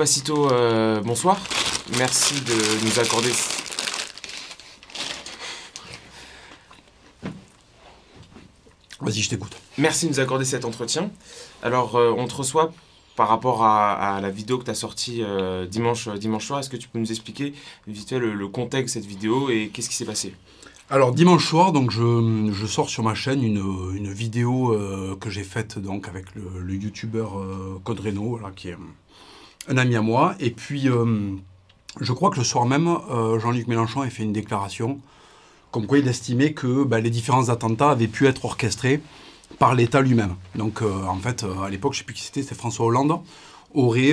Passito, 0.00 0.50
euh, 0.50 1.02
bonsoir. 1.02 1.38
Merci 1.98 2.32
de 2.40 2.86
nous 2.86 2.98
accorder. 3.00 3.28
Vas-y, 9.02 9.20
je 9.20 9.28
t'écoute. 9.28 9.54
Merci 9.76 10.06
de 10.06 10.12
nous 10.12 10.20
accorder 10.20 10.46
cet 10.46 10.64
entretien. 10.64 11.10
Alors, 11.62 11.96
euh, 11.96 12.14
on 12.16 12.26
te 12.26 12.34
reçoit 12.34 12.72
par 13.14 13.28
rapport 13.28 13.62
à, 13.62 14.16
à 14.16 14.22
la 14.22 14.30
vidéo 14.30 14.56
que 14.56 14.64
tu 14.64 14.70
as 14.70 14.74
sortie 14.74 15.22
euh, 15.22 15.66
dimanche, 15.66 16.08
dimanche 16.08 16.46
soir. 16.46 16.60
Est-ce 16.60 16.70
que 16.70 16.78
tu 16.78 16.88
peux 16.88 16.98
nous 16.98 17.10
expliquer 17.10 17.52
vite 17.86 18.08
fait 18.08 18.18
le, 18.18 18.32
le 18.32 18.48
contexte 18.48 18.96
de 18.96 19.02
cette 19.02 19.08
vidéo 19.10 19.50
et 19.50 19.68
qu'est-ce 19.68 19.90
qui 19.90 19.96
s'est 19.96 20.06
passé? 20.06 20.34
Alors 20.88 21.12
dimanche 21.12 21.46
soir, 21.46 21.72
donc 21.72 21.90
je, 21.90 22.50
je 22.50 22.66
sors 22.66 22.88
sur 22.88 23.02
ma 23.04 23.14
chaîne 23.14 23.44
une, 23.44 23.58
une 23.94 24.10
vidéo 24.10 24.72
euh, 24.72 25.14
que 25.20 25.28
j'ai 25.28 25.44
faite 25.44 25.78
donc 25.78 26.08
avec 26.08 26.34
le, 26.34 26.58
le 26.58 26.74
youtubeur 26.74 27.38
euh, 27.38 27.78
Code 27.84 28.00
Reno, 28.00 28.38
voilà, 28.38 28.50
qui 28.50 28.70
est 28.70 28.76
un 29.68 29.76
ami 29.76 29.96
à 29.96 30.02
moi. 30.02 30.34
Et 30.40 30.50
puis 30.50 30.88
euh, 30.88 31.36
je 32.00 32.12
crois 32.12 32.30
que 32.30 32.36
le 32.36 32.44
soir 32.44 32.66
même, 32.66 32.88
euh, 32.88 33.38
Jean-Luc 33.38 33.66
Mélenchon 33.66 34.02
a 34.02 34.10
fait 34.10 34.22
une 34.22 34.32
déclaration 34.32 35.00
comme 35.70 35.86
quoi 35.86 35.98
il 35.98 36.08
estimait 36.08 36.52
que 36.52 36.82
bah, 36.82 36.98
les 36.98 37.10
différents 37.10 37.48
attentats 37.48 37.90
avaient 37.90 38.08
pu 38.08 38.26
être 38.26 38.44
orchestrés 38.44 39.00
par 39.58 39.74
l'État 39.74 40.00
lui-même. 40.00 40.34
Donc 40.56 40.82
euh, 40.82 41.04
en 41.04 41.18
fait, 41.18 41.44
à 41.64 41.70
l'époque, 41.70 41.92
je 41.92 41.98
ne 41.98 42.00
sais 42.00 42.04
plus 42.04 42.14
qui 42.14 42.22
c'était, 42.22 42.42
c'était 42.42 42.56
François 42.56 42.86
Hollande, 42.86 43.20
aurait, 43.72 44.12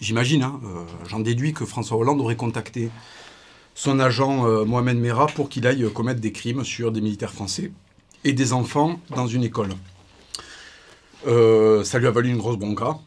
j'imagine, 0.00 0.44
hein, 0.44 0.60
j'en 1.08 1.18
déduis 1.18 1.52
que 1.52 1.64
François 1.64 1.96
Hollande 1.96 2.20
aurait 2.20 2.36
contacté 2.36 2.88
son 3.74 3.98
agent 3.98 4.64
Mohamed 4.64 4.96
Merah 4.96 5.26
pour 5.26 5.48
qu'il 5.48 5.66
aille 5.66 5.90
commettre 5.92 6.20
des 6.20 6.30
crimes 6.30 6.62
sur 6.62 6.92
des 6.92 7.00
militaires 7.00 7.32
français 7.32 7.72
et 8.22 8.32
des 8.32 8.52
enfants 8.52 9.00
dans 9.10 9.26
une 9.26 9.42
école. 9.42 9.70
Ça 11.24 11.98
lui 11.98 12.06
a 12.06 12.12
valu 12.12 12.30
une 12.30 12.38
grosse 12.38 12.58
bronca. 12.58 13.00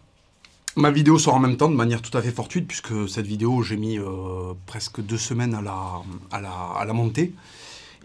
Ma 0.77 0.91
vidéo 0.91 1.17
sort 1.17 1.34
en 1.34 1.40
même 1.40 1.58
temps 1.58 1.70
de 1.70 1.76
manière 1.76 2.04
tout 2.04 2.16
à 2.16 2.22
fait 2.22 2.30
fortuite, 2.30 2.67
puisque 2.67 3.09
cette 3.09 3.26
vidéo, 3.26 3.63
j'ai 3.63 3.77
mis 3.77 3.98
euh, 3.98 4.54
presque 4.67 5.02
deux 5.02 5.17
semaines 5.17 5.55
à 5.55 5.62
la, 5.63 6.52
à 6.80 6.94
monter 6.94 7.33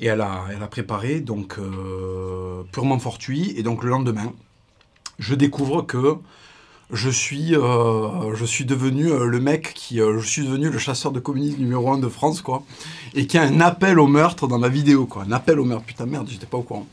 et 0.01 0.09
à 0.09 0.17
la, 0.17 0.45
à 0.59 0.67
préparer, 0.69 1.21
donc 1.21 1.59
euh, 1.59 2.63
purement 2.73 2.99
fortuit. 2.99 3.53
Et 3.59 3.63
donc 3.63 3.85
le 3.85 3.91
lendemain, 3.91 4.33
je 5.19 5.35
découvre 5.35 5.83
que 5.83 6.17
je 6.91 7.11
suis, 7.11 7.55
euh, 7.55 8.35
devenu 8.65 9.11
le 9.19 9.39
mec 9.39 9.75
qui, 9.75 9.99
je 9.99 10.27
suis 10.27 10.47
devenu 10.47 10.71
le 10.71 10.79
chasseur 10.79 11.13
de 11.13 11.21
communistes 11.21 11.59
numéro 11.59 11.93
un 11.93 11.99
de 11.99 12.09
France, 12.09 12.41
quoi, 12.41 12.63
et 13.13 13.27
qui 13.27 13.37
a 13.37 13.43
un 13.43 13.61
appel 13.61 13.99
au 13.99 14.07
meurtre 14.07 14.49
dans 14.49 14.59
ma 14.59 14.71
vidéo, 14.71 15.05
quoi, 15.05 15.25
un 15.25 15.33
appel 15.33 15.61
au 15.61 15.67
meurtre. 15.67 15.85
Putain 15.85 16.07
merde, 16.07 16.27
j'étais 16.31 16.47
pas 16.47 16.57
au 16.57 16.63
courant. 16.63 16.87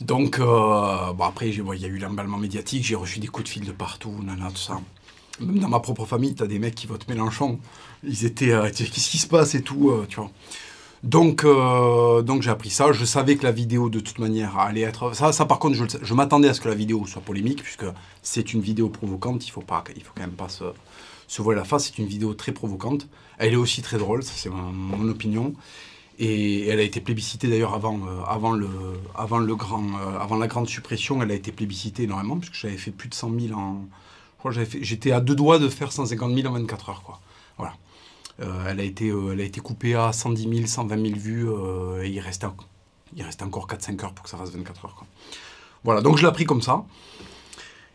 Donc, 0.00 0.38
euh, 0.38 1.12
bon 1.12 1.24
après, 1.24 1.52
j'ai- 1.52 1.62
bon, 1.62 1.72
il 1.74 1.80
y 1.82 1.84
a 1.84 1.88
eu 1.88 1.98
l'emballement 1.98 2.38
médiatique, 2.38 2.84
j'ai 2.84 2.94
reçu 2.94 3.20
des 3.20 3.26
coups 3.28 3.44
de 3.44 3.48
fil 3.50 3.64
de 3.66 3.72
partout, 3.72 4.14
nana, 4.22 4.48
tout 4.50 4.56
ça. 4.56 4.80
Même 5.40 5.58
dans 5.58 5.68
ma 5.68 5.80
propre 5.80 6.04
famille, 6.06 6.34
t'as 6.34 6.46
des 6.46 6.58
mecs 6.58 6.74
qui 6.74 6.86
votent 6.86 7.08
Mélenchon. 7.08 7.58
Ils 8.04 8.24
étaient, 8.24 8.52
euh, 8.52 8.70
tu 8.70 8.84
qu'est-ce 8.84 9.10
qui 9.10 9.18
se 9.18 9.26
passe 9.26 9.54
et 9.54 9.62
tout, 9.62 9.90
euh, 9.90 10.06
tu 10.08 10.16
vois. 10.16 10.30
Donc, 11.02 11.44
donc 11.44 12.42
j'ai 12.42 12.50
appris 12.50 12.70
ça. 12.70 12.92
Je 12.92 13.04
savais 13.06 13.36
que 13.36 13.44
la 13.44 13.52
vidéo, 13.52 13.88
de 13.88 14.00
toute 14.00 14.18
manière, 14.18 14.58
allait 14.58 14.82
être. 14.82 15.14
Ça, 15.14 15.32
ça 15.32 15.46
par 15.46 15.58
contre, 15.58 15.76
je, 15.76 15.84
je 16.02 16.14
m'attendais 16.14 16.48
à 16.48 16.54
ce 16.54 16.60
que 16.60 16.68
la 16.68 16.74
vidéo 16.74 17.06
soit 17.06 17.22
polémique, 17.22 17.62
puisque 17.62 17.86
c'est 18.22 18.52
une 18.52 18.60
vidéo 18.60 18.90
provocante. 18.90 19.46
Il 19.46 19.50
faut 19.50 19.62
pas, 19.62 19.82
il 19.96 20.02
faut 20.02 20.12
quand 20.14 20.22
même 20.22 20.32
pas 20.32 20.48
se, 20.50 20.64
se 21.28 21.42
voiler 21.42 21.58
la 21.60 21.64
face. 21.64 21.86
C'est 21.86 21.98
une 21.98 22.06
vidéo 22.08 22.34
très 22.34 22.52
provocante. 22.52 23.08
Elle 23.38 23.54
est 23.54 23.56
aussi 23.56 23.80
très 23.82 23.96
drôle, 23.98 24.22
ça 24.22 24.32
c'est 24.36 24.50
mon 24.50 25.08
opinion. 25.08 25.54
Et 26.22 26.68
elle 26.68 26.78
a 26.78 26.82
été 26.82 27.00
plébiscitée 27.00 27.48
d'ailleurs 27.48 27.72
avant, 27.72 27.98
euh, 27.98 28.22
avant, 28.28 28.52
le, 28.52 28.68
avant, 29.16 29.38
le 29.38 29.54
euh, 29.54 30.18
avant 30.20 30.36
la 30.36 30.46
grande 30.48 30.68
suppression. 30.68 31.22
Elle 31.22 31.30
a 31.30 31.34
été 31.34 31.50
plébiscitée 31.50 32.02
énormément, 32.02 32.36
puisque 32.36 32.56
j'avais 32.56 32.76
fait 32.76 32.90
plus 32.90 33.08
de 33.08 33.14
100 33.14 33.30
000 33.40 33.58
en. 33.58 33.86
J'étais 34.82 35.12
à 35.12 35.20
deux 35.20 35.34
doigts 35.34 35.58
de 35.58 35.68
faire 35.70 35.92
150 35.92 36.34
000 36.34 36.46
en 36.46 36.52
24 36.52 36.90
heures, 36.90 37.02
quoi. 37.02 37.20
Voilà. 37.56 37.72
Euh, 38.42 38.66
elle, 38.68 38.80
a 38.80 38.82
été, 38.82 39.08
elle 39.08 39.40
a 39.40 39.44
été 39.44 39.60
coupée 39.60 39.94
à 39.94 40.12
110 40.12 40.42
000, 40.42 40.66
120 40.66 41.06
000 41.06 41.18
vues, 41.18 41.48
il 42.04 42.20
restait, 42.20 42.46
il 43.16 43.24
encore 43.42 43.66
4-5 43.66 44.04
heures 44.04 44.12
pour 44.12 44.24
que 44.24 44.30
ça 44.30 44.36
reste 44.36 44.54
24 44.54 44.84
heures. 44.84 44.94
Quoi. 44.94 45.06
Voilà, 45.84 46.02
donc 46.02 46.16
je 46.16 46.22
l'ai 46.22 46.28
appris 46.28 46.44
comme 46.44 46.62
ça. 46.62 46.84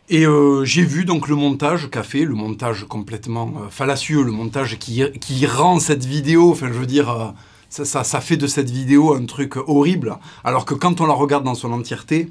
Et 0.08 0.24
j'ai 0.62 0.84
vu 0.84 1.04
donc 1.04 1.26
le 1.26 1.34
montage 1.34 1.90
qu'a 1.90 2.04
fait, 2.04 2.24
le 2.24 2.34
montage 2.34 2.84
complètement 2.84 3.68
fallacieux, 3.70 4.22
le 4.22 4.30
montage 4.30 4.78
qui, 4.78 5.02
qui 5.20 5.46
rend 5.46 5.80
cette 5.80 6.04
vidéo, 6.04 6.52
enfin 6.52 6.68
je 6.68 6.78
veux 6.78 6.86
dire, 6.86 7.34
ça, 7.68 8.20
fait 8.20 8.36
de 8.36 8.46
cette 8.46 8.70
vidéo 8.70 9.14
un 9.14 9.26
truc 9.26 9.56
horrible, 9.56 10.16
alors 10.44 10.64
que 10.64 10.74
quand 10.74 11.00
on 11.00 11.06
la 11.06 11.14
regarde 11.14 11.44
dans 11.44 11.54
son 11.54 11.72
entièreté, 11.72 12.30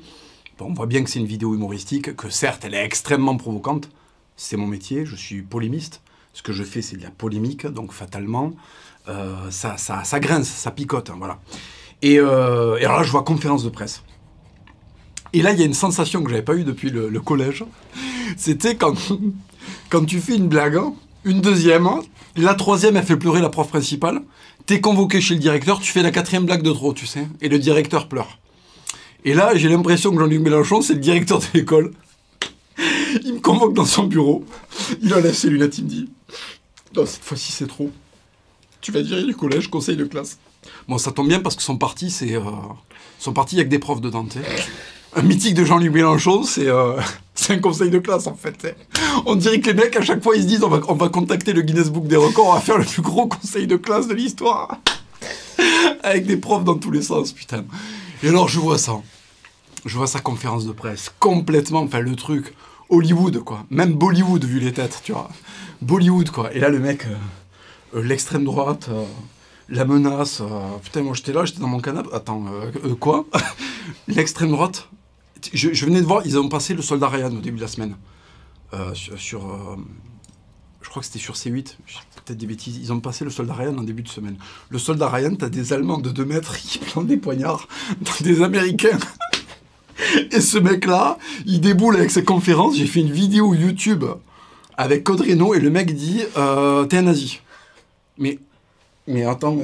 on 0.60 0.74
voit 0.74 0.86
bien 0.86 1.04
que 1.04 1.10
c'est 1.10 1.20
une 1.20 1.26
vidéo 1.26 1.54
humoristique, 1.54 2.16
que 2.16 2.30
certes 2.30 2.64
elle 2.66 2.74
est 2.74 2.84
extrêmement 2.84 3.38
provocante, 3.38 3.90
c'est 4.38 4.58
mon 4.58 4.68
métier, 4.68 5.06
je 5.06 5.16
suis 5.16 5.42
polémiste, 5.42 6.02
ce 6.34 6.42
que 6.42 6.54
je 6.54 6.64
fais 6.64 6.82
c'est 6.82 6.98
de 6.98 7.04
la 7.04 7.12
polémique, 7.12 7.68
donc 7.68 7.92
fatalement, 7.92 8.54
euh, 9.08 9.52
ça, 9.52 10.20
grince, 10.20 10.48
ça 10.48 10.72
picote, 10.72 11.10
hein, 11.10 11.16
voilà. 11.18 11.40
Et, 12.02 12.20
euh, 12.20 12.78
et 12.78 12.86
alors 12.86 12.98
là 12.98 13.04
je 13.04 13.12
vois 13.12 13.24
conférence 13.24 13.64
de 13.64 13.70
presse. 13.70 14.04
Et 15.36 15.42
là, 15.42 15.52
il 15.52 15.60
y 15.60 15.64
a 15.64 15.66
une 15.66 15.74
sensation 15.74 16.24
que 16.24 16.30
j'avais 16.30 16.44
pas 16.44 16.56
eue 16.56 16.64
depuis 16.64 16.90
le, 16.90 17.20
collège. 17.20 17.66
C'était 18.38 18.76
quand, 18.78 18.96
quand 19.90 20.06
tu 20.06 20.22
fais 20.22 20.38
une 20.38 20.48
blague, 20.48 20.78
hein, 20.78 20.94
une 21.26 21.42
deuxième, 21.42 21.90
la 22.38 22.56
troisième, 22.56 22.96
elle 22.98 23.04
fait 23.06 23.18
pleurer 23.18 23.42
la 23.42 23.50
prof 23.50 23.68
principale. 23.68 24.22
T'es 24.66 24.80
convoqué 24.82 25.22
chez 25.22 25.34
le 25.34 25.40
directeur, 25.40 25.80
tu 25.80 25.92
fais 25.92 26.02
la 26.02 26.12
quatrième 26.12 26.46
blague 26.46 26.64
de 26.64 26.72
trop, 26.72 26.94
tu 26.94 27.06
sais, 27.06 27.28
et 27.42 27.50
le 27.50 27.60
directeur 27.60 28.08
pleure. 28.08 28.40
Et 29.26 29.34
là, 29.34 29.56
j'ai 29.56 29.70
l'impression 29.70 30.12
que 30.12 30.20
Jean-Luc 30.20 30.42
Mélenchon, 30.42 30.82
c'est 30.82 30.94
le 30.94 31.00
directeur 31.00 31.40
de 31.40 31.46
l'école. 31.54 31.92
Il 33.24 33.36
me 33.36 33.40
convoque 33.40 33.74
dans 33.74 33.86
son 33.86 34.04
bureau. 34.04 34.46
Il 35.02 35.14
enlève 35.14 35.34
ses 35.34 35.50
lunettes, 35.50 35.78
il 35.78 35.86
me 35.86 35.90
dit 35.90 36.10
Non, 36.96 37.06
cette 37.06 37.24
fois-ci, 37.24 37.52
c'est 37.52 37.68
trop. 37.68 37.92
Tu 38.82 38.92
vas 38.92 39.02
virer 39.02 39.24
du 39.24 39.36
collège, 39.36 39.68
conseil 39.68 39.96
de 39.96 40.06
classe. 40.06 40.38
Bon, 40.88 40.98
ça 40.98 41.12
tombe 41.12 41.28
bien 41.28 41.40
parce 41.40 41.56
que 41.56 41.64
son 41.64 41.78
parti, 41.78 42.12
c'est. 42.12 42.36
euh, 42.36 42.42
son 43.20 43.34
parti, 43.34 43.56
il 43.56 43.60
y 43.60 43.62
a 43.62 43.64
que 43.64 43.70
des 43.70 43.80
profs 43.80 44.02
dedans, 44.02 44.26
tu 44.26 44.40
un 45.16 45.22
mythique 45.22 45.54
de 45.54 45.64
Jean-Luc 45.64 45.94
Mélenchon, 45.94 46.44
c'est 46.44 46.68
euh, 46.68 47.00
c'est 47.36 47.54
un 47.54 47.60
conseil 47.60 47.90
de 47.90 48.00
classe 48.00 48.28
en 48.28 48.36
fait. 48.36 48.76
On 49.26 49.36
dirait 49.36 49.60
que 49.62 49.68
les 49.68 49.74
mecs 49.74 49.96
à 49.96 50.02
chaque 50.02 50.22
fois 50.22 50.36
ils 50.36 50.44
se 50.44 50.48
disent 50.48 50.64
on 50.64 50.70
va, 50.70 50.82
on 50.88 50.96
va 50.96 51.10
contacter 51.10 51.54
le 51.54 51.62
Guinness 51.62 51.90
Book 51.90 52.08
des 52.08 52.18
records, 52.18 52.48
on 52.48 52.54
va 52.54 52.60
faire 52.60 52.78
le 52.78 52.84
plus 52.84 53.02
gros 53.02 53.28
conseil 53.28 53.66
de 53.66 53.78
classe 53.78 54.08
de 54.08 54.14
l'histoire. 54.14 54.80
Avec 56.04 56.26
des 56.26 56.38
profs 56.38 56.64
dans 56.64 56.76
tous 56.76 56.92
les 56.92 57.02
sens, 57.02 57.32
putain. 57.32 57.64
Et 58.24 58.30
alors 58.30 58.50
je 58.50 58.60
vois 58.60 58.78
ça. 58.78 59.02
Je 59.86 59.98
vois 59.98 60.08
sa 60.08 60.20
conférence 60.20 60.66
de 60.66 60.72
presse, 60.72 61.12
complètement, 61.20 61.82
enfin 61.82 62.00
le 62.00 62.16
truc, 62.16 62.54
Hollywood 62.90 63.40
quoi. 63.40 63.66
Même 63.70 63.94
Bollywood 63.94 64.44
vu 64.44 64.60
les 64.60 64.74
têtes, 64.74 65.02
tu 65.04 65.14
vois. 65.14 65.30
Bollywood 65.82 66.30
quoi. 66.30 66.54
Et 66.54 66.60
là 66.60 66.70
le 66.70 66.80
mec, 66.80 67.06
euh, 67.06 67.98
euh, 67.98 68.04
l'extrême 68.04 68.44
droite, 68.44 68.90
la 69.70 69.86
menace, 69.86 70.42
putain 70.84 71.04
moi 71.04 71.14
j'étais 71.14 71.32
là, 71.32 71.46
j'étais 71.46 71.62
dans 71.62 71.68
mon 71.68 71.80
canapé. 71.80 72.10
Attends, 72.14 72.44
quoi? 73.00 73.26
L'extrême 74.08 74.52
droite 74.52 74.90
je, 75.54 75.86
venais 75.86 76.02
de 76.02 76.06
voir, 76.06 76.26
ils 76.26 76.38
ont 76.38 76.50
passé 76.50 76.74
le 76.74 76.82
soldat 76.82 77.10
Ryan 77.10 77.32
au 77.36 77.42
début 77.42 77.58
de 77.58 77.62
la 77.62 77.68
semaine. 77.68 77.96
Euh, 78.74 78.94
sur, 78.94 79.46
euh, 79.46 79.76
je 80.82 80.90
crois 80.90 81.02
que 81.02 81.06
c'était 81.06 81.20
sur 81.20 81.36
C8, 81.36 81.78
je 81.86 81.94
dis 81.94 82.00
peut-être 82.26 82.38
des 82.38 82.48
bêtises. 82.48 82.78
Ils 82.78 82.92
ont 82.92 83.00
passé 83.00 83.24
le 83.24 83.32
soldat 83.32 83.54
Ryan 83.54 83.78
en 83.78 83.84
début 83.84 84.02
de 84.02 84.08
semaine. 84.08 84.38
Le 84.70 84.80
soldat 84.80 85.10
Ryan, 85.10 85.36
t'as 85.36 85.50
des 85.50 85.74
Allemands 85.74 86.00
de 86.00 86.10
2 86.10 86.26
mètres 86.26 86.58
qui 86.58 86.80
plantent 86.80 87.08
des 87.08 87.18
poignards 87.18 87.68
des 88.22 88.42
Américains. 88.42 88.98
Et 90.32 90.42
ce 90.42 90.58
mec-là, 90.58 91.18
il 91.46 91.62
déboule 91.62 91.96
avec 91.96 92.12
ses 92.12 92.24
conférences. 92.24 92.76
J'ai 92.76 92.88
fait 92.88 93.00
une 93.00 93.12
vidéo 93.12 93.54
YouTube 93.54 94.04
avec 94.78 95.06
Code 95.06 95.26
et 95.26 95.36
le 95.36 95.70
mec 95.70 95.96
dit 95.96 96.22
euh, 96.36 96.84
T'es 96.86 96.98
un 96.98 97.04
nazi. 97.04 97.40
Mais, 98.18 98.40
mais 99.08 99.24
attends, 99.24 99.58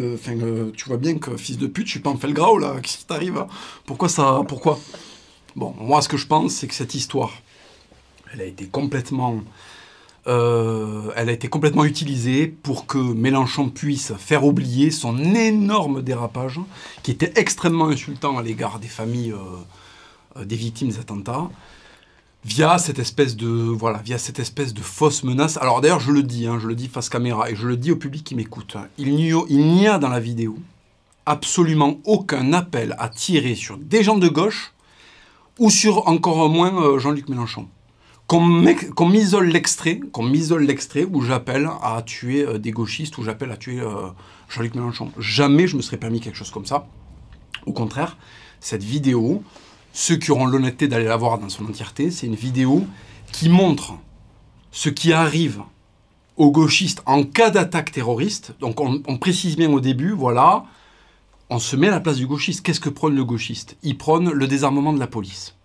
tu 0.75 0.86
vois 0.88 0.98
bien 0.98 1.18
que 1.18 1.36
fils 1.36 1.58
de 1.58 1.68
pute, 1.68 1.88
je 1.88 1.92
suis 1.92 2.00
pas 2.00 2.09
en 2.09 2.18
Felgrau 2.18 2.58
là. 2.59 2.75
Qu'est-ce 2.81 3.00
qui 3.00 3.06
t'arrive 3.06 3.46
Pourquoi 3.86 4.08
ça 4.08 4.42
Pourquoi? 4.48 4.80
Bon, 5.56 5.75
moi, 5.79 6.01
ce 6.01 6.07
que 6.07 6.17
je 6.17 6.28
pense, 6.28 6.53
c'est 6.53 6.67
que 6.67 6.73
cette 6.73 6.95
histoire, 6.95 7.34
elle 8.34 8.41
a 8.41 8.45
été 8.45 8.66
complètement, 8.67 9.41
euh, 10.28 11.12
elle 11.16 11.28
a 11.28 11.34
été 11.34 11.50
complètement 11.50 11.83
utilisée 11.83 12.48
pour 12.48 12.86
que 12.86 12.98
Mélenchon 12.98 13.69
puisse 13.69 14.13
faire 14.18 14.45
oublier 14.45 14.92
son 14.92 15.18
énorme 15.36 16.01
dérapage, 16.01 16.59
qui 17.03 17.12
était 17.12 17.33
extrêmement 17.36 17.89
insultant 17.89 18.38
à 18.38 18.44
l'égard 18.44 18.80
des 18.80 18.88
familles 18.88 19.33
euh, 19.33 20.38
euh, 20.38 20.45
des 20.45 20.56
victimes 20.56 20.88
des 20.88 21.00
attentats, 21.00 21.50
via 22.45 22.77
cette 22.77 23.00
espèce 23.00 23.36
de, 23.36 23.47
voilà, 23.47 23.97
via 24.00 24.18
cette 24.18 24.39
espèce 24.39 24.74
de 24.74 24.81
fausse 24.81 25.24
menace. 25.24 25.57
Alors 25.57 25.81
d'ailleurs, 25.81 26.00
je 26.00 26.12
le 26.12 26.24
dis, 26.24 26.47
hein, 26.47 26.59
je 26.62 26.68
le 26.68 26.75
dis 26.75 26.88
face 26.88 27.09
caméra 27.09 27.51
et 27.51 27.56
je 27.56 27.68
le 27.68 27.75
dis 27.75 27.92
au 27.92 27.97
public 27.97 28.24
qui 28.24 28.36
m'écoute. 28.36 28.77
hein, 28.77 28.88
il 28.97 29.13
n'y 29.15 29.33
a, 29.33 29.42
il 29.50 29.65
n'y 29.65 29.88
a 29.88 30.00
dans 30.00 30.09
la 30.09 30.21
vidéo 30.21 30.57
absolument 31.25 32.00
aucun 32.06 32.54
appel 32.54 32.95
à 32.97 33.09
tirer 33.09 33.56
sur 33.56 33.77
des 33.77 34.01
gens 34.01 34.18
de 34.18 34.27
gauche 34.27 34.74
ou 35.59 35.69
sur 35.69 36.07
encore 36.07 36.50
moins 36.50 36.74
euh, 36.81 37.00
Jean-Luc 37.00 37.30
Mélenchon. 37.30 37.68
Qu'on 38.27 39.09
m'isole 39.09 39.48
l'extrait, 39.48 40.00
qu'on 40.13 40.24
m'isole 40.24 40.63
l'extrait 40.63 41.03
où 41.03 41.21
j'appelle 41.21 41.69
à 41.83 42.01
tuer 42.01 42.44
euh, 42.44 42.57
des 42.57 42.71
gauchistes, 42.71 43.18
où 43.18 43.24
j'appelle 43.24 43.51
à 43.51 43.57
tuer 43.57 43.81
euh, 43.81 44.07
Jean-Luc 44.48 44.75
Mélenchon. 44.75 45.12
Jamais 45.18 45.68
je 45.68 45.75
me 45.75 45.81
serais 45.81 45.98
permis 45.98 46.21
quelque 46.21 46.38
chose 46.38 46.51
comme 46.51 46.65
ça. 46.65 46.88
Au 47.65 47.74
contraire, 47.74 48.18
cette 48.62 48.83
vidéo, 48.83 49.44
ceux 49.92 50.15
qui 50.15 50.31
auront 50.31 50.45
l'honnêteté 50.45 50.88
d'aller 50.88 51.06
la 51.06 51.18
voir 51.18 51.39
dans 51.39 51.50
son 51.50 51.65
entièreté, 51.65 52.09
c'est 52.09 52.25
une 52.25 52.36
vidéo 52.36 52.86
qui 53.33 53.50
montre 53.50 53.95
ce 54.71 54.89
qui 54.89 55.12
arrive 55.12 55.62
aux 56.38 56.51
gauchistes 56.51 57.04
en 57.06 57.24
cas 57.24 57.50
d'attaque 57.50 57.92
terroriste, 57.92 58.56
donc 58.62 58.80
on, 58.80 59.04
on 59.06 59.18
précise 59.18 59.57
bien 59.57 59.71
au 59.71 59.81
début, 59.81 60.12
voilà, 60.12 60.63
on 61.51 61.59
se 61.59 61.75
met 61.75 61.89
à 61.89 61.92
la 61.92 62.00
place 62.00 62.15
du 62.15 62.27
gauchiste. 62.27 62.62
Qu'est-ce 62.62 62.80
que 62.80 62.89
prône 62.89 63.13
le 63.13 63.25
gauchiste? 63.25 63.75
Il 63.83 63.98
prône 63.98 64.31
le 64.31 64.48
désarmement 64.48 64.94
de 64.94 65.00
la 65.00 65.07
police. 65.07 65.57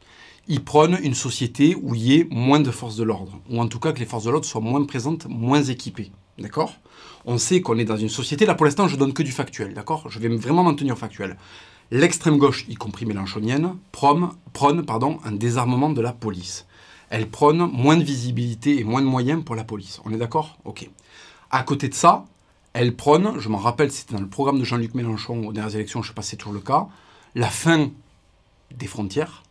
Il 0.49 0.65
prône 0.65 0.99
une 1.01 1.15
société 1.15 1.77
où 1.81 1.95
il 1.95 2.03
y 2.03 2.15
ait 2.15 2.29
moins 2.29 2.59
de 2.59 2.73
forces 2.73 2.97
de 2.97 3.05
l'ordre, 3.05 3.39
ou 3.49 3.61
en 3.61 3.69
tout 3.69 3.79
cas 3.79 3.93
que 3.93 4.01
les 4.01 4.05
forces 4.05 4.25
de 4.25 4.31
l'ordre 4.31 4.47
soient 4.47 4.61
moins 4.61 4.85
présentes, 4.85 5.27
moins 5.29 5.63
équipées. 5.63 6.11
D'accord? 6.39 6.75
On 7.25 7.39
sait 7.39 7.61
qu'on 7.61 7.79
est 7.79 7.85
dans 7.85 7.97
une 7.97 8.09
société, 8.09 8.47
là 8.47 8.57
pour 8.57 8.67
l'instant 8.67 8.89
je 8.89 8.97
donne 8.97 9.13
que 9.13 9.23
du 9.23 9.31
factuel, 9.31 9.75
d'accord? 9.75 10.11
Je 10.11 10.19
vais 10.19 10.29
vraiment 10.29 10.65
m'en 10.65 10.75
tenir 10.75 10.99
factuel. 10.99 11.37
L'extrême 11.93 12.37
gauche, 12.37 12.67
y 12.69 12.75
compris 12.75 13.07
mélanchonienne, 13.07 13.77
prône, 13.93 14.31
prône 14.53 14.85
pardon, 14.85 15.19
un 15.25 15.33
désarmement 15.33 15.91
de 15.91 16.01
la 16.01 16.13
police. 16.13 16.67
Elle 17.11 17.29
prône 17.29 17.71
moins 17.73 17.97
de 17.97 18.03
visibilité 18.03 18.81
et 18.81 18.85
moins 18.85 19.03
de 19.03 19.07
moyens 19.07 19.45
pour 19.45 19.55
la 19.55 19.63
police. 19.63 20.01
On 20.05 20.13
est 20.13 20.19
d'accord? 20.19 20.59
Ok. 20.65 20.91
À 21.51 21.63
côté 21.63 21.89
de 21.89 21.95
ça, 21.95 22.25
elle 22.77 22.95
prône, 22.95 23.41
je 23.41 23.49
m'en 23.49 23.57
rappelle, 23.57 23.91
c'était 23.91 24.15
dans 24.15 24.21
le 24.21 24.29
programme 24.29 24.59
de 24.59 24.65
Jean-Luc 24.65 24.95
Mélenchon 24.95 25.47
aux 25.47 25.53
dernières 25.55 25.75
élections, 25.75 26.03
je 26.03 26.09
ne 26.09 26.11
sais 26.11 26.15
pas 26.15 26.21
si 26.21 26.31
c'est 26.31 26.37
toujours 26.37 26.53
le 26.53 26.61
cas, 26.61 26.89
la 27.35 27.49
fin 27.49 27.91
des 28.71 28.87
frontières, 28.87 29.45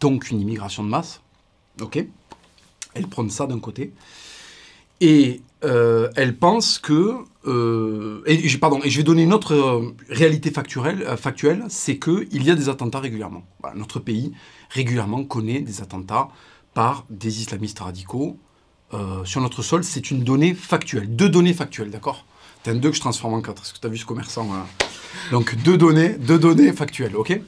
donc 0.00 0.30
une 0.30 0.38
immigration 0.38 0.84
de 0.84 0.88
masse. 0.90 1.22
Ok 1.80 2.04
Elle 2.92 3.06
prône 3.06 3.30
ça 3.30 3.46
d'un 3.46 3.58
côté. 3.58 3.94
Et 5.00 5.40
euh, 5.64 6.10
elle 6.14 6.36
pense 6.36 6.78
que. 6.78 7.24
euh, 7.46 8.22
pardon, 8.60 8.80
et 8.84 8.90
je 8.90 8.98
vais 8.98 9.02
donner 9.02 9.22
une 9.22 9.32
autre 9.32 9.54
euh, 9.54 9.94
réalité 10.10 10.50
factuelle, 10.50 11.16
factuelle 11.16 11.64
c'est 11.68 11.98
qu'il 11.98 12.44
y 12.44 12.50
a 12.50 12.54
des 12.54 12.68
attentats 12.68 13.00
régulièrement. 13.00 13.44
Notre 13.74 13.98
pays, 13.98 14.32
régulièrement, 14.68 15.24
connaît 15.24 15.60
des 15.60 15.80
attentats 15.80 16.28
par 16.74 17.06
des 17.08 17.40
islamistes 17.40 17.78
radicaux 17.78 18.36
sur 19.24 19.40
notre 19.40 19.62
sol. 19.62 19.84
C'est 19.84 20.10
une 20.10 20.22
donnée 20.22 20.52
factuelle. 20.52 21.16
Deux 21.16 21.30
données 21.30 21.54
factuelles, 21.54 21.90
d'accord? 21.90 22.26
T'as 22.62 22.72
un 22.72 22.76
2 22.76 22.90
que 22.90 22.96
je 22.96 23.00
transforme 23.00 23.34
en 23.34 23.42
4. 23.42 23.62
Est-ce 23.62 23.74
que 23.74 23.78
tu 23.78 23.86
as 23.86 23.90
vu 23.90 23.98
ce 23.98 24.06
commerçant 24.06 24.52
là 24.52 24.66
Donc, 25.30 25.56
deux 25.62 25.76
données, 25.76 26.10
deux 26.10 26.38
données 26.38 26.72
factuelles, 26.72 27.16
ok? 27.16 27.40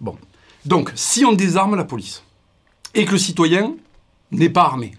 Bon. 0.00 0.16
Donc, 0.64 0.92
si 0.94 1.24
on 1.24 1.32
désarme 1.32 1.74
la 1.76 1.84
police 1.84 2.22
et 2.94 3.04
que 3.04 3.12
le 3.12 3.18
citoyen 3.18 3.74
n'est 4.30 4.50
pas 4.50 4.64
armé, 4.64 4.94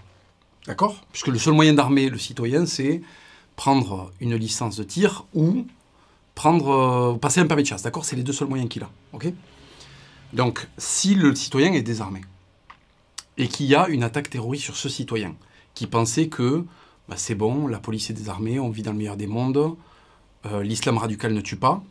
D'accord? 0.68 1.02
Puisque 1.14 1.28
le 1.28 1.40
seul 1.40 1.54
moyen 1.54 1.74
d'armer 1.74 2.10
le 2.10 2.18
citoyen, 2.18 2.66
c'est 2.66 3.02
prendre 3.56 4.12
une 4.20 4.36
licence 4.36 4.76
de 4.76 4.84
tir 4.84 5.26
ou 5.34 5.66
prendre, 6.36 6.70
euh, 6.70 7.18
passer 7.18 7.40
un 7.40 7.48
permis 7.48 7.64
de 7.64 7.70
chasse. 7.70 7.84
D'accord? 7.84 8.04
C'est 8.04 8.18
les 8.18 8.24
deux 8.24 8.34
seuls 8.34 8.50
moyens 8.50 8.70
qu'il 8.70 8.84
a. 8.84 8.90
Ok? 9.14 9.28
Donc, 10.34 10.68
si 10.78 11.16
le 11.16 11.34
citoyen 11.34 11.72
est 11.72 11.82
désarmé 11.82 12.22
et 13.38 13.48
qu'il 13.48 13.66
y 13.66 13.76
a 13.76 13.88
une 13.88 14.04
attaque 14.04 14.30
terroriste 14.30 14.66
sur 14.66 14.76
ce 14.76 14.90
citoyen 14.90 15.36
qui 15.74 15.88
pensait 15.88 16.28
que 16.28 16.66
bah, 17.10 17.16
c'est 17.18 17.36
bon, 17.36 17.68
la 17.68 17.80
police 17.80 18.10
est 18.10 18.14
désarmée, 18.14 18.60
on 18.60 18.70
vit 18.70 18.82
dans 18.82 18.92
le 18.92 18.98
meilleur 18.98 19.18
des 19.18 19.28
mondes, 19.28 19.76
euh, 20.46 20.64
l'islam 20.64 20.98
radical 20.98 21.34
ne 21.34 21.42
tue 21.42 21.56
pas, 21.56 21.84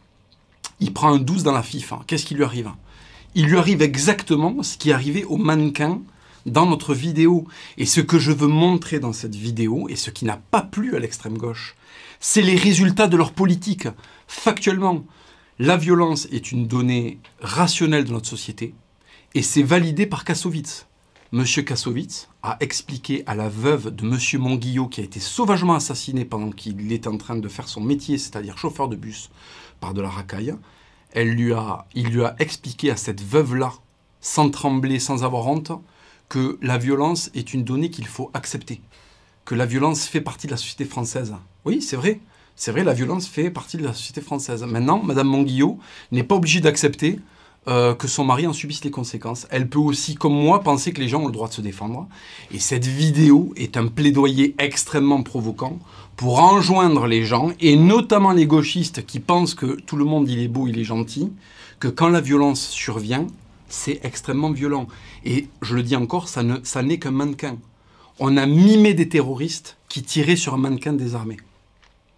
il 0.81 0.93
prend 0.93 1.13
un 1.13 1.19
12 1.19 1.43
dans 1.43 1.53
la 1.53 1.63
FIF. 1.63 1.93
hein. 1.93 2.01
Qu'est-ce 2.07 2.27
qui 2.27 2.35
lui 2.35 2.45
arrive? 2.45 2.71
Il 3.35 3.47
lui 3.47 3.59
arrive 3.59 3.83
exactement 3.83 4.63
ce 4.63 4.77
qui 4.77 4.91
est 4.91 4.93
arrivé 4.93 5.25
au 5.25 5.37
mannequin 5.37 6.01
dans 6.47 6.65
notre 6.65 6.95
vidéo. 6.95 7.47
Et 7.77 7.85
ce 7.85 8.01
que 8.01 8.19
je 8.19 8.33
veux 8.33 8.47
montrer 8.47 8.99
dans 8.99 9.13
cette 9.13 9.35
vidéo, 9.35 9.89
et 9.89 9.97
ce 9.97 10.11
qui 10.11 10.25
n'a 10.25 10.41
pas 10.51 10.63
plu 10.63 10.97
à 10.97 10.99
l'extrême 10.99 11.37
gauche, 11.37 11.77
c'est 12.21 12.41
les 12.41 12.57
résultats 12.57 13.09
de 13.09 13.17
leur 13.17 13.33
politique. 13.33 13.89
Factuellement, 14.27 15.05
la 15.59 15.77
violence 15.77 16.29
est 16.33 16.53
une 16.53 16.67
donnée 16.67 17.19
rationnelle 17.41 18.05
de 18.05 18.13
notre 18.13 18.29
société, 18.29 18.75
et 19.35 19.43
c'est 19.43 19.63
validé 19.63 20.07
par 20.07 20.25
Kassovitz. 20.25 20.87
Monsieur 21.33 21.63
Kassovitz 21.63 22.29
a 22.45 22.57
expliqué 22.61 23.25
à 23.27 23.35
la 23.35 23.49
veuve 23.49 23.91
de 23.91 24.05
Monsieur 24.05 24.39
Monguillot, 24.39 24.87
qui 24.87 25.01
a 25.01 25.05
été 25.05 25.19
sauvagement 25.19 25.75
assassiné 25.75 26.25
pendant 26.25 26.51
qu'il 26.51 26.93
était 26.93 27.09
en 27.09 27.17
train 27.17 27.35
de 27.35 27.49
faire 27.49 27.67
son 27.67 27.81
métier, 27.81 28.17
c'est-à-dire 28.17 28.57
chauffeur 28.57 28.89
de 28.89 28.95
bus, 28.95 29.31
par 29.81 29.93
de 29.93 30.01
la 30.01 30.09
racaille, 30.09 30.55
il 31.17 31.31
lui 31.33 31.53
a 31.53 31.87
expliqué 32.39 32.93
à 32.93 32.97
cette 32.97 33.23
veuve-là, 33.23 33.73
sans 34.21 34.51
trembler, 34.51 35.01
sans 35.01 35.25
avoir 35.25 35.49
honte, 35.49 35.73
que 36.29 36.59
la 36.63 36.79
violence 36.79 37.31
est 37.35 37.53
une 37.53 37.65
donnée 37.65 37.91
qu'il 37.91 38.07
faut 38.07 38.31
accepter, 38.33 38.81
que 39.45 39.57
la 39.57 39.67
violence 39.67 40.07
fait 40.07 40.21
partie 40.21 40.47
de 40.47 40.53
la 40.53 40.57
société 40.57 40.85
française. 40.85 41.35
Oui, 41.65 41.83
c'est 41.83 41.97
vrai. 41.97 42.21
C'est 42.55 42.71
vrai, 42.71 42.85
la 42.85 42.95
violence 42.95 43.27
fait 43.27 43.51
partie 43.51 43.77
de 43.77 43.85
la 43.85 43.93
société 43.93 44.21
française. 44.21 44.63
Maintenant, 44.63 45.03
Madame 45.03 45.27
Monguillot 45.27 45.79
n'est 46.13 46.23
pas 46.23 46.37
obligée 46.37 46.61
d'accepter 46.61 47.19
euh, 47.69 47.95
que 47.95 48.07
son 48.07 48.25
mari 48.25 48.47
en 48.47 48.53
subisse 48.53 48.85
les 48.85 48.91
conséquences. 48.91 49.47
Elle 49.51 49.69
peut 49.69 49.79
aussi, 49.79 50.15
comme 50.15 50.35
moi, 50.35 50.61
penser 50.61 50.93
que 50.93 51.01
les 51.01 51.09
gens 51.09 51.23
ont 51.23 51.27
le 51.27 51.33
droit 51.33 51.49
de 51.49 51.55
se 51.55 51.61
défendre. 51.61 52.07
Et 52.53 52.61
cette 52.61 52.87
vidéo 52.87 53.53
est 53.57 53.77
un 53.77 53.89
plaidoyer 53.89 54.55
extrêmement 54.59 55.23
provoquant 55.23 55.79
pour 56.17 56.39
enjoindre 56.39 57.07
les 57.07 57.25
gens, 57.25 57.51
et 57.61 57.77
notamment 57.77 58.33
les 58.33 58.47
gauchistes 58.47 59.05
qui 59.05 59.21
pensent 59.21 59.55
que 59.55 59.81
tout 59.81 59.97
le 59.97 60.05
monde 60.05 60.31
il 60.31 60.39
est 60.39 60.49
beau, 60.49 60.67
il 60.67 60.79
est 60.79 60.85
gentil, 60.85 61.31
que 61.79 61.89
quand 61.89 62.09
la 62.09 62.21
violence 62.21 62.69
survient, 62.69 63.27
c'est 63.69 64.01
extrêmement 64.05 64.51
violent. 64.51 64.87
Et 65.25 65.49
je 65.61 65.75
le 65.75 65.83
dis 65.83 65.97
encore, 65.97 66.29
ça 66.29 66.43
ça 66.63 66.83
n'est 66.83 66.99
qu'un 66.99 67.11
mannequin. 67.11 67.59
On 68.19 68.37
a 68.37 68.47
mimé 68.47 68.95
des 68.95 69.09
terroristes 69.09 69.77
qui 69.89 70.03
tiraient 70.03 70.37
sur 70.37 70.55
un 70.55 70.59
mannequin 70.59 70.95
désarmé. 70.95 71.37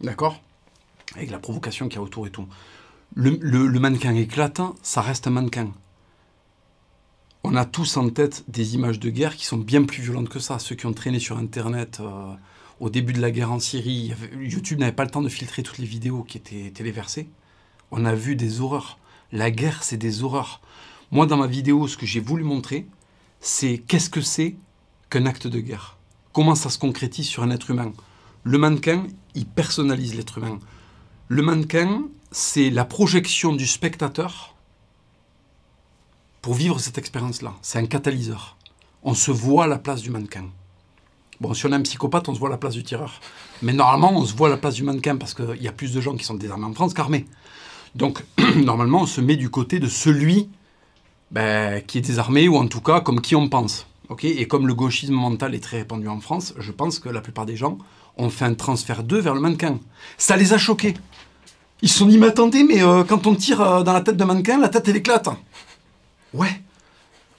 D'accord? 0.01 0.41
Avec 1.17 1.31
la 1.31 1.39
provocation 1.39 1.89
qu'il 1.89 1.97
y 1.97 1.99
a 1.99 2.03
autour 2.03 2.27
et 2.27 2.31
tout. 2.31 2.47
Le, 3.14 3.78
mannequin 3.78 4.14
éclate, 4.14 4.60
ça 4.82 5.00
reste 5.00 5.26
un 5.26 5.31
mannequin. 5.31 5.72
On 7.43 7.56
a 7.56 7.64
tous 7.64 7.96
en 7.96 8.08
tête 8.10 8.44
des 8.49 8.75
images 8.75 9.00
de 9.00 9.10
guerre 9.10 9.37
qui 9.37 9.46
sont 9.46 9.56
bien 9.56 9.84
plus 9.84 10.02
violentes 10.02 10.28
que 10.28 10.38
ça. 10.38 10.58
Ceux 10.58 10.75
qui 10.75 10.87
ont 10.87 10.93
traîné 10.93 11.19
sur 11.19 11.38
Internet 11.38 11.99
euh, 12.00 12.32
au 12.81 12.90
début 12.90 13.12
de 13.12 13.20
la 13.20 13.31
guerre 13.31 13.50
en 13.50 13.58
Syrie, 13.58 14.12
YouTube 14.38 14.78
n'avait 14.78 14.93
pas 14.93 15.05
le 15.05 15.10
temps 15.10 15.22
de 15.22 15.28
filtrer 15.28 15.62
toutes 15.62 15.78
les 15.78 15.87
vidéos 15.87 16.22
qui 16.22 16.37
étaient 16.37 16.70
téléversées. 16.70 17.28
On 17.90 18.05
a 18.05 18.14
vu 18.14 18.37
des 18.37 18.60
horreurs. 18.60 18.99
La 19.32 19.50
guerre, 19.50 19.82
c'est 19.82 19.96
des 19.96 20.22
horreurs. 20.22 20.60
Moi, 21.10 21.26
dans 21.26 21.37
ma 21.37 21.46
vidéo, 21.46 21.88
ce 21.88 21.96
que 21.96 22.06
j'ai 22.06 22.20
voulu 22.20 22.44
montrer, 22.44 22.87
c'est 23.40 23.78
qu'est-ce 23.78 24.10
que 24.10 24.20
c'est 24.20 24.56
qu'un 25.10 25.26
acte 25.26 25.46
de 25.46 25.60
guerre? 25.60 25.96
Comment 26.32 26.55
ça 26.55 26.70
se 26.70 26.78
concrétise 26.78 27.26
sur 27.26 27.43
un 27.43 27.50
être 27.50 27.70
humain? 27.70 27.93
Le 28.44 28.58
mannequin, 28.58 29.06
il 29.34 29.46
personnalise 29.46 30.14
l'être 30.14 30.38
humain. 30.38 30.58
Le 31.28 31.43
mannequin, 31.43 32.02
c'est 32.31 32.71
la 32.71 32.85
projection 32.85 33.53
du 33.53 33.67
spectateur 33.67 34.55
pour 36.43 36.55
vivre 36.55 36.79
cette 36.79 36.99
expérience-là. 36.99 37.55
C'est 37.63 37.79
un 37.79 37.87
catalyseur. 37.87 38.57
On 39.03 39.15
se 39.15 39.31
voit 39.31 39.65
à 39.65 39.67
la 39.67 39.79
place 39.79 40.03
du 40.03 40.11
mannequin. 40.11 40.45
Bon, 41.41 41.55
si 41.55 41.67
on 41.67 41.71
est 41.71 41.75
un 41.75 41.83
psychopathe, 41.83 42.29
on 42.29 42.35
se 42.35 42.39
voit 42.39 42.49
à 42.49 42.53
la 42.53 42.59
place 42.59 42.75
du 42.75 42.83
tireur. 42.83 43.21
Mais 43.63 43.73
normalement, 43.73 44.19
on 44.19 44.25
se 44.25 44.35
voit 44.35 44.49
à 44.49 44.51
la 44.51 44.57
place 44.57 44.75
du 44.75 44.82
mannequin 44.82 45.17
parce 45.17 45.35
qu'il 45.35 45.63
y 45.63 45.69
a 45.69 45.73
plus 45.73 45.93
de 45.93 46.01
gens 46.01 46.17
qui 46.17 46.25
sont 46.25 46.35
désarmés 46.35 46.65
en 46.65 46.75
France 46.75 46.94
qu'armés. 46.94 47.27
Donc, 47.94 48.25
normalement, 48.56 49.03
on 49.03 49.06
se 49.06 49.20
met 49.20 49.37
du 49.37 49.49
côté 49.51 49.79
de 49.79 49.89
celui 49.89 50.49
ben, 51.31 51.82
qui 51.82 51.99
est 51.99 52.03
désarmé, 52.03 52.49
ou 52.49 52.56
en 52.56 52.67
tout 52.67 52.81
cas, 52.81 53.01
comme 53.01 53.20
qui 53.20 53.37
on 53.37 53.49
pense. 53.49 53.87
et 54.23 54.49
comme 54.49 54.67
le 54.67 54.75
gauchisme 54.75 55.15
mental 55.15 55.55
est 55.55 55.61
très 55.61 55.79
répandu 55.79 56.08
en 56.08 56.20
France, 56.20 56.55
je 56.58 56.73
pense 56.73 56.99
que 56.99 57.08
la 57.08 57.20
plupart 57.20 57.47
des 57.47 57.56
gens 57.56 57.79
ont 58.17 58.31
fait 58.31 58.44
un 58.44 58.55
transfert 58.55 59.05
d'eux 59.05 59.20
vers 59.20 59.35
le 59.35 59.41
mannequin. 59.41 59.79
Ça 60.17 60.37
les 60.37 60.53
a 60.53 60.58
choqués. 60.58 60.94
Ils 61.82 61.89
sont 61.89 62.06
dit, 62.06 62.19
mais 62.19 62.32
mais 62.69 62.82
euh, 62.82 63.05
quand 63.05 63.27
on 63.27 63.35
tire 63.35 63.61
euh, 63.61 63.82
dans 63.82 63.93
la 63.93 64.01
tête 64.01 64.17
d'un 64.17 64.25
mannequin, 64.27 64.58
la 64.58 64.69
tête, 64.69 64.89
elle 64.89 64.97
éclate. 64.97 65.29
Ouais. 66.35 66.61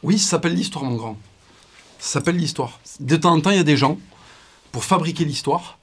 Oui, 0.01 0.17
ça 0.17 0.31
s'appelle 0.31 0.53
l'histoire, 0.53 0.85
mon 0.85 0.95
grand. 0.95 1.17
Ça 1.99 2.13
s'appelle 2.13 2.37
l'histoire. 2.37 2.79
De 3.01 3.17
temps 3.17 3.33
en 3.33 3.41
temps, 3.41 3.49
il 3.51 3.57
y 3.57 3.59
a 3.59 3.63
des 3.63 3.75
gens, 3.75 3.97
pour 4.71 4.85
fabriquer 4.85 5.25
l'histoire, 5.25 5.77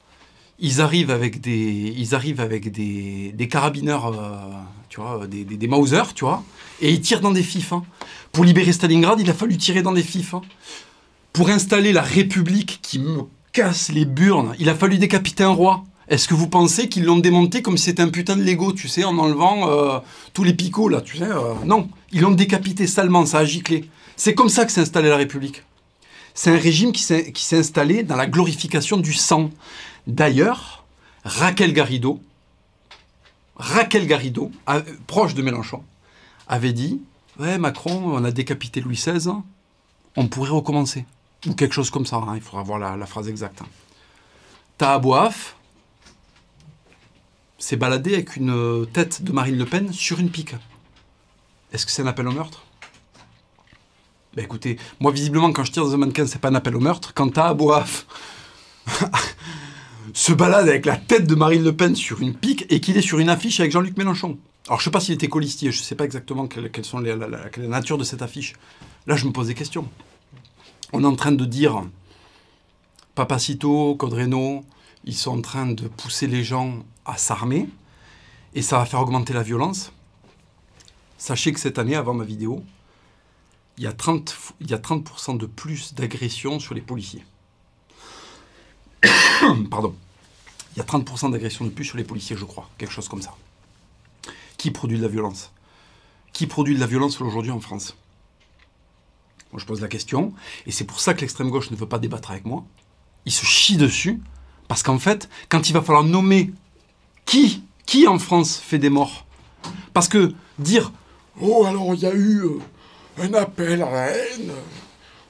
ils 0.59 0.81
arrivent 0.81 1.11
avec 1.11 1.43
des, 1.43 1.95
ils 1.99 2.15
arrivent 2.15 2.41
avec 2.41 2.73
des, 2.73 3.33
des 3.33 3.49
carabineurs, 3.49 4.07
euh, 4.07 4.39
tu 4.89 5.01
vois, 5.03 5.27
des, 5.27 5.45
des, 5.45 5.59
des 5.59 5.69
Mauser, 5.69 6.03
tu 6.15 6.25
vois, 6.25 6.43
et 6.81 6.91
ils 6.91 7.03
tirent 7.03 7.21
dans 7.21 7.33
des 7.33 7.43
fifs. 7.43 7.75
hein. 7.75 7.85
Pour 8.33 8.45
libérer 8.45 8.73
Stalingrad, 8.73 9.21
il 9.21 9.29
a 9.29 9.35
fallu 9.35 9.59
tirer 9.59 9.83
dans 9.83 9.93
des 9.93 10.03
fifs. 10.03 10.33
hein. 10.33 10.41
Pour 11.35 11.51
installer 11.51 11.93
la 11.93 12.01
République 12.01 12.79
qui 12.81 12.99
me 13.01 13.25
casse 13.53 13.91
les 13.91 14.07
burnes, 14.07 14.55
il 14.59 14.71
a 14.71 14.75
fallu 14.75 14.97
décapiter 14.97 15.45
un 15.45 15.51
roi. 15.51 15.85
Est-ce 16.09 16.29
que 16.29 16.35
vous 16.35 16.49
pensez 16.49 16.89
qu'ils 16.89 17.05
l'ont 17.05 17.19
démonté 17.19 17.63
comme 17.63 17.77
si 17.77 17.85
c'était 17.85 18.03
un 18.03 18.09
putain 18.09 18.37
de 18.37 18.43
Lego, 18.43 18.73
tu 18.73 18.89
sais, 18.89 19.05
en 19.05 19.19
enlevant 19.19 19.69
euh, 19.69 19.99
tous 20.33 20.45
les 20.45 20.55
picots, 20.55 20.89
là, 20.89 21.01
tu 21.01 21.17
sais 21.17 21.25
euh, 21.25 21.55
Non, 21.65 21.89
ils 22.13 22.21
l'ont 22.21 22.31
décapité 22.31 22.87
salement, 22.87 23.27
ça 23.27 23.39
a 23.39 23.45
giclé. 23.45 23.89
C'est 24.17 24.35
comme 24.35 24.49
ça 24.49 24.65
que 24.65 24.73
s'est 24.73 24.81
installée 24.81 25.09
la 25.09 25.17
République. 25.17 25.63
C'est 26.35 26.51
un 26.51 26.59
régime 26.59 26.93
qui 26.93 27.03
s'est 27.03 27.59
installé 27.59 28.03
dans 28.03 28.17
la 28.17 28.27
glorification 28.27 28.99
du 28.99 29.15
sang. 29.15 29.51
D'ailleurs, 30.07 30.85
Raquel 31.25 31.73
Garrido, 31.73 32.21
Raquel 33.57 34.07
Garrido, 34.07 34.53
proche 35.07 35.35
de 35.35 35.43
Mélenchon, 35.43 35.83
avait 36.47 36.73
dit 36.73 37.01
Ouais, 37.39 37.59
Macron, 37.59 38.03
on 38.05 38.25
a 38.25 38.31
décapité 38.31 38.81
Louis 38.81 38.97
XVI, 38.97 39.31
on 40.17 40.29
pourrait 40.29 40.51
recommencer. 40.51 41.05
Ou 41.47 41.55
quelque 41.55 41.75
chose 41.75 41.91
comme 41.91 42.07
ça, 42.07 42.17
hein, 42.17 42.33
il 42.35 42.41
faudra 42.41 42.63
voir 42.63 42.79
la, 42.79 43.07
phrase 43.07 43.29
exacte. 43.29 43.63
Tahabouaf 44.79 45.56
s'est 47.59 47.77
baladé 47.77 48.15
avec 48.15 48.37
une 48.37 48.51
euh, 48.51 48.85
tête 48.85 49.23
de 49.23 49.33
Marine 49.33 49.57
Le 49.57 49.65
Pen 49.65 49.93
sur 49.93 50.19
une 50.19 50.31
pique. 50.31 50.55
Est-ce 51.73 51.87
que 51.87 51.93
c'est 51.93 52.03
un 52.03 52.07
appel 52.07 52.27
au 52.29 52.33
meurtre? 52.33 52.65
Ben 54.35 54.45
écoutez, 54.45 54.79
moi 55.01 55.13
visiblement 55.13 55.51
quand 55.53 55.65
je 55.65 55.73
tire 55.73 55.85
dans 55.85 55.95
un 55.95 55.97
mannequin, 55.97 56.27
c'est 56.27 56.39
pas 56.41 56.49
un 56.51 56.55
appel 56.55 56.77
au 56.77 56.81
meurtre. 56.81 57.15
Quand 57.15 57.31
t'as 57.31 57.55
Boaf 57.55 58.07
se 60.13 60.33
balade 60.33 60.69
avec 60.69 60.85
la 60.87 60.97
tête 60.97 61.27
de 61.27 61.35
Marine 61.35 61.65
Le 61.65 61.75
Pen 61.75 61.97
sur 61.97 62.21
une 62.21 62.35
pique 62.35 62.67
et 62.69 62.81
qu'il 62.81 62.97
est 62.99 63.03
sur 63.03 63.19
une 63.19 63.31
affiche 63.31 63.61
avec 63.61 63.73
Jean-Luc 63.73 63.97
Mélenchon. 63.97 64.39
Alors 64.69 64.79
je 64.81 64.85
sais 64.85 64.91
pas 64.91 65.01
s'il 65.01 65.15
était 65.15 65.29
colistier, 65.29 65.73
je 65.73 65.81
sais 65.83 65.95
pas 65.95 66.05
exactement 66.05 66.47
quelle, 66.49 66.71
sont 66.85 66.99
les- 66.99 67.17
la, 67.17 67.29
la- 67.29 67.49
quelle 67.49 67.65
est 67.65 67.69
la 67.69 67.77
nature 67.79 67.97
de 67.99 68.05
cette 68.05 68.21
affiche. 68.23 68.55
Là 69.07 69.17
je 69.17 69.25
me 69.27 69.33
pose 69.33 69.47
des 69.47 69.55
questions. 69.55 69.89
On 70.93 71.03
est 71.03 71.07
en 71.07 71.17
train 71.17 71.33
de 71.33 71.45
dire 71.45 71.83
Papacito, 73.15 73.95
Codreno, 73.97 74.65
ils 75.05 75.15
sont 75.15 75.39
en 75.39 75.41
train 75.41 75.67
de 75.67 75.89
pousser 75.89 76.27
les 76.27 76.45
gens 76.45 76.85
à 77.07 77.17
s'armer 77.17 77.69
et 78.55 78.63
ça 78.63 78.79
va 78.79 78.87
faire 78.87 79.01
augmenter 79.01 79.33
la 79.33 79.43
violence. 79.43 79.93
Sachez 81.19 81.53
que 81.53 81.61
cette 81.61 81.79
année, 81.79 81.95
avant 81.97 82.15
ma 82.15 82.25
vidéo, 82.25 82.65
il 83.79 83.85
y 83.85 83.87
a 83.87 83.93
30%, 83.93 84.25
f- 84.25 84.51
il 84.61 84.71
y 84.71 84.75
a 84.75 84.79
30 84.79 85.39
de 85.39 85.47
plus 85.47 85.95
d'agressions 85.95 86.59
sur 86.61 86.75
les 86.75 86.81
policiers. 86.81 87.25
Pardon. 89.71 89.95
Il 90.75 90.79
y 90.79 90.83
a 90.83 90.85
30% 90.85 91.31
d'agressions 91.33 91.65
de 91.65 91.71
plus 91.71 91.85
sur 91.85 91.97
les 91.97 92.05
policiers, 92.05 92.37
je 92.37 92.45
crois. 92.45 92.69
Quelque 92.79 92.93
chose 92.93 93.09
comme 93.09 93.23
ça. 93.23 93.35
Qui 94.59 94.71
produit 94.71 94.99
de 94.99 95.03
la 95.03 95.09
violence? 95.09 95.53
Qui 96.33 96.47
produit 96.47 96.75
de 96.75 96.81
la 96.81 96.87
violence 96.87 97.21
aujourd'hui 97.21 97.51
en 97.51 97.61
France? 97.61 97.97
Moi, 99.53 99.61
je 99.61 99.67
pose 99.67 99.81
la 99.81 99.89
question. 99.89 100.35
Et 100.67 100.71
c'est 100.73 100.85
pour 100.85 101.01
ça 101.01 101.15
que 101.15 101.21
l'extrême 101.21 101.51
gauche 101.51 101.71
ne 101.71 101.77
veut 101.77 101.89
pas 101.89 101.99
débattre 101.99 102.31
avec 102.31 102.45
moi. 102.45 102.65
Il 103.25 103.33
se 103.33 103.47
chie 103.47 103.77
dessus. 103.77 104.21
Parce 104.69 104.83
qu'en 104.83 104.99
fait, 104.99 105.29
quand 105.49 105.71
il 105.71 105.73
va 105.73 105.81
falloir 105.81 106.05
nommer 106.05 106.53
qui, 107.27 107.63
qui 107.85 108.07
en 108.07 108.19
France 108.19 108.57
fait 108.57 108.79
des 108.79 108.91
morts? 108.91 109.27
Parce 109.93 110.09
que 110.09 110.33
dire 110.59 110.93
Oh, 111.41 111.65
alors 111.67 111.95
il 111.95 112.01
y 112.01 112.07
a 112.07 112.15
eu 112.15 112.41
euh, 112.45 112.59
un 113.19 113.35
appel 113.35 113.83
à 113.83 113.91
la 113.91 114.11
haine. 114.11 114.53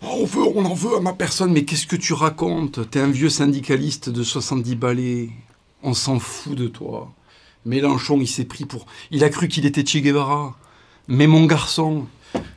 Oh, 0.02 0.18
on, 0.20 0.24
veut, 0.24 0.44
on 0.54 0.64
en 0.64 0.74
veut 0.74 0.96
à 0.96 1.00
ma 1.00 1.14
personne. 1.14 1.52
Mais 1.52 1.64
qu'est-ce 1.64 1.86
que 1.86 1.96
tu 1.96 2.12
racontes? 2.12 2.88
T'es 2.90 3.00
un 3.00 3.10
vieux 3.10 3.30
syndicaliste 3.30 4.08
de 4.08 4.22
70 4.22 4.76
balais. 4.76 5.30
On 5.82 5.94
s'en 5.94 6.20
fout 6.20 6.54
de 6.54 6.68
toi. 6.68 7.12
Mélenchon, 7.64 8.20
il 8.20 8.28
s'est 8.28 8.44
pris 8.44 8.66
pour. 8.66 8.86
Il 9.10 9.24
a 9.24 9.28
cru 9.28 9.48
qu'il 9.48 9.66
était 9.66 9.84
Che 9.84 9.96
Guevara. 9.98 10.56
Mais 11.08 11.26
mon 11.26 11.46
garçon, 11.46 12.06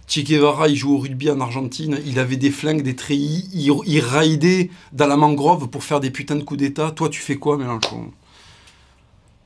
Che 0.08 0.20
Guevara, 0.24 0.68
il 0.68 0.76
joue 0.76 0.94
au 0.94 0.98
rugby 1.00 1.32
en 1.32 1.40
Argentine. 1.40 2.00
Il 2.06 2.20
avait 2.20 2.38
des 2.38 2.52
flingues, 2.52 2.84
des 2.84 2.96
treillis. 2.96 3.50
Il, 3.54 3.72
il 3.88 4.00
raidait 4.02 4.70
dans 4.94 5.08
la 5.08 5.18
mangrove 5.18 5.70
pour 5.70 5.84
faire 5.84 6.00
des 6.00 6.12
putains 6.12 6.36
de 6.36 6.44
coups 6.44 6.60
d'État. 6.60 6.92
Toi, 6.92 7.10
tu 7.10 7.22
fais 7.22 7.38
quoi, 7.38 7.58
Mélenchon? 7.58 8.12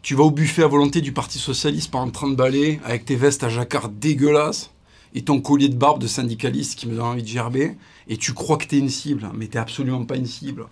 Tu 0.04 0.16
vas 0.16 0.26
au 0.26 0.32
buffet 0.32 0.64
à 0.64 0.68
volonté 0.68 1.00
du 1.00 1.14
Parti 1.14 1.40
Socialiste 1.40 1.90
pendant 1.90 2.12
30 2.12 2.36
balais 2.36 2.82
avec 2.84 3.06
tes 3.06 3.16
vestes 3.16 3.46
à 3.46 3.48
jacquard 3.50 3.88
dégueulasses 3.88 4.70
et 5.14 5.22
ton 5.24 5.40
collier 5.40 5.70
de 5.70 5.76
barbe 5.76 6.02
de 6.02 6.08
syndicaliste 6.08 6.78
qui 6.78 6.88
me 6.88 6.96
donne 6.96 7.06
envie 7.06 7.24
de 7.24 7.28
gerber, 7.28 7.78
et 8.10 8.18
tu 8.18 8.34
crois 8.34 8.58
que 8.58 8.66
t'es 8.66 8.80
une 8.80 8.90
cible, 8.90 9.30
mais 9.34 9.48
t'es 9.48 9.60
absolument 9.60 10.04
pas 10.04 10.18
une 10.18 10.26
cible. 10.26 10.66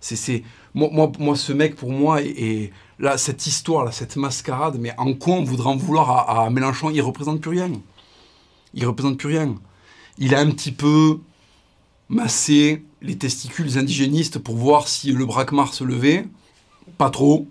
C'est, 0.00 0.44
moi, 0.74 0.90
moi, 0.92 1.10
moi, 1.18 1.34
ce 1.34 1.52
mec, 1.52 1.74
pour 1.74 1.90
moi, 1.90 2.22
est- 2.22 2.70
là, 3.00 3.18
cette 3.18 3.48
histoire, 3.48 3.84
là, 3.84 3.90
cette 3.90 4.14
mascarade, 4.14 4.76
mais 4.78 4.92
en 4.96 5.12
quoi 5.14 5.34
on 5.34 5.42
voudrait 5.42 5.70
en 5.70 5.76
vouloir 5.76 6.10
à, 6.10 6.44
à 6.44 6.50
Mélenchon? 6.50 6.90
Il 6.90 7.00
représente 7.02 7.40
plus 7.40 7.50
rien. 7.50 7.72
Il 8.74 8.86
représente 8.86 9.18
plus 9.18 9.30
rien. 9.30 9.56
Il 10.18 10.36
a 10.36 10.38
un 10.38 10.50
petit 10.52 10.70
peu 10.70 11.18
massé 12.08 12.84
les 13.02 13.18
testicules 13.18 13.76
indigénistes 13.76 14.38
pour 14.38 14.54
voir 14.56 14.86
si 14.86 15.10
le 15.10 15.26
braquemar 15.26 15.74
se 15.74 15.82
levait. 15.82 16.26
Pas 16.96 17.10
trop. 17.10 17.48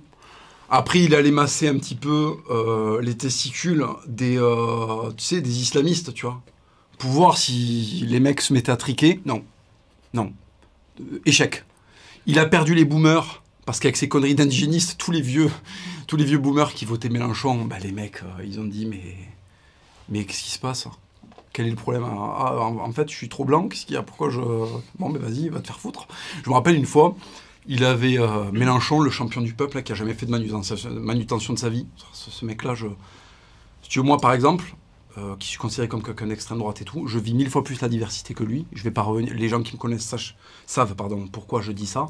Après, 0.69 0.99
il 0.99 1.15
allait 1.15 1.31
masser 1.31 1.67
un 1.67 1.77
petit 1.77 1.95
peu 1.95 2.37
euh, 2.49 3.01
les 3.01 3.15
testicules 3.15 3.85
des, 4.07 4.37
euh, 4.37 5.11
tu 5.15 5.23
sais, 5.23 5.41
des 5.41 5.61
islamistes, 5.61 6.13
tu 6.13 6.25
vois. 6.25 6.41
Pour 6.97 7.11
voir 7.11 7.37
si 7.37 8.03
les 8.07 8.19
mecs 8.19 8.41
se 8.41 8.53
mettaient 8.53 8.71
à 8.71 8.77
triquer. 8.77 9.21
Non. 9.25 9.43
Non. 10.13 10.33
Euh, 10.99 11.21
échec. 11.25 11.63
Il 12.25 12.37
a 12.39 12.45
perdu 12.45 12.75
les 12.75 12.83
boomers, 12.83 13.43
parce 13.65 13.79
qu'avec 13.79 13.95
ses 13.95 14.09
conneries 14.09 14.35
d'indigénistes, 14.35 14.97
tous 14.97 15.11
les 15.11 15.21
vieux, 15.21 15.49
tous 16.07 16.17
les 16.17 16.25
vieux 16.25 16.37
boomers 16.37 16.73
qui 16.73 16.83
votaient 16.83 17.09
Mélenchon, 17.09 17.63
bah, 17.63 17.79
les 17.79 17.93
mecs, 17.93 18.21
ils 18.43 18.59
ont 18.59 18.65
dit, 18.65 18.85
mais, 18.85 19.15
mais 20.09 20.25
qu'est-ce 20.25 20.43
qui 20.43 20.51
se 20.51 20.59
passe? 20.59 20.89
Quel 21.53 21.67
est 21.67 21.71
le 21.71 21.75
problème? 21.77 22.03
Ah, 22.03 22.57
en, 22.59 22.77
en 22.77 22.91
fait, 22.91 23.09
je 23.09 23.15
suis 23.15 23.29
trop 23.29 23.45
blanc, 23.45 23.69
qu'est-ce 23.69 23.85
qu'il 23.85 23.95
y 23.95 23.97
a? 23.97 24.03
Pourquoi 24.03 24.29
je... 24.29 24.41
Bon, 24.99 25.09
mais 25.09 25.19
vas-y, 25.19 25.47
va 25.47 25.61
te 25.61 25.67
faire 25.67 25.79
foutre. 25.79 26.07
Je 26.43 26.49
me 26.49 26.55
rappelle 26.55 26.75
une 26.75 26.85
fois, 26.85 27.15
il 27.67 27.83
avait 27.83 28.17
euh, 28.17 28.51
Mélenchon, 28.51 29.01
le 29.01 29.09
champion 29.09 29.41
du 29.41 29.53
peuple, 29.53 29.81
qui 29.83 29.91
a 29.91 29.95
jamais 29.95 30.13
fait 30.13 30.25
de 30.25 30.31
manutention, 30.31 31.53
de 31.53 31.59
sa 31.59 31.69
vie. 31.69 31.85
Ce, 32.13 32.45
mec-là, 32.45 32.75
je... 32.75 32.87
Si 33.81 33.89
tu 33.89 33.99
veux, 33.99 34.05
moi, 34.05 34.17
par 34.17 34.33
exemple, 34.33 34.75
euh, 35.17 35.35
qui 35.37 35.47
suis 35.47 35.57
considéré 35.57 35.87
comme 35.87 36.01
quelqu'un 36.01 36.27
d'extrême 36.27 36.59
droite 36.59 36.81
et 36.81 36.85
tout, 36.85 37.07
je 37.07 37.19
vis 37.19 37.33
mille 37.33 37.49
fois 37.49 37.63
plus 37.63 37.81
la 37.81 37.89
diversité 37.89 38.33
que 38.33 38.43
lui. 38.43 38.65
Je 38.71 38.83
vais 38.83 38.91
pas 38.91 39.01
revenir. 39.01 39.33
Les 39.33 39.49
gens 39.49 39.61
qui 39.61 39.73
me 39.73 39.77
connaissent 39.77 40.15
savent 40.65 40.95
pardon, 40.95 41.27
pourquoi 41.27 41.61
je 41.61 41.71
dis 41.71 41.87
ça. 41.87 42.07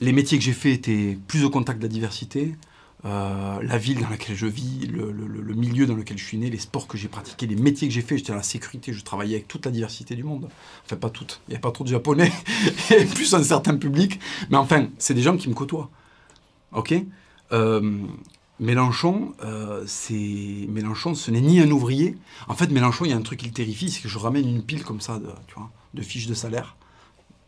Les 0.00 0.12
métiers 0.12 0.38
que 0.38 0.44
j'ai 0.44 0.52
faits 0.52 0.72
étaient 0.72 1.18
plus 1.26 1.44
au 1.44 1.50
contact 1.50 1.78
de 1.78 1.84
la 1.84 1.88
diversité. 1.88 2.56
Euh, 3.06 3.60
la 3.62 3.78
ville 3.78 4.00
dans 4.00 4.10
laquelle 4.10 4.36
je 4.36 4.46
vis, 4.46 4.86
le, 4.86 5.54
milieu 5.54 5.86
dans 5.86 5.94
lequel 5.94 6.18
je 6.18 6.24
suis 6.24 6.36
né, 6.36 6.50
les 6.50 6.58
sports 6.58 6.86
que 6.86 6.98
j'ai 6.98 7.08
pratiqués, 7.08 7.46
les 7.46 7.56
métiers 7.56 7.88
que 7.88 7.94
j'ai 7.94 8.02
faits, 8.02 8.18
j'étais 8.18 8.32
dans 8.32 8.36
la 8.36 8.42
sécurité, 8.42 8.92
je 8.92 9.02
travaillais 9.02 9.36
avec 9.36 9.48
toute 9.48 9.64
la 9.64 9.72
diversité 9.72 10.14
du 10.14 10.22
monde. 10.22 10.48
Enfin, 10.84 10.96
pas 10.96 11.10
toute. 11.10 11.40
Il 11.48 11.52
n'y 11.52 11.56
a 11.56 11.60
pas 11.60 11.70
trop 11.70 11.84
de 11.84 11.88
japonais, 11.88 12.30
avait 12.90 13.06
plus 13.06 13.32
un 13.34 13.42
certain 13.42 13.76
public. 13.76 14.20
Mais 14.50 14.58
enfin, 14.58 14.88
c'est 14.98 15.14
des 15.14 15.22
gens 15.22 15.36
qui 15.36 15.48
me 15.48 15.54
côtoient. 15.54 15.90
Ok? 16.72 16.94
Euh, 17.52 18.06
Mélenchon, 18.60 19.32
euh, 19.42 19.82
c'est 19.86 20.66
Mélenchon, 20.68 21.14
ce 21.14 21.30
n'est 21.30 21.40
ni 21.40 21.60
un 21.60 21.70
ouvrier. 21.70 22.18
En 22.48 22.54
fait, 22.54 22.70
Mélenchon, 22.70 23.06
il 23.06 23.10
y 23.10 23.14
a 23.14 23.16
un 23.16 23.22
truc 23.22 23.40
qui 23.40 23.46
le 23.46 23.52
terrifie, 23.52 23.90
c'est 23.90 24.02
que 24.02 24.08
je 24.08 24.18
ramène 24.18 24.46
une 24.46 24.62
pile 24.62 24.84
comme 24.84 25.00
ça, 25.00 25.18
tu 25.48 25.54
vois, 25.54 25.70
de 25.94 26.02
fiches 26.02 26.26
de 26.26 26.34
salaire, 26.34 26.76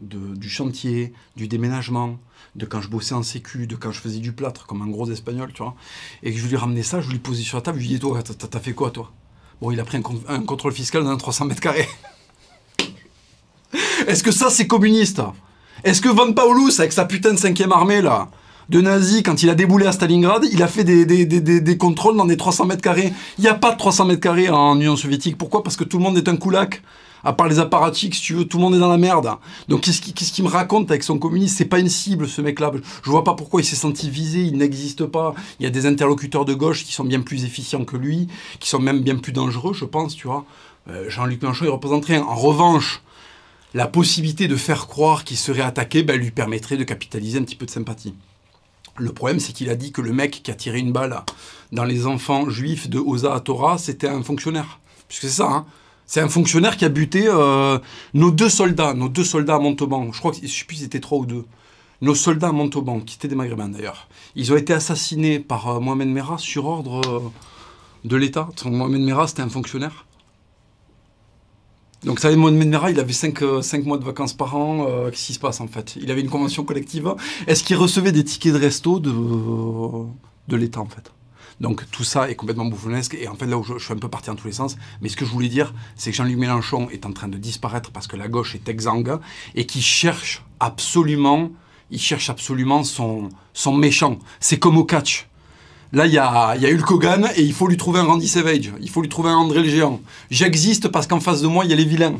de, 0.02 0.34
du 0.36 0.50
chantier, 0.50 1.12
du 1.36 1.48
déménagement, 1.48 2.18
de 2.56 2.66
quand 2.66 2.82
je 2.82 2.88
bossais 2.88 3.14
en 3.14 3.22
sécu, 3.22 3.66
de 3.66 3.76
quand 3.76 3.92
je 3.92 4.00
faisais 4.00 4.18
du 4.18 4.32
plâtre, 4.32 4.66
comme 4.66 4.82
un 4.82 4.88
gros 4.88 5.10
espagnol, 5.10 5.50
tu 5.54 5.62
vois. 5.62 5.74
Et 6.22 6.32
que 6.32 6.38
je 6.38 6.46
lui 6.46 6.56
ramenais 6.56 6.82
ça, 6.82 7.00
je 7.00 7.08
lui 7.08 7.18
posais 7.18 7.42
sur 7.42 7.56
la 7.56 7.62
table, 7.62 7.78
je 7.78 7.84
lui 7.88 7.94
dis, 7.94 7.98
toi, 8.00 8.20
t'as 8.22 8.60
fait 8.60 8.72
quoi, 8.74 8.90
toi? 8.90 9.10
Bon, 9.60 9.70
il 9.70 9.80
a 9.80 9.84
pris 9.84 9.96
un, 9.98 10.02
con- 10.02 10.20
un 10.28 10.40
contrôle 10.40 10.72
fiscal 10.72 11.04
dans 11.04 11.16
300 11.16 11.46
mètres 11.46 11.60
carrés. 11.62 11.88
Est-ce 14.06 14.22
que 14.22 14.32
ça, 14.32 14.50
c'est 14.50 14.66
communiste? 14.66 15.22
Est-ce 15.84 16.00
que 16.00 16.08
Von 16.08 16.32
Paulus, 16.32 16.72
avec 16.78 16.92
sa 16.92 17.04
putain 17.04 17.32
de 17.32 17.38
cinquième 17.38 17.72
armée, 17.72 18.02
là, 18.02 18.28
de 18.68 18.80
nazis, 18.80 19.22
quand 19.22 19.42
il 19.42 19.50
a 19.50 19.54
déboulé 19.54 19.86
à 19.86 19.92
Stalingrad, 19.92 20.44
il 20.50 20.62
a 20.62 20.68
fait 20.68 20.84
des, 20.84 21.04
des, 21.06 21.24
des, 21.26 21.40
des- 21.40 21.60
des 21.60 21.76
contrôles 21.78 22.16
dans 22.16 22.24
des 22.26 22.36
300 22.36 22.66
mètres 22.66 22.82
carrés? 22.82 23.12
Il 23.38 23.42
n'y 23.42 23.48
a 23.48 23.54
pas 23.54 23.72
de 23.72 23.78
300 23.78 24.06
mètres 24.06 24.20
carrés 24.20 24.48
en 24.48 24.76
Union 24.76 24.96
soviétique. 24.96 25.38
Pourquoi? 25.38 25.62
Parce 25.62 25.76
que 25.76 25.84
tout 25.84 25.98
le 25.98 26.04
monde 26.04 26.16
est 26.18 26.28
un 26.28 26.36
koulak. 26.36 26.82
À 27.24 27.32
part 27.32 27.48
les 27.48 27.58
apparatchiks, 27.58 28.14
si 28.14 28.20
tu 28.20 28.34
veux, 28.34 28.44
tout 28.44 28.58
le 28.58 28.64
monde 28.64 28.74
est 28.74 28.80
dans 28.80 28.90
la 28.90 28.98
merde. 28.98 29.36
Donc 29.68 29.82
qu'est-ce 29.82 30.32
qu'il 30.32 30.44
me 30.44 30.48
raconte 30.48 30.90
avec 30.90 31.02
son 31.02 31.18
communiste? 31.18 31.56
C'est 31.56 31.64
pas 31.64 31.78
une 31.78 31.88
cible, 31.88 32.28
ce 32.28 32.40
mec-là. 32.40 32.72
Je 33.02 33.10
vois 33.10 33.24
pas 33.24 33.34
pourquoi 33.34 33.60
il 33.60 33.64
s'est 33.64 33.76
senti 33.76 34.10
visé, 34.10 34.42
il 34.42 34.56
n'existe 34.56 35.06
pas. 35.06 35.34
Il 35.60 35.64
y 35.64 35.66
a 35.66 35.70
des 35.70 35.86
interlocuteurs 35.86 36.44
de 36.44 36.54
gauche 36.54 36.84
qui 36.84 36.92
sont 36.92 37.04
bien 37.04 37.20
plus 37.20 37.44
efficients 37.44 37.84
que 37.84 37.96
lui, 37.96 38.28
qui 38.58 38.68
sont 38.68 38.80
même 38.80 39.00
bien 39.00 39.16
plus 39.16 39.32
dangereux, 39.32 39.74
je 39.74 39.84
pense, 39.84 40.16
tu 40.16 40.26
vois. 40.26 40.44
Euh, 40.88 41.08
Jean-Luc 41.08 41.42
Mélenchon, 41.42 41.64
il 41.66 41.70
représente 41.70 42.06
rien. 42.06 42.22
En 42.22 42.34
revanche, 42.34 43.02
la 43.74 43.86
possibilité 43.86 44.48
de 44.48 44.56
faire 44.56 44.86
croire 44.86 45.24
qu'il 45.24 45.36
serait 45.36 45.62
attaqué 45.62 46.02
ben, 46.02 46.18
lui 46.18 46.30
permettrait 46.30 46.76
de 46.76 46.84
capitaliser 46.84 47.38
un 47.38 47.42
petit 47.42 47.56
peu 47.56 47.66
de 47.66 47.70
sympathie. 47.70 48.14
Le 48.98 49.12
problème, 49.12 49.40
c'est 49.40 49.52
qu'il 49.52 49.70
a 49.70 49.74
dit 49.74 49.92
que 49.92 50.02
le 50.02 50.12
mec 50.12 50.42
qui 50.42 50.50
a 50.50 50.54
tiré 50.54 50.78
une 50.78 50.92
balle 50.92 51.22
dans 51.70 51.84
les 51.84 52.06
enfants 52.06 52.50
juifs 52.50 52.90
de 52.90 52.98
Oza 52.98 53.34
à 53.34 53.40
Torah, 53.40 53.78
c'était 53.78 54.08
un 54.08 54.22
fonctionnaire. 54.22 54.80
Puisque 55.08 55.22
c'est 55.22 55.28
ça, 55.28 55.48
hein. 55.50 55.66
C'est 56.06 56.20
un 56.20 56.28
fonctionnaire 56.28 56.76
qui 56.76 56.84
a 56.84 56.88
buté 56.88 57.24
euh, 57.26 57.78
nos 58.14 58.30
deux 58.30 58.48
soldats, 58.48 58.94
nos 58.94 59.08
deux 59.08 59.24
soldats 59.24 59.56
à 59.56 59.58
Montauban. 59.58 60.12
Je 60.12 60.18
crois 60.18 60.32
que, 60.32 60.38
je 60.42 60.46
sais 60.46 60.64
plus 60.64 60.76
c'était 60.76 61.00
trois 61.00 61.18
ou 61.18 61.26
deux. 61.26 61.44
Nos 62.00 62.14
soldats 62.14 62.48
à 62.48 62.52
Montauban, 62.52 63.00
qui 63.00 63.16
étaient 63.16 63.28
des 63.28 63.36
Maghrébins 63.36 63.68
d'ailleurs. 63.68 64.08
Ils 64.34 64.52
ont 64.52 64.56
été 64.56 64.72
assassinés 64.72 65.38
par 65.38 65.68
euh, 65.68 65.80
Mohamed 65.80 66.08
Merah 66.08 66.38
sur 66.38 66.66
ordre 66.66 67.00
euh, 67.08 67.20
de 68.04 68.16
l'État. 68.16 68.48
Mohamed 68.64 69.00
Merah, 69.00 69.28
c'était 69.28 69.42
un 69.42 69.48
fonctionnaire. 69.48 70.06
Donc, 72.04 72.18
ça 72.18 72.22
savez, 72.22 72.36
Mohamed 72.36 72.68
Merah, 72.68 72.90
il 72.90 72.98
avait 72.98 73.12
5 73.12 73.40
mois 73.84 73.96
de 73.96 74.04
vacances 74.04 74.34
par 74.34 74.56
an. 74.56 74.86
Qu'est-ce 75.10 75.26
qui 75.26 75.34
se 75.34 75.38
passe 75.38 75.60
en 75.60 75.68
fait? 75.68 75.96
Il 76.02 76.10
avait 76.10 76.20
une 76.20 76.30
convention 76.30 76.64
collective. 76.64 77.14
Est-ce 77.46 77.62
qu'il 77.62 77.76
recevait 77.76 78.10
des 78.10 78.24
tickets 78.24 78.52
de 78.52 78.58
resto 78.58 78.98
de 78.98 80.56
l'État 80.56 80.80
en 80.80 80.86
fait? 80.86 81.12
Donc 81.62 81.88
tout 81.92 82.02
ça 82.02 82.28
est 82.28 82.34
complètement 82.34 82.66
bouffonnesque 82.66 83.14
et 83.14 83.28
en 83.28 83.36
fait 83.36 83.46
là 83.46 83.56
où 83.56 83.62
je, 83.62 83.78
suis 83.78 83.92
un 83.94 83.96
peu 83.96 84.08
parti 84.08 84.26
dans 84.26 84.34
tous 84.34 84.48
les 84.48 84.52
sens, 84.52 84.76
mais 85.00 85.08
ce 85.08 85.16
que 85.16 85.24
je 85.24 85.30
voulais 85.30 85.48
dire, 85.48 85.72
c'est 85.94 86.10
que 86.10 86.16
Jean-Luc 86.16 86.36
Mélenchon 86.36 86.90
est 86.90 87.06
en 87.06 87.12
train 87.12 87.28
de 87.28 87.38
disparaître 87.38 87.92
parce 87.92 88.08
que 88.08 88.16
la 88.16 88.26
gauche 88.26 88.56
est 88.56 88.68
exsangue 88.68 89.18
et 89.54 89.64
qui 89.64 89.80
cherche 89.80 90.44
absolument, 90.58 91.52
il 91.92 92.00
cherche 92.00 92.30
absolument 92.30 92.82
son, 92.82 93.30
méchant. 93.72 94.18
C'est 94.40 94.58
comme 94.58 94.76
au 94.76 94.84
catch. 94.84 95.28
Là, 95.92 96.06
il 96.06 96.12
y 96.12 96.18
a, 96.18 96.56
il 96.56 96.62
y 96.62 96.66
a 96.66 96.70
Hulk 96.70 96.90
Hogan 96.90 97.30
et 97.36 97.42
il 97.42 97.52
faut 97.52 97.68
lui 97.68 97.76
trouver 97.76 98.00
un 98.00 98.04
Randy 98.04 98.26
Savage. 98.26 98.72
Il 98.80 98.90
faut 98.90 99.02
lui 99.02 99.08
trouver 99.08 99.28
un 99.28 99.36
André 99.36 99.62
le 99.62 99.68
Géant. 99.68 100.00
J'existe 100.30 100.88
parce 100.88 101.06
qu'en 101.06 101.20
face 101.20 101.42
de 101.42 101.46
moi, 101.46 101.64
il 101.64 101.70
y 101.70 101.74
a 101.74 101.76
les 101.76 101.84
vilains. 101.84 102.16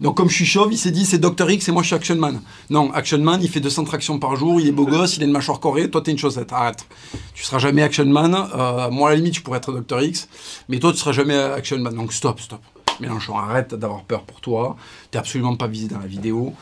Donc, 0.00 0.16
comme 0.16 0.28
je 0.28 0.34
suis 0.34 0.46
chauve, 0.46 0.72
il 0.72 0.78
s'est 0.78 0.90
dit 0.90 1.04
c'est 1.04 1.18
Dr. 1.18 1.50
X 1.50 1.68
et 1.68 1.72
moi 1.72 1.82
je 1.82 1.88
suis 1.88 1.96
Action 1.96 2.16
Man. 2.16 2.40
Non, 2.70 2.92
Action 2.92 3.18
Man, 3.18 3.40
il 3.42 3.48
fait 3.48 3.60
200 3.60 3.84
tractions 3.84 4.18
par 4.18 4.36
jour, 4.36 4.60
il 4.60 4.68
est 4.68 4.72
beau 4.72 4.86
gosse, 4.86 5.16
il 5.16 5.22
a 5.22 5.26
une 5.26 5.32
mâchoire 5.32 5.60
corée, 5.60 5.90
toi 5.90 6.02
t'es 6.02 6.10
une 6.10 6.18
chaussette. 6.18 6.52
Arrête. 6.52 6.86
Tu 7.34 7.44
seras 7.44 7.58
jamais 7.58 7.82
Action 7.82 8.06
Man. 8.06 8.34
Euh, 8.34 8.90
moi, 8.90 9.08
à 9.08 9.12
la 9.12 9.16
limite, 9.16 9.34
je 9.34 9.42
pourrais 9.42 9.58
être 9.58 9.72
Dr. 9.72 10.00
X, 10.02 10.28
mais 10.68 10.78
toi, 10.78 10.92
tu 10.92 10.98
seras 10.98 11.12
jamais 11.12 11.36
Action 11.36 11.78
Man. 11.78 11.94
Donc, 11.94 12.12
stop, 12.12 12.40
stop. 12.40 12.60
Mélenchon, 13.00 13.36
arrête 13.36 13.74
d'avoir 13.74 14.04
peur 14.04 14.22
pour 14.22 14.40
toi. 14.40 14.76
T'es 15.10 15.18
absolument 15.18 15.56
pas 15.56 15.66
visé 15.66 15.88
dans 15.88 15.98
la 15.98 16.06
vidéo. 16.06 16.54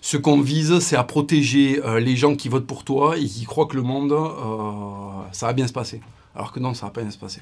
Ce 0.00 0.16
qu'on 0.16 0.40
vise, 0.40 0.80
c'est 0.80 0.96
à 0.96 1.04
protéger 1.04 1.80
euh, 1.84 2.00
les 2.00 2.16
gens 2.16 2.34
qui 2.34 2.48
votent 2.48 2.66
pour 2.66 2.84
toi 2.84 3.16
et 3.16 3.24
qui 3.24 3.44
croient 3.44 3.66
que 3.66 3.76
le 3.76 3.82
monde, 3.82 4.12
euh, 4.12 5.22
ça 5.30 5.46
va 5.46 5.52
bien 5.52 5.66
se 5.66 5.72
passer. 5.72 6.00
Alors 6.34 6.52
que 6.52 6.60
non, 6.60 6.74
ça 6.74 6.86
va 6.86 6.92
pas 6.92 7.02
bien 7.02 7.10
se 7.10 7.18
passer. 7.18 7.40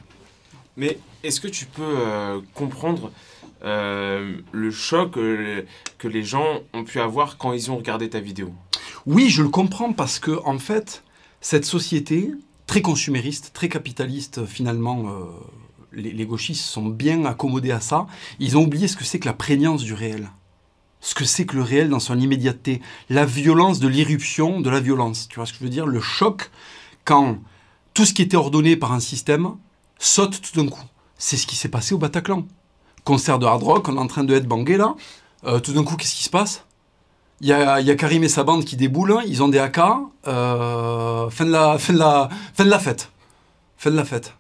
Mais 0.77 0.99
est-ce 1.23 1.41
que 1.41 1.49
tu 1.49 1.67
peux 1.67 1.83
euh, 1.83 2.41
comprendre 2.55 3.11
euh, 3.65 4.37
le 4.53 4.71
choc 4.71 5.17
euh, 5.17 5.63
que 5.99 6.09
les 6.09 6.23
gens 6.23 6.61
ont 6.73 6.85
pu 6.85 7.01
avoir 7.01 7.37
quand 7.39 7.53
ils 7.53 7.71
ont 7.71 7.77
regardé 7.77 8.09
ta 8.09 8.21
vidéo? 8.21 8.53
Oui, 9.07 9.31
je 9.31 9.43
le 9.43 9.49
comprends 9.49 9.93
parce 9.93 10.19
que, 10.19 10.41
en 10.45 10.59
fait, 10.59 11.03
cette 11.41 11.65
société, 11.65 12.31
très 12.67 12.83
consumériste, 12.83 13.53
très 13.53 13.69
capitaliste, 13.69 14.47
finalement, 14.47 15.07
les, 15.93 16.13
les 16.13 16.27
gauchistes 16.27 16.65
sont 16.65 16.87
bien 16.87 17.25
accommodés 17.25 17.73
à 17.73 17.81
ça. 17.81 18.07
Ils 18.39 18.57
ont 18.57 18.63
oublié 18.63 18.89
ce 18.89 18.97
que 18.97 19.05
c'est 19.05 19.19
que 19.19 19.27
la 19.27 19.33
prégnance 19.33 19.83
du 19.83 19.95
réel. 19.95 20.31
Ce 21.01 21.15
que 21.15 21.25
c'est 21.25 21.47
que 21.47 21.57
le 21.57 21.63
réel 21.63 21.89
dans 21.89 21.99
son 21.99 22.19
immédiateté. 22.21 22.83
La 23.09 23.25
violence 23.25 23.81
de 23.81 23.89
l'irruption 23.89 24.61
de 24.61 24.69
la 24.69 24.81
violence. 24.81 25.29
Tu 25.29 25.37
vois 25.37 25.47
ce 25.47 25.53
que 25.53 25.59
je 25.61 25.65
veux 25.65 25.71
dire? 25.71 25.87
Le 25.87 26.01
choc 26.01 26.51
quand 27.05 27.39
tout 27.95 28.05
ce 28.05 28.13
qui 28.13 28.23
était 28.23 28.37
ordonné 28.37 28.77
par 28.77 28.93
un 28.93 29.01
système 29.01 29.57
saute 30.01 30.41
tout 30.41 30.61
d'un 30.61 30.69
coup. 30.69 30.83
C'est 31.17 31.37
ce 31.37 31.47
qui 31.47 31.55
s'est 31.55 31.69
passé 31.69 31.95
au 31.95 31.99
Bataclan. 31.99 32.45
Concert 33.05 33.39
de 33.39 33.47
hard 33.47 33.63
rock, 33.63 33.89
on 33.89 33.97
est 33.97 34.01
en 34.01 34.09
train 34.09 34.25
de 34.25 34.35
être 34.35 34.49
bangé 34.49 34.77
là. 34.77 34.97
Euh, 35.45 35.61
tout 35.61 35.73
d'un 35.73 35.85
coup, 35.85 35.97
qu'est-ce 35.97 36.17
qui 36.17 36.25
se 36.25 36.31
passe? 36.31 36.65
Il 37.41 37.49
y, 37.49 37.53
a, 37.53 37.95
Karim 37.95 38.23
et 38.23 38.29
sa 38.29 38.45
bande 38.45 38.67
qui 38.67 38.77
déboulent, 38.77 39.23
ils 39.27 39.43
ont 39.43 39.49
des 39.49 39.59
AK, 39.59 39.79
euh, 40.27 41.31
la, 41.41 41.79
fin 41.79 41.95
de 41.95 41.99
la 42.71 42.79
fête. 42.79 43.11
Fin 43.79 43.91
de 43.91 43.97
la 43.97 44.05
fête. 44.05 44.35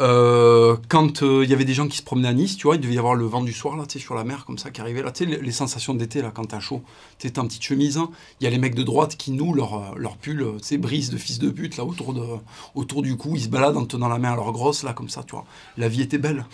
Euh, 0.00 0.76
quand 0.88 1.22
euh, 1.22 1.44
il 1.44 1.50
y 1.50 1.52
avait 1.52 1.64
des 1.64 1.74
gens 1.74 1.86
qui 1.86 1.98
se 1.98 2.02
promenaient 2.02 2.28
à 2.28 2.32
Nice, 2.32 2.56
tu 2.56 2.66
vois, 2.66 2.74
il 2.74 2.80
devait 2.80 2.94
y 2.94 2.98
avoir 2.98 3.14
le 3.14 3.24
vent 3.26 3.42
du 3.42 3.52
soir, 3.52 3.76
là, 3.76 3.84
sur 3.88 4.14
la 4.14 4.24
mer, 4.24 4.44
comme 4.44 4.58
ça, 4.58 4.70
qui 4.70 4.80
arrivait, 4.80 5.02
là, 5.02 5.12
tu 5.12 5.24
sais, 5.24 5.38
les, 5.40 5.52
sensations 5.52 5.94
d'été, 5.94 6.20
là, 6.20 6.32
quand 6.34 6.46
t'as 6.46 6.60
chaud. 6.60 6.82
T'es 7.18 7.38
en 7.38 7.46
petite 7.46 7.62
chemise, 7.62 7.96
hein. 7.96 8.10
il 8.40 8.44
y 8.44 8.46
a 8.46 8.50
les 8.50 8.58
mecs 8.58 8.74
de 8.74 8.82
droite 8.82 9.16
qui 9.16 9.30
nouent 9.30 9.54
leur, 9.54 9.74
euh, 9.74 9.94
leur 9.96 10.16
pull, 10.16 10.44
tu 10.66 10.78
brise 10.78 11.10
de 11.10 11.16
fils 11.16 11.38
de 11.38 11.50
pute, 11.50 11.76
là, 11.76 11.84
autour, 11.84 13.02
du 13.02 13.16
cou, 13.16 13.34
ils 13.36 13.42
se 13.42 13.48
baladent 13.48 13.76
en 13.76 13.84
tenant 13.84 14.08
la 14.08 14.18
main 14.18 14.32
à 14.32 14.36
leur 14.36 14.50
grosse, 14.52 14.82
là, 14.82 14.94
comme 14.94 15.08
ça, 15.08 15.22
tu 15.22 15.32
vois. 15.32 15.44
La 15.76 15.88
vie 15.88 16.02
était 16.02 16.18
belle. 16.18 16.44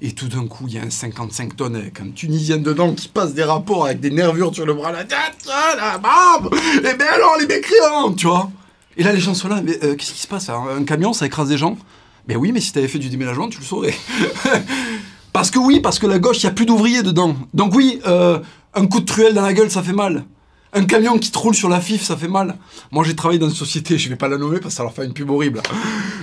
Et 0.00 0.12
tout 0.12 0.28
d'un 0.28 0.46
coup, 0.46 0.64
il 0.66 0.74
y 0.74 0.78
a 0.78 0.82
un 0.82 0.90
55 0.90 1.56
tonnes 1.56 1.76
avec 1.76 2.00
un 2.00 2.10
Tunisien 2.10 2.58
dedans 2.58 2.92
qui 2.92 3.08
passe 3.08 3.32
des 3.32 3.44
rapports 3.44 3.86
avec 3.86 4.00
des 4.00 4.10
nervures 4.10 4.52
sur 4.52 4.66
le 4.66 4.74
bras, 4.74 4.92
tiens, 5.04 5.18
tiens, 5.38 5.76
là, 5.76 5.98
bam 5.98 6.50
Et 6.78 6.94
ben 6.94 7.06
alors, 7.14 7.36
les 7.40 7.46
mécréants, 7.46 8.12
tu 8.12 8.26
vois 8.26 8.50
Et 8.98 9.04
là, 9.04 9.12
les 9.12 9.20
gens 9.20 9.32
sont 9.32 9.48
là, 9.48 9.62
mais 9.62 9.78
qu'est-ce 9.78 10.12
qui 10.12 10.20
se 10.20 10.26
passe 10.26 10.50
Un, 10.50 10.80
un 10.80 10.84
camion, 10.84 11.14
ça 11.14 11.24
écrase 11.24 11.48
des 11.48 11.56
gens? 11.56 11.78
Ben 12.26 12.36
oui, 12.36 12.52
mais 12.52 12.60
si 12.60 12.72
t'avais 12.72 12.88
fait 12.88 12.98
du 12.98 13.08
déménagement, 13.08 13.48
tu 13.48 13.58
le 13.58 13.64
saurais. 13.64 13.94
parce 15.32 15.50
que 15.50 15.58
oui, 15.58 15.80
parce 15.80 15.98
que 15.98 16.06
la 16.06 16.18
gauche, 16.18 16.42
il 16.42 16.46
n'y 16.46 16.50
a 16.50 16.54
plus 16.54 16.66
d'ouvriers 16.66 17.02
dedans. 17.02 17.36
Donc 17.52 17.74
oui, 17.74 18.00
euh, 18.06 18.38
un 18.74 18.86
coup 18.86 19.00
de 19.00 19.04
truelle 19.04 19.34
dans 19.34 19.42
la 19.42 19.52
gueule, 19.52 19.70
ça 19.70 19.82
fait 19.82 19.92
mal. 19.92 20.24
Un 20.76 20.86
camion 20.86 21.18
qui 21.18 21.30
te 21.30 21.38
roule 21.38 21.54
sur 21.54 21.68
la 21.68 21.80
FIF, 21.80 22.02
ça 22.02 22.16
fait 22.16 22.28
mal. 22.28 22.56
Moi, 22.90 23.04
j'ai 23.04 23.14
travaillé 23.14 23.38
dans 23.38 23.48
une 23.48 23.54
société, 23.54 23.98
je 23.98 24.08
vais 24.08 24.16
pas 24.16 24.28
la 24.28 24.38
nommer 24.38 24.58
parce 24.58 24.74
que 24.74 24.76
ça 24.78 24.82
leur 24.82 24.92
fait 24.92 25.04
une 25.04 25.12
pub 25.12 25.30
horrible. 25.30 25.62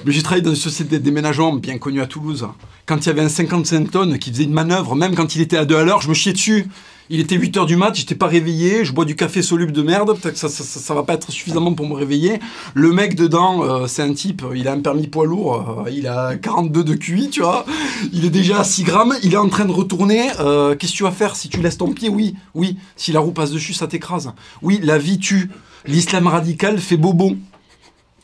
Mais 0.05 0.12
j'ai 0.12 0.24
travaillé 0.24 0.41
dans 0.41 0.50
une 0.50 0.55
société 0.55 0.98
de 0.98 1.03
déménagement 1.03 1.53
bien 1.53 1.77
connue 1.77 2.01
à 2.01 2.08
Toulouse. 2.08 2.48
Quand 2.86 2.98
il 2.98 3.05
y 3.05 3.10
avait 3.10 3.22
un 3.22 3.29
55 3.29 3.91
tonnes 3.91 4.17
qui 4.17 4.31
faisait 4.31 4.43
une 4.43 4.53
manœuvre, 4.53 4.96
même 4.96 5.15
quand 5.15 5.36
il 5.36 5.41
était 5.41 5.58
à 5.58 5.65
2 5.65 5.75
à 5.77 5.84
l'heure, 5.84 6.01
je 6.01 6.10
me 6.10 6.13
chiais 6.13 6.34
dessus. 6.34 6.67
Il 7.13 7.20
était 7.20 7.36
8h 7.38 7.65
du 7.65 7.75
mat, 7.75 7.94
j'étais 7.94 8.15
pas 8.15 8.27
réveillé, 8.27 8.86
je 8.86 8.94
bois 8.94 9.03
du 9.03 9.18
café 9.18 9.41
soluble 9.41 9.74
de 9.74 9.82
merde, 9.82 10.18
peut-être 10.18 10.36
que 10.36 10.39
ça, 10.39 10.48
ça, 10.48 10.94
va 10.94 11.03
pas 11.03 11.15
être 11.15 11.30
suffisamment 11.30 11.74
pour 11.74 11.86
me 11.86 11.94
réveiller. 11.94 12.39
Le 12.74 12.94
mec 12.94 13.15
dedans, 13.15 13.65
euh, 13.65 13.86
c'est 13.86 14.01
un 14.01 14.13
type, 14.13 14.44
il 14.56 14.65
a 14.70 14.72
un 14.72 14.80
permis 14.80 15.08
poids 15.08 15.25
lourd, 15.25 15.84
euh, 15.86 15.91
il 15.91 16.08
a 16.08 16.38
42 16.38 16.86
de 16.86 16.94
QI, 16.96 17.30
tu 17.30 17.41
vois. 17.41 17.65
Il 18.13 18.24
est 18.24 18.30
déjà 18.30 18.62
à 18.62 18.63
6 18.63 18.84
grammes, 18.84 19.13
il 19.24 19.34
est 19.34 19.38
en 19.38 19.50
train 19.50 19.65
de 19.65 19.74
retourner. 19.74 20.30
euh, 20.39 20.74
Qu'est-ce 20.74 20.94
que 20.94 20.98
tu 21.00 21.03
vas 21.03 21.12
faire 21.12 21.36
si 21.36 21.50
tu 21.50 21.60
laisses 21.60 21.77
ton 21.77 21.91
pied? 21.91 22.08
Oui, 22.08 22.34
oui. 22.56 22.77
Si 22.96 23.12
la 23.12 23.20
roue 23.20 23.32
passe 23.32 23.51
dessus, 23.51 23.74
ça 23.74 23.88
t'écrase. 23.88 24.32
Oui, 24.62 24.80
la 24.82 24.98
vie 24.98 25.20
tue. 25.20 25.50
L'islam 25.86 26.27
radical 26.27 26.80
fait 26.80 26.96
bobo. 26.96 27.36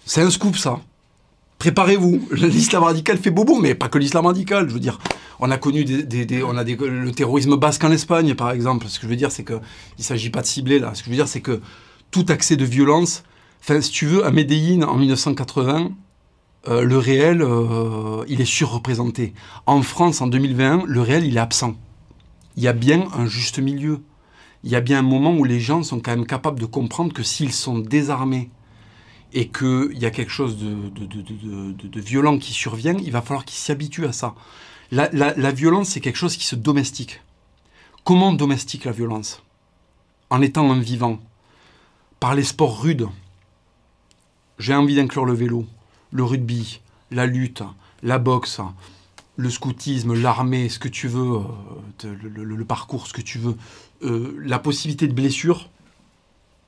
C'est 0.06 0.22
un 0.22 0.30
scoop, 0.30 0.56
ça. 0.56 0.80
Préparez-vous. 1.60 2.28
L'islam 2.32 2.84
radical 2.84 3.18
fait 3.18 3.32
bobo, 3.32 3.60
mais 3.60 3.76
pas 3.76 3.90
que 3.90 3.98
l'islam 3.98 4.26
radical. 4.26 4.68
Je 4.70 4.74
veux 4.74 4.80
dire, 4.80 5.00
on 5.40 5.50
a 5.52 5.58
connu 5.58 5.84
des, 5.86 6.44
on 6.44 6.56
a 6.58 6.64
des- 6.64 6.76
le 6.76 7.12
terrorisme 7.12 7.56
basque 7.56 7.84
en 7.84 7.92
Espagne, 7.92 8.36
par 8.36 8.52
exemple. 8.52 8.88
Ce 8.88 9.00
que 9.00 9.06
je 9.06 9.10
veux 9.10 9.16
dire, 9.16 9.32
c'est 9.32 9.44
que 9.44 9.60
il 9.98 10.04
s'agit 10.04 10.30
pas 10.30 10.42
de 10.42 10.46
cibler 10.48 10.80
là. 10.80 10.94
Ce 10.94 11.00
que 11.02 11.06
je 11.06 11.10
veux 11.12 11.16
dire, 11.16 11.28
c'est 11.28 11.42
que 11.42 11.62
tout 12.12 12.26
accès 12.30 12.56
de 12.58 12.66
violence. 12.66 13.24
Enfin, 13.62 13.82
si 13.82 13.92
tu 13.92 14.06
veux, 14.06 14.26
à 14.26 14.32
Medellin 14.32 14.84
en 14.88 14.96
1980, 14.98 15.92
euh, 16.68 16.82
le 16.84 16.98
réel, 16.98 17.42
euh, 17.42 18.24
il 18.28 18.40
est 18.42 18.46
surreprésenté. 18.46 19.34
En 19.66 19.82
France, 19.82 20.22
en 20.22 20.28
2021, 20.28 20.84
le 20.86 21.02
réel, 21.02 21.26
il 21.26 21.38
est 21.38 21.40
absent. 21.40 21.76
Il 22.56 22.64
y 22.64 22.68
a 22.68 22.74
bien 22.74 23.08
un 23.18 23.26
juste 23.26 23.60
milieu. 23.60 24.00
Il 24.64 24.72
y 24.72 24.76
a 24.76 24.82
bien 24.82 25.00
un 25.00 25.04
moment 25.04 25.34
où 25.36 25.44
les 25.44 25.60
gens 25.60 25.84
sont 25.84 26.00
quand 26.00 26.12
même 26.12 26.26
capables 26.26 26.60
de 26.60 26.66
comprendre 26.66 27.14
que 27.14 27.24
s'ils 27.24 27.54
sont 27.54 27.78
désarmés 27.80 28.50
et 29.34 29.50
qu'il 29.50 29.98
y 29.98 30.06
a 30.06 30.12
quelque 30.12 30.32
chose 30.32 30.58
de, 30.58 32.00
violent 32.00 32.38
qui 32.38 32.54
survient, 32.54 32.96
il 32.98 33.12
va 33.12 33.22
falloir 33.22 33.46
qu'ils 33.46 33.58
s'y 33.58 33.72
habituent 33.72 34.06
à 34.06 34.14
ça. 34.14 34.36
La, 34.92 35.52
violence, 35.52 35.90
c'est 35.90 36.00
quelque 36.00 36.18
chose 36.18 36.38
qui 36.38 36.46
se 36.46 36.56
domestique. 36.56 37.22
Comment 38.04 38.30
on 38.30 38.34
domestique 38.34 38.86
la 38.86 38.94
violence? 38.94 39.44
En 40.30 40.42
étant 40.42 40.72
un 40.72 40.80
vivant. 40.80 41.20
Par 42.20 42.36
les 42.36 42.44
sports 42.44 42.82
rudes. 42.82 43.08
J'ai 44.60 44.74
envie 44.74 44.96
d'inclure 44.96 45.26
le 45.26 45.34
vélo, 45.34 45.66
le 46.12 46.24
rugby, 46.24 46.82
la 47.12 47.28
lutte, 47.28 47.62
la 48.02 48.18
boxe, 48.18 48.60
le 49.36 49.50
scoutisme, 49.52 50.20
l'armée, 50.20 50.68
ce 50.68 50.80
que 50.80 50.88
tu 50.88 51.08
veux, 51.08 51.42
euh, 52.06 52.16
le 52.24 52.66
parcours, 52.66 53.06
ce 53.06 53.14
que 53.14 53.22
tu 53.22 53.38
veux. 53.38 53.56
Euh, 54.02 54.36
la 54.44 54.58
possibilité 54.58 55.08
de 55.08 55.14
blessure, 55.14 55.70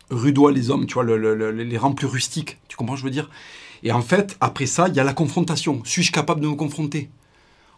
rudois 0.09 0.51
les 0.51 0.69
hommes, 0.69 0.85
tu 0.85 0.95
vois, 0.95 1.03
le- 1.03 1.17
le- 1.17 1.35
le- 1.35 1.51
les 1.51 1.77
rangs 1.77 1.93
plus 1.93 2.07
rustiques, 2.07 2.57
tu 2.67 2.75
comprends 2.77 2.95
ce 2.95 3.01
que 3.01 3.07
je 3.07 3.13
veux 3.13 3.21
dire? 3.21 3.29
Et 3.83 3.91
en 3.91 4.01
fait, 4.01 4.37
après 4.41 4.65
ça, 4.65 4.87
il 4.87 4.95
y 4.95 4.99
a 4.99 5.03
la 5.03 5.13
confrontation. 5.13 5.81
Suis-je 5.85 6.11
capable 6.11 6.41
de 6.41 6.47
me 6.47 6.55
confronter? 6.55 7.09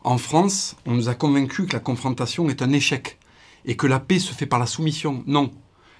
En 0.04 0.17
France, 0.17 0.76
on 0.88 0.94
nous 0.94 1.10
a 1.10 1.13
convaincus 1.13 1.67
que 1.67 1.74
la 1.74 1.80
confrontation 1.80 2.50
est 2.50 2.62
un 2.62 2.72
échec 2.72 3.20
et 3.65 3.76
que 3.76 3.86
la 3.86 4.00
paix 4.00 4.17
se 4.17 4.34
fait 4.34 4.48
par 4.48 4.60
la 4.60 4.65
soumission. 4.65 5.24
Non. 5.28 5.52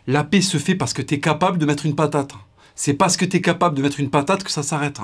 La 0.08 0.24
paix 0.24 0.42
se 0.42 0.58
fait 0.58 0.74
parce 0.74 0.94
que 0.94 1.04
tu 1.04 1.14
es 1.16 1.20
capable 1.20 1.60
de 1.60 1.66
mettre 1.68 1.86
une 1.86 1.96
patate. 1.96 2.34
C'est 2.76 2.94
parce 2.94 3.18
que 3.18 3.26
tu 3.26 3.38
es 3.38 3.42
capable 3.42 3.76
de 3.76 3.82
mettre 3.82 4.00
une 4.00 4.10
patate 4.10 4.44
que 4.44 4.52
ça 4.52 4.64
s'arrête. 4.64 5.00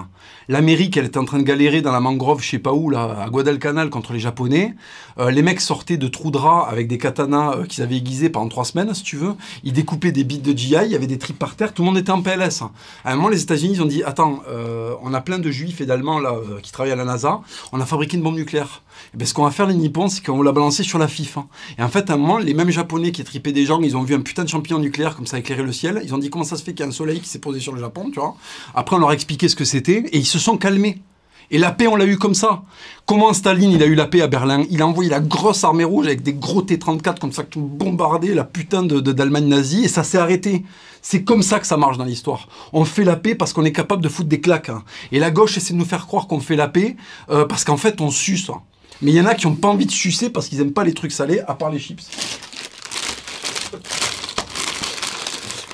L'Amérique, 0.48 0.98
elle 0.98 1.06
était 1.06 1.18
en 1.18 1.26
train 1.26 1.38
de 1.38 1.44
galérer 1.44 1.82
dans 1.82 1.92
la 1.92 2.00
mangrove, 2.00 2.42
je 2.42 2.50
sais 2.50 2.60
pas 2.60 2.74
où, 2.74 2.90
là, 2.90 3.18
à 3.22 3.30
Guadalcanal 3.30 3.90
contre 3.90 4.14
les 4.14 4.20
Japonais. 4.20 4.76
Euh, 5.20 5.30
les 5.32 5.42
mecs 5.42 5.62
sortaient 5.62 5.98
de 5.98 6.08
trous 6.08 6.32
de 6.32 6.38
rats 6.38 6.68
avec 6.70 6.88
des 6.88 6.98
katanas 6.98 7.56
euh, 7.56 7.66
qu'ils 7.66 7.84
avaient 7.84 7.98
aiguisés 7.98 8.30
pendant 8.30 8.48
trois 8.50 8.66
semaines, 8.66 8.94
si 8.94 9.04
tu 9.04 9.18
veux. 9.18 9.34
Ils 9.64 9.74
découpaient 9.74 10.12
des 10.12 10.24
bits 10.24 10.40
de 10.40 10.58
GI, 10.58 10.76
il 10.86 10.92
y 10.92 10.96
avait 10.96 11.08
des 11.08 11.18
tripes 11.18 11.38
par 11.38 11.56
terre, 11.56 11.74
tout 11.74 11.82
le 11.84 11.88
monde 11.88 11.98
était 11.98 12.12
en 12.12 12.22
PLS. 12.22 12.64
À 13.04 13.12
un 13.12 13.16
moment, 13.16 13.30
les 13.30 13.42
États-Unis, 13.42 13.74
ils 13.76 13.82
ont 13.82 13.86
dit 13.88 14.04
Attends, 14.04 14.42
euh, 14.50 14.94
on 15.04 15.14
a 15.14 15.22
plein 15.22 15.40
de 15.40 15.52
juifs 15.52 15.82
et 15.82 15.86
d'Allemands 15.86 16.20
là, 16.20 16.36
qui 16.64 16.72
travaillent 16.72 16.94
à 16.94 16.96
la 16.96 17.06
NASA, 17.06 17.42
on 17.72 17.82
a 17.82 17.86
fabriqué 17.86 18.18
une 18.18 18.24
bombe 18.24 18.36
nucléaire. 18.36 18.82
Et 19.14 19.18
ben, 19.18 19.26
ce 19.26 19.34
qu'on 19.34 19.44
va 19.44 19.52
faire, 19.52 19.68
les 19.68 19.76
Nippons, 19.76 20.08
c'est 20.08 20.26
qu'on 20.26 20.42
l'a 20.42 20.52
balancé 20.52 20.84
sur 20.84 20.98
la 20.98 21.08
FIF. 21.08 21.38
hein. 21.38 21.48
Et 21.78 21.84
en 21.84 21.90
fait, 21.90 22.10
à 22.10 22.14
un 22.14 22.18
moment, 22.18 22.38
les 22.38 22.54
mêmes 22.54 22.72
Japonais 22.72 23.12
qui 23.12 23.24
tripaient 23.24 23.52
des 23.52 23.66
gens, 23.66 23.80
ils 23.82 23.96
ont 23.96 24.04
vu 24.04 24.16
un 24.16 24.22
putain 24.22 24.44
de 24.44 24.50
champignon 24.50 24.80
nucléaire 24.80 25.16
comme 25.16 25.28
ça 25.28 25.38
éclairer 25.38 25.64
le 25.64 25.72
ciel. 25.72 26.02
Ils 26.04 26.16
ont 26.16 26.18
dit 26.18 26.30
Comment 26.30 26.44
ça 26.44 26.58
se 26.58 26.64
fait 26.64 26.72
qu'il 26.74 26.82
y 26.82 26.84
a 26.84 26.88
un 26.88 26.92
soleil 26.92 27.20
qui 27.20 27.30
s'est 27.30 27.40
posé 27.40 27.57
sur 27.60 27.74
le 27.74 27.80
Japon, 27.80 28.10
tu 28.14 28.20
vois 28.20 28.36
Après, 28.76 28.96
on 28.96 29.00
leur 29.00 29.10
a 29.10 29.14
expliqué 29.14 29.48
ce 29.50 29.56
que 29.56 29.66
c'était 29.66 30.04
et 30.12 30.18
ils 30.18 30.26
se 30.26 30.40
sont 30.40 30.58
calmés. 30.58 31.02
Et 31.50 31.58
la 31.60 31.72
paix, 31.72 31.88
on 31.88 31.96
l'a 31.96 32.06
eu 32.06 32.18
comme 32.18 32.34
ça. 32.36 32.64
Comment 33.06 33.32
Staline, 33.32 33.72
il 33.72 33.82
a 33.82 33.86
eu 33.86 33.96
la 33.96 34.06
paix 34.06 34.22
à 34.22 34.28
Berlin? 34.28 34.66
Il 34.70 34.82
a 34.82 34.88
envoyé 34.88 35.10
la 35.10 35.22
grosse 35.22 35.64
armée 35.64 35.86
rouge 35.86 36.06
avec 36.08 36.22
des 36.22 36.34
gros 36.34 36.62
T-34 36.62 37.20
comme 37.20 37.32
ça 37.32 37.44
qui 37.44 37.58
ont 37.58 37.62
bombardé 37.62 38.34
la 38.34 38.44
putain 38.44 38.84
de, 38.84 39.00
de- 39.00 39.14
d'Allemagne 39.14 39.48
nazie 39.48 39.86
et 39.86 39.88
ça 39.88 40.04
s'est 40.04 40.18
arrêté. 40.18 40.66
C'est 41.02 41.24
comme 41.24 41.42
ça 41.44 41.60
que 41.62 41.66
ça 41.68 41.78
marche 41.78 41.98
dans 41.98 42.04
l'histoire. 42.04 42.50
On 42.74 42.84
fait 42.84 43.06
la 43.06 43.16
paix 43.16 43.34
parce 43.34 43.54
qu'on 43.54 43.64
est 43.64 43.72
capable 43.72 44.02
de 44.04 44.10
foutre 44.10 44.28
des 44.28 44.42
claques. 44.42 44.68
hein. 44.68 44.84
Et 45.14 45.20
la 45.20 45.32
gauche 45.32 45.56
essaie 45.56 45.74
de 45.74 45.80
nous 45.80 45.86
faire 45.86 46.06
croire 46.06 46.28
qu'on 46.28 46.42
fait 46.42 46.58
la 46.58 46.68
paix 46.68 46.98
euh, 47.30 47.46
parce 47.46 47.64
qu'en 47.64 47.78
fait, 47.78 48.02
on 48.02 48.12
suce. 48.12 48.50
hein. 48.50 48.60
Mais 49.02 49.12
il 49.12 49.16
y 49.16 49.22
en 49.22 49.26
a 49.26 49.34
qui 49.34 49.48
n'ont 49.48 49.56
pas 49.56 49.70
envie 49.70 49.86
de 49.86 49.92
sucer 49.92 50.30
parce 50.30 50.50
qu'ils 50.50 50.58
n'aiment 50.58 50.74
pas 50.74 50.84
les 50.84 50.94
trucs 50.94 51.14
salés, 51.14 51.40
à 51.48 51.54
part 51.54 51.70
les 51.70 51.80
chips. 51.80 52.10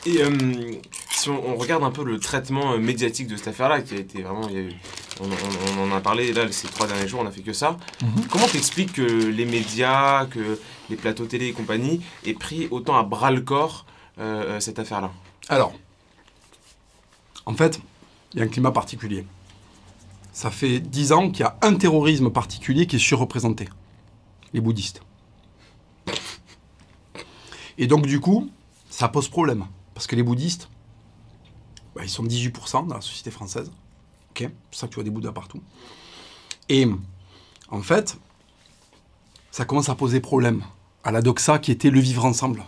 Et 0.06 0.22
euh, 0.22 0.30
si 1.24 1.30
on, 1.30 1.50
on 1.54 1.56
regarde 1.56 1.84
un 1.84 1.92
peu 1.92 2.04
le 2.04 2.20
traitement 2.20 2.74
euh, 2.74 2.78
médiatique 2.78 3.28
de 3.28 3.38
cette 3.38 3.48
affaire-là, 3.48 3.82
qui 3.82 3.96
a 3.96 3.98
été 3.98 4.22
vraiment. 4.22 4.48
il 4.50 4.54
y 4.54 4.58
a 4.58 4.62
eu- 4.62 4.74
on, 5.22 5.26
on- 5.26 5.80
on 5.88 5.92
en 5.92 5.96
a 5.96 6.02
parlé 6.02 6.34
là 6.34 6.52
ces 6.52 6.68
trois 6.68 6.88
derniers 6.88 7.08
jours, 7.08 7.22
on 7.24 7.28
a 7.28 7.32
fait 7.32 7.42
que 7.42 7.54
ça. 7.54 7.78
Comment 8.30 8.48
t'expliques 8.48 8.94
que 8.94 9.02
les 9.02 9.46
médias, 9.46 10.26
que 10.26 10.60
les 10.90 10.96
plateaux 10.96 11.26
télé 11.26 11.48
et 11.48 11.54
compagnie 11.54 12.02
aient 12.26 12.34
pris 12.34 12.68
autant 12.72 12.98
à 12.98 13.04
bras 13.04 13.32
le 13.32 13.42
corps 13.42 13.86
euh, 14.20 14.56
euh, 14.56 14.60
cette 14.60 14.80
affaire-là? 14.80 15.12
Alors, 15.50 15.74
en 17.46 17.54
fait, 17.54 17.80
il 18.34 18.40
y 18.40 18.42
a 18.42 18.46
un 18.46 18.50
climat 18.50 18.72
particulier. 18.72 19.26
Ça 20.34 20.50
fait 20.50 20.80
dix 20.80 21.12
ans 21.12 21.30
qu'il 21.30 21.42
y 21.42 21.48
a 21.48 21.58
un 21.62 21.76
terrorisme 21.76 22.32
particulier 22.32 22.88
qui 22.88 22.96
est 22.96 23.00
surreprésenté. 23.00 23.70
Les 24.54 24.62
bouddhistes. 24.62 25.02
Et 27.78 27.88
donc, 27.88 28.06
du 28.08 28.20
coup, 28.20 28.50
ça 28.90 29.08
pose 29.10 29.28
problème. 29.30 29.66
Parce 29.94 30.08
que 30.08 30.16
les 30.16 30.24
bouddhistes, 30.24 30.70
bah, 31.96 32.02
ils 32.04 32.10
sont 32.10 32.24
18% 32.24 32.88
dans 32.88 32.96
la 32.96 33.02
société 33.02 33.32
française. 33.32 33.72
Ok 34.32 34.40
C'est 34.40 34.48
pour 34.48 34.80
ça 34.80 34.88
que 34.88 34.92
tu 34.92 34.96
vois 34.96 35.04
des 35.04 35.10
bouddhas 35.10 35.32
partout. 35.32 35.62
Et 36.70 36.88
en 37.70 37.82
fait, 37.82 38.18
ça 39.52 39.66
commence 39.66 39.90
à 39.90 39.96
poser 39.96 40.20
problème 40.20 40.64
à 41.04 41.12
la 41.12 41.22
doxa 41.22 41.60
qui 41.60 41.72
était 41.72 41.90
le 41.90 42.00
vivre 42.00 42.26
ensemble. 42.26 42.64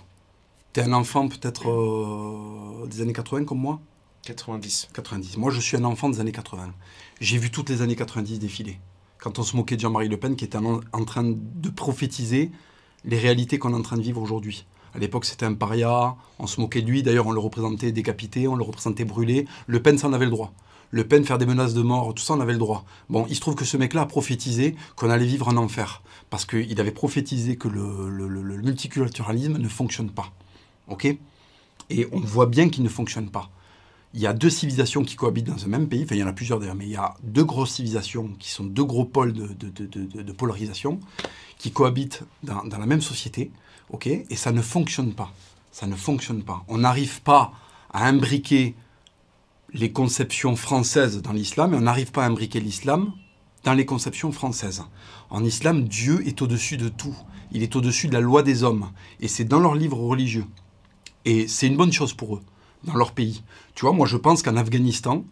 T'es 0.74 0.82
un 0.82 0.94
enfant 0.94 1.28
peut-être 1.28 1.70
euh, 1.70 2.86
des 2.88 3.02
années 3.02 3.14
80 3.14 3.46
comme 3.46 3.60
moi? 3.60 3.80
90. 4.24 4.90
90. 4.94 5.38
Moi, 5.38 5.52
je 5.52 5.60
suis 5.60 5.78
un 5.78 5.84
enfant 5.86 6.10
des 6.10 6.20
années 6.20 6.32
80. 6.32 6.74
J'ai 7.22 7.38
vu 7.38 7.50
toutes 7.50 7.70
les 7.70 7.82
années 7.82 7.96
90 7.96 8.40
défiler. 8.40 8.80
Quand 9.20 9.40
on 9.40 9.44
se 9.44 9.56
moquait 9.56 9.76
de 9.76 9.82
Jean-Marie 9.82 10.10
Le 10.10 10.18
Pen 10.18 10.36
qui 10.36 10.44
était 10.44 10.58
en, 10.58 10.82
en 10.92 11.06
train 11.06 11.24
de 11.24 11.70
prophétiser 11.70 12.52
les 13.06 13.18
réalités 13.18 13.58
qu'on 13.58 13.72
est 13.72 13.78
en 13.78 13.82
train 13.82 13.98
de 13.98 14.02
vivre 14.02 14.22
aujourd'hui. 14.22 14.66
À 14.96 14.98
l'époque, 14.98 15.26
c'était 15.26 15.46
un 15.46 15.54
paria, 15.54 16.16
on 16.40 16.48
se 16.48 16.62
moquait 16.62 16.82
de 16.82 16.88
lui, 16.88 17.04
d'ailleurs, 17.04 17.28
on 17.28 17.34
le 17.34 17.40
représentait 17.40 17.92
décapité, 17.92 18.48
on 18.48 18.56
le 18.56 18.64
représentait 18.64 19.04
brûlé. 19.04 19.46
Le 19.68 19.82
Pen, 19.82 19.98
ça 19.98 20.08
en 20.08 20.14
avait 20.14 20.24
le 20.24 20.32
droit. 20.32 20.54
Le 20.92 21.06
Pen, 21.06 21.26
faire 21.26 21.38
des 21.38 21.46
menaces 21.46 21.74
de 21.74 21.82
mort, 21.82 22.14
tout 22.14 22.24
ça, 22.24 22.34
on 22.34 22.40
avait 22.40 22.54
le 22.54 22.60
droit. 22.60 22.86
Bon, 23.10 23.26
il 23.28 23.36
se 23.36 23.42
trouve 23.42 23.56
que 23.56 23.66
ce 23.66 23.76
mec-là 23.76 24.02
a 24.02 24.06
prophétisé 24.06 24.78
qu'on 24.96 25.10
allait 25.10 25.26
vivre 25.26 25.50
un 25.50 25.58
enfer. 25.58 26.02
Parce 26.30 26.46
qu'il 26.46 26.80
avait 26.80 26.92
prophétisé 26.92 27.58
que 27.58 27.68
le, 27.68 28.58
multiculturalisme 28.64 29.58
ne 29.58 29.68
fonctionne 29.68 30.10
pas. 30.10 30.32
OK? 30.88 31.06
Et 31.90 32.08
on 32.14 32.20
voit 32.22 32.46
bien 32.46 32.70
qu'il 32.70 32.84
ne 32.84 32.90
fonctionne 32.90 33.30
pas. 33.30 33.50
Il 34.14 34.22
y 34.22 34.28
a 34.28 34.34
deux 34.34 34.50
civilisations 34.50 35.04
qui 35.04 35.18
cohabitent 35.18 35.48
dans 35.48 35.66
un 35.66 35.68
même 35.68 35.90
pays, 35.90 36.04
enfin 36.06 36.16
il 36.16 36.20
y 36.20 36.24
en 36.24 36.28
a 36.28 36.34
plusieurs 36.34 36.58
d'ailleurs, 36.58 36.76
mais 36.76 36.86
il 36.86 36.92
y 36.92 36.96
a 36.96 37.16
deux 37.22 37.44
grosses 37.44 37.72
civilisations 37.72 38.30
qui 38.40 38.50
sont 38.50 38.64
deux 38.64 38.86
gros 38.86 39.04
pôles 39.04 39.34
de, 39.34 40.32
polarisation 40.32 41.02
qui 41.58 41.72
cohabitent 41.72 42.24
dans 42.44 42.64
la 42.64 42.86
même 42.86 43.02
société, 43.02 43.52
ok 43.90 44.08
Et 44.08 44.36
ça 44.36 44.52
ne 44.52 44.62
fonctionne 44.62 45.14
pas. 45.14 45.32
Ça 45.72 45.88
ne 45.88 45.96
fonctionne 45.96 46.44
pas. 46.44 46.64
On 46.68 46.80
n'arrive 46.80 47.22
pas 47.22 47.52
à 47.92 48.08
imbriquer 48.08 48.76
les 49.74 49.92
conceptions 49.92 50.56
françaises 50.56 51.22
dans 51.22 51.34
l'islam 51.34 51.74
et 51.74 51.78
on 51.78 51.82
n'arrive 51.82 52.12
pas 52.12 52.24
à 52.24 52.28
imbriquer 52.28 52.60
l'islam 52.60 53.12
dans 53.64 53.74
les 53.74 53.86
conceptions 53.86 54.32
françaises. 54.32 54.84
En 55.30 55.44
islam, 55.44 55.84
Dieu 55.88 56.26
est 56.28 56.42
au-dessus 56.42 56.78
de 56.78 56.88
tout. 56.88 57.16
Il 57.52 57.64
est 57.64 57.76
au-dessus 57.76 58.08
de 58.08 58.14
la 58.14 58.22
loi 58.22 58.44
des 58.44 58.64
hommes. 58.64 58.92
Et 59.20 59.28
c'est 59.28 59.44
dans 59.44 59.60
leurs 59.60 59.76
livres 59.76 59.98
religieux. 60.00 60.46
Et 61.26 61.48
c'est 61.48 61.68
une 61.68 61.76
bonne 61.76 61.92
chose 61.92 62.14
pour 62.14 62.36
eux, 62.36 62.42
dans 62.84 62.96
leur 62.96 63.12
pays. 63.12 63.44
Tu 63.74 63.82
vois, 63.82 63.94
moi 63.94 64.08
je 64.08 64.18
pense 64.18 64.44
qu'en 64.44 64.56
Afghanistan, 64.56 65.26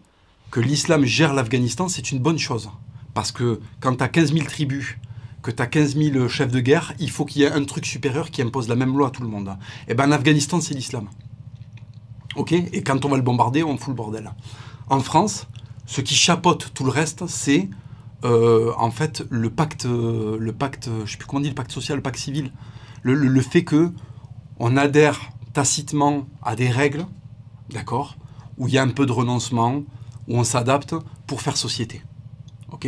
que 0.52 0.60
l'islam 0.60 1.06
gère 1.06 1.34
l'Afghanistan, 1.34 1.88
c'est 1.88 2.12
une 2.12 2.20
bonne 2.20 2.40
chose. 2.40 2.70
Parce 3.14 3.32
que 3.32 3.60
quand 3.80 3.96
tu 3.96 4.04
as 4.04 4.10
15 4.10 4.34
000 4.34 4.46
tribus, 4.46 4.98
que 5.44 5.52
tu 5.52 5.62
as 5.62 5.68
15 5.68 5.98
000 5.98 6.28
chefs 6.30 6.52
de 6.52 6.60
guerre, 6.60 6.94
il 7.00 7.12
faut 7.12 7.26
qu'il 7.26 7.44
y 7.44 7.46
ait 7.46 7.52
un 7.52 7.64
truc 7.66 7.86
supérieur 7.86 8.32
qui 8.32 8.42
impose 8.42 8.68
la 8.68 8.76
même 8.76 8.98
loi 8.98 9.10
à 9.10 9.12
tout 9.12 9.22
le 9.22 9.28
monde. 9.28 9.56
Et 9.88 9.94
bien 9.94 10.08
en 10.08 10.12
Afghanistan, 10.12 10.60
c'est 10.62 10.74
l'islam. 10.74 11.10
Ok? 12.36 12.54
Et 12.54 12.82
quand 12.82 13.06
on 13.06 13.10
va 13.10 13.18
le 13.18 13.24
bombarder, 13.24 13.62
on 13.64 13.78
fout 13.78 13.90
le 13.90 13.96
bordel. 13.96 14.32
En 14.90 15.02
France, 15.02 15.48
ce 15.86 16.02
qui 16.02 16.16
chapeaute 16.16 16.72
tout 16.74 16.86
le 16.86 16.90
reste, 16.90 17.28
c'est 17.28 17.70
euh, 18.24 18.72
en 18.78 18.90
fait 18.90 19.24
le 19.30 19.50
pacte, 19.50 19.86
le 19.86 20.52
pacte, 20.52 20.90
je 21.06 21.12
sais 21.12 21.18
plus 21.18 21.28
comment 21.28 21.42
on 21.42 21.48
le 21.48 21.54
pacte 21.54 21.72
social, 21.72 21.98
le 21.98 22.02
pacte 22.02 22.20
civil. 22.20 22.52
Le 23.04 23.42
fait 23.42 23.66
que 23.66 23.92
on 24.60 24.78
adhère 24.78 25.20
tacitement 25.52 26.26
à 26.42 26.56
des 26.56 26.70
règles, 26.70 27.06
d'accord, 27.70 28.16
où 28.58 28.68
il 28.68 28.74
y 28.74 28.78
a 28.78 28.82
un 28.82 28.90
peu 28.90 29.06
de 29.06 29.12
renoncement, 29.12 29.84
où 30.28 30.38
on 30.38 30.44
s'adapte 30.44 30.96
pour 31.28 31.42
faire 31.42 31.58
société. 31.58 32.02
Ok? 32.72 32.88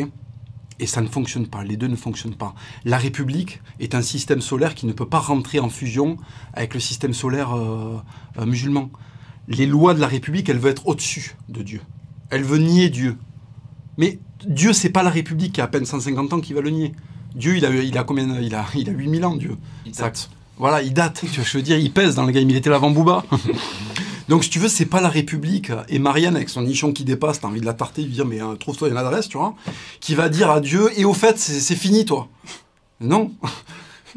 Et 0.80 0.88
ça 0.88 1.02
ne 1.02 1.08
fonctionne 1.08 1.48
pas, 1.48 1.64
les 1.64 1.78
deux 1.78 1.88
ne 1.88 1.96
fonctionnent 1.96 2.36
pas. 2.36 2.54
La 2.84 2.98
République 2.98 3.62
est 3.80 3.96
un 3.96 4.02
système 4.02 4.42
solaire 4.42 4.76
qui 4.76 4.86
ne 4.86 4.94
peut 4.94 5.08
pas 5.08 5.20
rentrer 5.20 5.60
en 5.60 5.70
fusion 5.70 6.18
avec 6.54 6.74
le 6.74 6.80
système 6.80 7.14
solaire 7.14 7.56
euh, 7.56 7.98
euh, 8.38 8.46
musulman. 8.46 8.90
Les 9.48 9.68
lois 9.68 9.94
de 9.94 10.02
la 10.02 10.08
République, 10.08 10.50
elles 10.50 10.60
veulent 10.60 10.72
être 10.72 10.88
au-dessus 10.88 11.36
de 11.48 11.62
Dieu. 11.62 11.82
Elle 12.30 12.44
veut 12.44 12.58
nier 12.58 12.90
Dieu. 12.90 13.18
Mais 13.98 14.20
Dieu, 14.46 14.74
c'est 14.74 14.90
pas 14.90 15.04
la 15.04 15.10
République 15.10 15.54
qui 15.54 15.62
a 15.62 15.66
à 15.66 15.68
peine 15.68 15.86
150 15.86 16.34
ans 16.34 16.42
qui 16.42 16.54
va 16.54 16.62
le 16.62 16.72
nier. 16.72 16.92
Dieu, 17.36 17.56
il 17.56 17.66
a, 17.66 17.70
il 17.70 17.98
a 17.98 18.04
combien 18.04 18.26
il 18.40 18.54
a, 18.56 18.66
il 18.76 18.90
a 18.90 18.94
8000 18.94 19.26
ans, 19.26 19.36
Dieu. 19.36 19.58
Il 19.86 19.96
Ça-. 19.96 20.12
Voilà, 20.58 20.82
il 20.82 20.94
date. 20.94 21.22
Tu 21.22 21.28
vois, 21.28 21.44
je 21.44 21.58
veux 21.58 21.64
dire, 21.64 21.78
il 21.78 21.92
pèse 21.92 22.16
dans 22.16 22.26
le 22.26 22.32
game. 22.32 22.50
Il 22.50 22.56
était 22.56 22.70
là 22.70 22.78
avant 22.78 22.92
Booba. 22.92 23.26
Donc, 24.28 24.44
si 24.44 24.50
tu 24.50 24.60
veux, 24.60 24.68
c'est 24.68 24.86
pas 24.86 25.02
la 25.02 25.10
République. 25.10 25.72
Et 25.90 26.00
Marianne, 26.00 26.36
avec 26.36 26.50
son 26.50 26.62
nichon 26.62 26.94
qui 26.94 27.04
dépasse, 27.04 27.42
t'as 27.42 27.48
envie 27.48 27.62
de 27.62 27.66
la 27.66 27.74
tarter, 27.74 28.04
de 28.04 28.08
dire, 28.08 28.26
mais 28.26 28.42
euh, 28.42 28.56
trouve-toi 28.56 28.90
une 28.90 28.98
adresse, 28.98 29.28
tu 29.30 29.38
vois, 29.38 29.56
qui 30.00 30.16
va 30.16 30.30
dire 30.30 30.50
à 30.50 30.60
Dieu, 30.60 30.90
et 30.98 31.06
au 31.06 31.14
fait, 31.14 31.38
c'est 31.38 31.76
fini, 31.76 32.06
toi. 32.06 32.28
Non. 33.00 33.32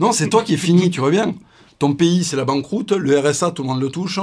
Non, 0.01 0.13
c'est 0.13 0.29
toi 0.29 0.45
qui 0.45 0.55
es 0.55 0.57
fini, 0.57 0.91
tu 0.91 1.01
vois 1.01 1.11
bien. 1.11 1.35
Ton 1.81 1.93
pays, 1.93 2.23
c'est 2.23 2.37
la 2.37 2.45
banqueroute. 2.45 2.93
Le 2.93 3.19
RSA, 3.19 3.51
tout 3.51 3.63
le 3.63 3.69
monde 3.69 3.81
le 3.81 3.89
touche. 3.89 4.21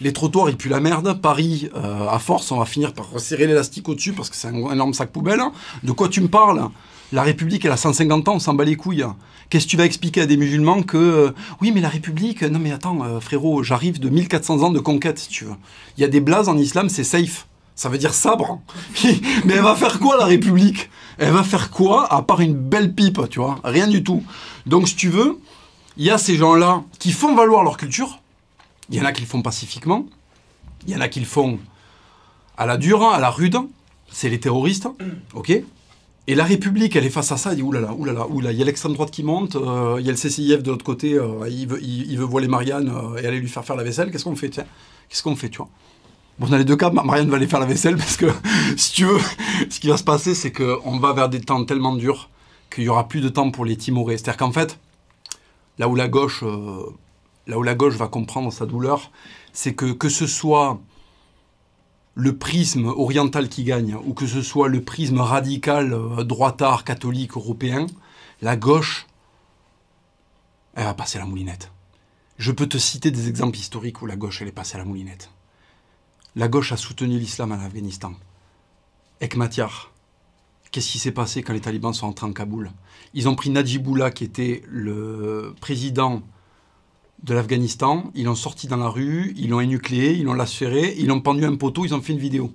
Les 0.00 0.12
trottoirs, 0.12 0.48
ils 0.50 0.56
puent 0.56 0.68
la 0.68 0.78
merde. 0.78 1.20
Paris, 1.20 1.68
euh, 1.74 2.06
à 2.08 2.20
force, 2.20 2.52
on 2.52 2.58
va 2.58 2.64
finir 2.64 2.92
par 2.92 3.10
resserrer 3.10 3.48
l'élastique 3.48 3.88
au-dessus 3.88 4.12
parce 4.12 4.30
que 4.30 4.36
c'est 4.36 4.46
un 4.46 4.54
énorme 4.72 4.94
sac 4.94 5.10
poubelle. 5.10 5.42
De 5.82 5.90
quoi 5.90 6.08
tu 6.08 6.20
me 6.20 6.28
parles? 6.28 6.68
La 7.12 7.22
République, 7.22 7.64
elle 7.64 7.72
a 7.72 7.76
150 7.76 8.28
ans, 8.28 8.34
on 8.34 8.38
s'en 8.38 8.54
bat 8.54 8.64
les 8.64 8.76
couilles. 8.76 9.04
Qu'est-ce 9.48 9.66
que 9.66 9.70
tu 9.70 9.76
vas 9.76 9.84
expliquer 9.84 10.22
à 10.22 10.26
des 10.26 10.36
musulmans 10.36 10.82
que 10.82 10.96
euh, 10.96 11.30
oui, 11.60 11.70
mais 11.70 11.80
la 11.80 11.88
République, 11.88 12.42
non 12.42 12.58
mais 12.58 12.72
attends, 12.72 13.04
euh, 13.04 13.20
frérot, 13.20 13.62
j'arrive 13.62 14.00
de 14.00 14.08
1400 14.08 14.62
ans 14.62 14.70
de 14.70 14.80
conquête, 14.80 15.18
si 15.18 15.28
tu 15.28 15.44
veux. 15.44 15.54
Il 15.96 16.00
y 16.00 16.04
a 16.04 16.08
des 16.08 16.20
blazes 16.20 16.48
en 16.48 16.58
islam, 16.58 16.88
c'est 16.88 17.04
safe. 17.04 17.46
Ça 17.76 17.88
veut 17.88 17.98
dire 17.98 18.12
sabre. 18.12 18.60
mais 19.44 19.54
elle 19.54 19.62
va 19.62 19.76
faire 19.76 20.00
quoi 20.00 20.16
la 20.16 20.24
République? 20.24 20.90
Elle 21.18 21.32
va 21.32 21.44
faire 21.44 21.70
quoi 21.70 22.12
à 22.12 22.22
part 22.22 22.40
une 22.40 22.54
belle 22.54 22.92
pipe, 22.92 23.20
tu 23.30 23.38
vois? 23.38 23.60
Rien 23.62 23.86
du 23.86 24.02
tout. 24.02 24.24
Donc 24.64 24.88
si 24.88 24.96
tu 24.96 25.08
veux, 25.08 25.38
il 25.96 26.04
y 26.04 26.10
a 26.10 26.18
ces 26.18 26.36
gens-là 26.36 26.82
qui 26.98 27.12
font 27.12 27.34
valoir 27.34 27.62
leur 27.62 27.76
culture. 27.76 28.20
Il 28.90 28.96
y 28.96 29.00
en 29.00 29.04
a 29.04 29.12
qui 29.12 29.20
le 29.20 29.26
font 29.26 29.42
pacifiquement. 29.42 30.06
Il 30.86 30.92
y 30.92 30.96
en 30.96 31.00
a 31.00 31.08
qui 31.08 31.20
le 31.20 31.26
font 31.26 31.58
à 32.56 32.66
la 32.66 32.76
dure, 32.76 33.02
à 33.04 33.20
la 33.20 33.30
rude. 33.30 33.58
C'est 34.10 34.28
les 34.28 34.40
terroristes, 34.40 34.88
ok? 35.34 35.52
Et 36.28 36.34
la 36.34 36.44
République, 36.44 36.96
elle 36.96 37.04
est 37.06 37.10
face 37.10 37.30
à 37.30 37.36
ça, 37.36 37.50
elle 37.50 37.56
dit 37.56 37.62
oulala, 37.62 37.92
oulala, 37.94 38.26
oulala, 38.26 38.52
il 38.52 38.58
y 38.58 38.62
a 38.62 38.64
l'extrême 38.64 38.94
droite 38.94 39.10
qui 39.12 39.22
monte, 39.22 39.54
euh, 39.56 39.96
il 40.00 40.06
y 40.06 40.08
a 40.08 40.12
le 40.12 40.18
CCIF 40.18 40.62
de 40.62 40.70
l'autre 40.70 40.84
côté, 40.84 41.14
euh, 41.14 41.48
il, 41.48 41.68
veut, 41.68 41.80
il, 41.82 42.10
il 42.10 42.18
veut 42.18 42.24
voiler 42.24 42.48
Marianne 42.48 42.88
euh, 42.88 43.20
et 43.22 43.26
aller 43.26 43.38
lui 43.38 43.48
faire 43.48 43.64
faire 43.64 43.76
la 43.76 43.84
vaisselle, 43.84 44.10
qu'est-ce 44.10 44.24
qu'on 44.24 44.34
fait, 44.34 44.48
tiens? 44.50 44.66
Qu'est-ce 45.08 45.22
qu'on 45.22 45.36
fait, 45.36 45.50
tu 45.50 45.58
vois? 45.58 45.68
Bon, 46.38 46.48
dans 46.48 46.56
les 46.56 46.64
deux 46.64 46.76
cas, 46.76 46.90
Ma- 46.90 47.04
Marianne 47.04 47.30
va 47.30 47.36
aller 47.36 47.46
faire 47.46 47.60
la 47.60 47.66
vaisselle 47.66 47.96
parce 47.98 48.16
que, 48.16 48.26
si 48.76 48.92
tu 48.92 49.04
veux, 49.04 49.20
ce 49.70 49.78
qui 49.78 49.88
va 49.88 49.96
se 49.96 50.04
passer, 50.04 50.34
c'est 50.34 50.50
qu'on 50.52 50.98
va 50.98 51.12
vers 51.12 51.28
des 51.28 51.40
temps 51.40 51.64
tellement 51.64 51.94
durs 51.94 52.28
qu'il 52.74 52.84
y 52.84 52.88
aura 52.88 53.06
plus 53.06 53.20
de 53.20 53.28
temps 53.28 53.50
pour 53.52 53.64
les 53.64 53.76
timorer. 53.76 54.16
C'est-à-dire 54.16 54.38
qu'en 54.38 54.52
fait, 54.52 54.78
là 55.78 55.88
où 55.88 55.94
la 55.94 56.08
gauche, 56.08 56.42
là 57.46 57.56
où 57.58 57.62
la 57.62 57.74
gauche 57.76 57.94
va 57.94 58.08
comprendre 58.08 58.52
sa 58.52 58.66
douleur, 58.66 59.12
c'est 59.52 59.74
que 59.74 59.92
que 59.92 60.08
ce 60.08 60.26
soit 60.26 60.80
le 62.16 62.36
prisme 62.36 62.86
oriental 62.86 63.48
qui 63.48 63.62
gagne, 63.62 63.94
ou 63.94 64.14
que 64.14 64.26
ce 64.26 64.40
soit 64.40 64.68
le 64.68 64.82
prisme 64.82 65.20
radical, 65.20 65.92
euh, 65.92 66.24
droitard, 66.24 66.82
catholique, 66.82 67.36
européen, 67.36 67.86
la 68.40 68.56
gauche, 68.56 69.06
elle 70.74 70.84
va 70.84 70.94
passer 70.94 71.18
la 71.18 71.26
moulinette. 71.26 71.70
Je 72.38 72.52
peux 72.52 72.66
te 72.66 72.78
citer 72.78 73.10
des 73.10 73.28
exemples 73.28 73.58
historiques 73.58 74.00
où 74.00 74.06
la 74.06 74.16
gauche, 74.16 74.40
elle 74.40 74.48
est 74.48 74.52
passée 74.52 74.76
à 74.76 74.78
la 74.78 74.86
moulinette. 74.86 75.30
La 76.36 76.48
gauche 76.48 76.72
a 76.72 76.78
soutenu 76.78 77.18
l'islam 77.18 77.52
en 77.52 77.60
Afghanistan. 77.60 78.14
Ekmatyar. 79.20 79.92
Qu'est-ce 80.70 80.90
qui 80.90 80.98
s'est 80.98 81.12
passé 81.12 81.42
quand 81.42 81.52
les 81.52 81.60
talibans 81.60 81.94
sont 81.94 82.06
entrés 82.06 82.26
en 82.26 82.32
Kaboul? 82.32 82.70
Ils 83.12 83.28
ont 83.28 83.34
pris 83.34 83.50
Najibullah, 83.50 84.10
qui 84.10 84.24
était 84.24 84.62
le 84.68 85.54
président 85.60 86.22
de 87.22 87.34
l'Afghanistan, 87.34 88.10
ils 88.14 88.24
l'ont 88.24 88.34
sorti 88.34 88.66
dans 88.66 88.76
la 88.76 88.88
rue, 88.88 89.34
ils 89.36 89.50
l'ont 89.50 89.60
énucléé, 89.60 90.12
ils 90.12 90.24
l'ont 90.24 90.34
lacéré, 90.34 90.94
ils 90.98 91.06
l'ont 91.06 91.20
pendu 91.20 91.44
un 91.44 91.56
poteau, 91.56 91.84
ils 91.84 91.94
ont 91.94 92.00
fait 92.00 92.12
une 92.12 92.18
vidéo. 92.18 92.52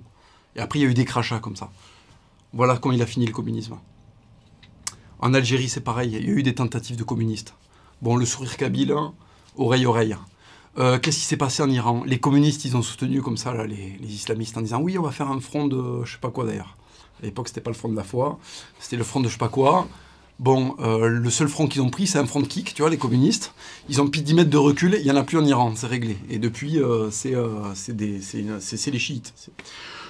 Et 0.56 0.60
après, 0.60 0.78
il 0.78 0.82
y 0.82 0.84
a 0.86 0.88
eu 0.88 0.94
des 0.94 1.04
crachats 1.04 1.40
comme 1.40 1.56
ça. 1.56 1.70
Voilà 2.52 2.76
comment 2.76 2.94
il 2.94 3.02
a 3.02 3.06
fini 3.06 3.26
le 3.26 3.32
communisme. 3.32 3.76
En 5.18 5.34
Algérie, 5.34 5.68
c'est 5.68 5.80
pareil, 5.80 6.12
il 6.12 6.26
y 6.26 6.30
a 6.30 6.32
eu 6.32 6.42
des 6.42 6.54
tentatives 6.54 6.96
de 6.96 7.04
communistes. 7.04 7.54
Bon, 8.02 8.16
le 8.16 8.26
sourire 8.26 8.56
kabyle, 8.56 8.92
hein, 8.92 9.14
oreille, 9.56 9.86
oreille. 9.86 10.16
Euh, 10.78 10.98
Qu'est-ce 10.98 11.18
qui 11.18 11.24
s'est 11.24 11.36
passé 11.36 11.62
en 11.62 11.70
Iran? 11.70 12.02
Les 12.06 12.18
communistes, 12.18 12.64
ils 12.64 12.76
ont 12.76 12.82
soutenu 12.82 13.22
comme 13.22 13.36
ça 13.36 13.64
les, 13.66 13.96
les 14.00 14.14
islamistes 14.14 14.56
en 14.56 14.62
disant 14.62 14.80
oui, 14.80 14.98
on 14.98 15.02
va 15.02 15.10
faire 15.10 15.30
un 15.30 15.40
front 15.40 15.66
de 15.66 16.04
je 16.04 16.12
sais 16.12 16.18
pas 16.18 16.30
quoi 16.30 16.44
d'ailleurs. 16.44 16.76
À 17.20 17.24
l'époque, 17.24 17.48
c'était 17.48 17.60
pas 17.60 17.70
le 17.70 17.76
front 17.76 17.88
de 17.88 17.96
la 17.96 18.04
foi, 18.04 18.38
c'était 18.78 18.96
le 18.96 19.04
front 19.04 19.20
de 19.20 19.28
je 19.28 19.34
sais 19.34 19.38
pas 19.38 19.48
quoi. 19.48 19.86
Bon, 20.42 20.74
euh, 20.80 21.06
le 21.06 21.30
seul 21.30 21.46
front 21.46 21.68
qu'ils 21.68 21.82
ont 21.82 21.90
pris, 21.90 22.08
c'est 22.08 22.18
un 22.18 22.26
front 22.26 22.40
de 22.40 22.48
kick, 22.48 22.74
tu 22.74 22.82
vois, 22.82 22.90
les 22.90 22.98
communistes. 22.98 23.54
Ils 23.88 24.02
ont 24.02 24.08
pris 24.08 24.22
10 24.22 24.34
mètres 24.34 24.50
de 24.50 24.56
recul, 24.56 24.96
il 24.98 25.04
n'y 25.04 25.10
en 25.12 25.14
a 25.14 25.22
plus 25.22 25.38
en 25.38 25.44
Iran, 25.44 25.72
c'est 25.76 25.86
réglé. 25.86 26.18
Et 26.28 26.40
depuis, 26.40 26.80
euh, 26.80 27.12
c'est 27.12 27.36
euh, 27.36 27.72
c'est 27.76 28.90
les 28.90 28.98
chiites. 28.98 29.32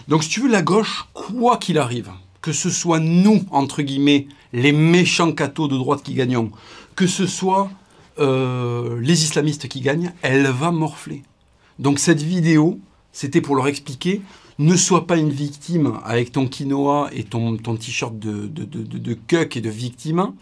Donc, 0.09 0.25
si 0.25 0.31
tu 0.31 0.41
veux, 0.41 0.49
la 0.49 0.63
gauche, 0.63 1.07
quoi 1.13 1.59
qu'il 1.59 1.77
arrive, 1.77 2.09
que 2.41 2.51
ce 2.51 2.71
soit 2.71 2.99
nous, 2.99 3.45
entre 3.51 3.83
guillemets, 3.83 4.27
les 4.55 4.73
méchants 4.73 5.33
cathos 5.33 5.69
de 5.69 5.77
droite 5.77 6.03
qui 6.03 6.15
gagnons, 6.15 6.51
que 6.97 7.07
ce 7.07 7.27
soit 7.27 7.71
les 8.19 9.25
islamistes 9.25 9.69
qui 9.69 9.83
gagnent, 9.83 10.15
elle 10.23 10.47
va 10.47 10.71
morfler. 10.71 11.25
Donc, 11.79 11.99
cette 11.99 12.23
vidéo, 12.23 12.81
c'était 13.13 13.43
pour 13.43 13.55
leur 13.55 13.67
expliquer 13.67 14.23
ne 14.59 14.77
sois 14.77 15.07
pas 15.07 15.17
une 15.17 15.31
victime 15.31 15.99
avec 16.05 16.33
ton 16.33 16.47
quinoa 16.47 17.11
et 17.13 17.25
ton, 17.25 17.57
t-shirt 17.57 18.19
de, 18.19 18.47
de, 18.47 18.65
de, 18.65 19.19
et 19.57 19.61
de 19.61 19.71
victime. 19.71 20.33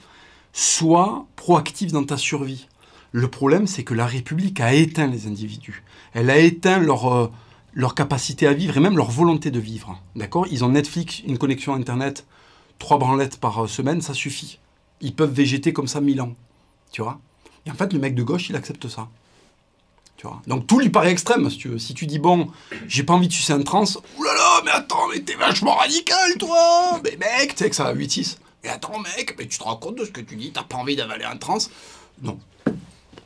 Sois 0.52 1.26
proactif 1.36 1.92
dans 1.92 2.04
ta 2.04 2.16
survie. 2.16 2.66
Le 3.12 3.28
problème, 3.28 3.66
c'est 3.66 3.84
que 3.84 3.94
la 3.94 4.06
République 4.06 4.60
a 4.60 4.72
éteint 4.72 5.06
les 5.06 5.26
individus. 5.26 5.82
Elle 6.12 6.30
a 6.30 6.38
éteint 6.38 6.78
leur, 6.78 7.12
euh, 7.12 7.30
leur 7.72 7.94
capacité 7.94 8.46
à 8.46 8.52
vivre 8.52 8.76
et 8.76 8.80
même 8.80 8.96
leur 8.96 9.10
volonté 9.10 9.50
de 9.50 9.60
vivre. 9.60 10.00
D'accord? 10.16 10.46
Ils 10.50 10.64
ont 10.64 10.70
Netflix, 10.70 11.22
une 11.26 11.38
connexion 11.38 11.74
Internet, 11.74 12.26
trois 12.78 12.98
branlettes 12.98 13.38
par 13.38 13.64
euh, 13.64 13.66
semaine, 13.66 14.00
ça 14.00 14.14
suffit. 14.14 14.58
Ils 15.00 15.14
peuvent 15.14 15.32
végéter 15.32 15.72
comme 15.72 15.88
ça 15.88 16.00
mille 16.00 16.20
ans. 16.20 16.34
Tu 16.92 17.02
vois? 17.02 17.20
Et 17.66 17.70
en 17.70 17.74
fait, 17.74 17.92
le 17.92 17.98
mec 17.98 18.14
de 18.14 18.22
gauche, 18.22 18.48
il 18.48 18.56
accepte 18.56 18.88
ça. 18.88 19.08
Donc 20.46 20.66
tout 20.66 20.78
lui 20.78 20.90
paraît 20.90 21.10
extrême, 21.10 21.48
si 21.50 21.56
tu 21.56 21.68
veux. 21.68 21.78
Si 21.78 21.94
tu 21.94 22.06
dis, 22.06 22.18
bon, 22.18 22.48
j'ai 22.86 23.02
pas 23.02 23.14
envie 23.14 23.28
de 23.28 23.32
sucer 23.32 23.52
un 23.52 23.62
trans, 23.62 23.84
oulala, 24.18 24.62
mais 24.64 24.70
attends, 24.70 25.08
mais 25.12 25.20
t'es 25.20 25.34
vachement 25.34 25.74
radical, 25.74 26.36
toi 26.38 27.00
Mais 27.04 27.16
mec, 27.16 27.54
tu 27.54 27.64
sais 27.64 27.70
que 27.70 27.76
ça 27.76 27.84
va 27.84 27.94
8-6. 27.94 28.36
Mais 28.62 28.70
attends, 28.70 28.98
mec, 28.98 29.34
mais 29.38 29.46
tu 29.46 29.58
te 29.58 29.64
rends 29.64 29.76
compte 29.76 29.96
de 29.96 30.04
ce 30.04 30.10
que 30.10 30.20
tu 30.20 30.36
dis, 30.36 30.52
t'as 30.52 30.62
pas 30.62 30.76
envie 30.76 30.96
d'avaler 30.96 31.24
un 31.24 31.36
trans? 31.36 31.58
Non. 32.22 32.38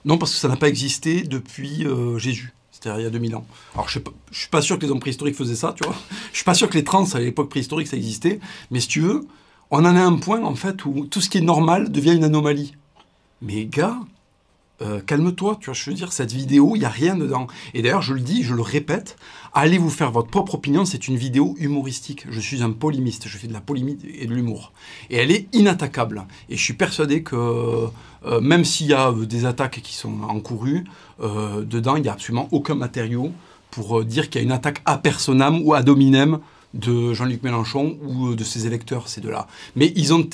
Non, 0.04 0.18
parce 0.18 0.32
que 0.32 0.38
ça 0.38 0.48
n'a 0.48 0.56
pas 0.56 0.68
existé 0.68 1.22
depuis 1.22 1.86
euh, 1.86 2.18
Jésus. 2.18 2.52
C'est-à-dire 2.70 3.00
il 3.00 3.04
y 3.04 3.06
a 3.06 3.10
2000 3.10 3.36
ans. 3.36 3.46
Alors 3.74 3.88
je 3.88 3.98
suis 4.30 4.48
pas 4.50 4.60
sûr 4.60 4.78
que 4.78 4.84
les 4.84 4.92
hommes 4.92 5.00
préhistoriques 5.00 5.36
faisaient 5.36 5.54
ça, 5.54 5.74
tu 5.76 5.84
vois. 5.84 5.96
Je 6.32 6.36
suis 6.36 6.44
pas 6.44 6.54
sûr 6.54 6.68
que 6.68 6.74
les 6.74 6.84
trans 6.84 7.04
à 7.14 7.18
l'époque 7.18 7.48
préhistorique 7.48 7.86
ça 7.86 7.96
existait. 7.96 8.40
Mais 8.70 8.80
si 8.80 8.88
tu 8.88 9.00
veux, 9.00 9.26
on 9.70 9.78
en 9.78 9.96
a 9.96 10.00
un 10.00 10.16
point 10.16 10.42
en 10.42 10.54
fait 10.54 10.84
où 10.84 11.06
tout 11.06 11.22
ce 11.22 11.30
qui 11.30 11.38
est 11.38 11.40
normal 11.40 11.90
devient 11.90 12.14
une 12.14 12.24
anomalie. 12.24 12.74
Mais 13.40 13.64
gars, 13.64 13.96
euh, 14.82 15.00
calme-toi, 15.00 15.58
tu 15.60 15.66
vois, 15.66 15.74
je 15.74 15.88
veux 15.88 15.94
dire, 15.94 16.12
cette 16.12 16.32
vidéo, 16.32 16.72
il 16.74 16.80
n'y 16.80 16.84
a 16.84 16.90
rien 16.90 17.16
dedans. 17.16 17.46
Et 17.74 17.82
d'ailleurs, 17.82 18.02
je 18.02 18.12
le 18.12 18.20
dis, 18.20 18.42
je 18.42 18.54
le 18.54 18.62
répète, 18.62 19.16
allez 19.52 19.78
vous 19.78 19.90
faire 19.90 20.10
votre 20.10 20.28
propre 20.28 20.56
opinion, 20.56 20.84
c'est 20.84 21.06
une 21.06 21.16
vidéo 21.16 21.54
humoristique. 21.58 22.26
Je 22.28 22.40
suis 22.40 22.62
un 22.62 22.72
polémiste, 22.72 23.28
je 23.28 23.38
fais 23.38 23.46
de 23.46 23.52
la 23.52 23.60
polémie 23.60 23.98
et 24.18 24.26
de 24.26 24.34
l'humour. 24.34 24.72
Et 25.10 25.16
elle 25.16 25.30
est 25.30 25.46
inattaquable. 25.54 26.24
Et 26.48 26.56
je 26.56 26.62
suis 26.62 26.74
persuadé 26.74 27.22
que 27.22 27.36
euh, 27.36 28.40
même 28.40 28.64
s'il 28.64 28.88
y 28.88 28.94
a 28.94 29.10
euh, 29.10 29.26
des 29.26 29.46
attaques 29.46 29.80
qui 29.82 29.94
sont 29.94 30.22
encourues, 30.22 30.84
dedans, 31.20 31.94
il 31.94 32.02
n'y 32.02 32.08
a 32.08 32.12
absolument 32.12 32.48
aucun 32.50 32.74
matériau 32.74 33.30
pour 33.70 34.04
dire 34.04 34.28
qu'il 34.28 34.40
y 34.40 34.44
a 34.44 34.44
une 34.44 34.52
attaque 34.52 34.82
à 34.84 34.98
personam 34.98 35.62
ou 35.62 35.74
à 35.74 35.82
dominem 35.82 36.40
de 36.74 37.14
Jean-Luc 37.14 37.44
Mélenchon 37.44 37.96
ou 38.04 38.34
de 38.34 38.44
ses 38.44 38.66
électeurs, 38.66 39.08
ces 39.08 39.20
deux-là. 39.20 39.46
Mais 39.76 39.92
ils 39.94 40.12
ont 40.12 40.28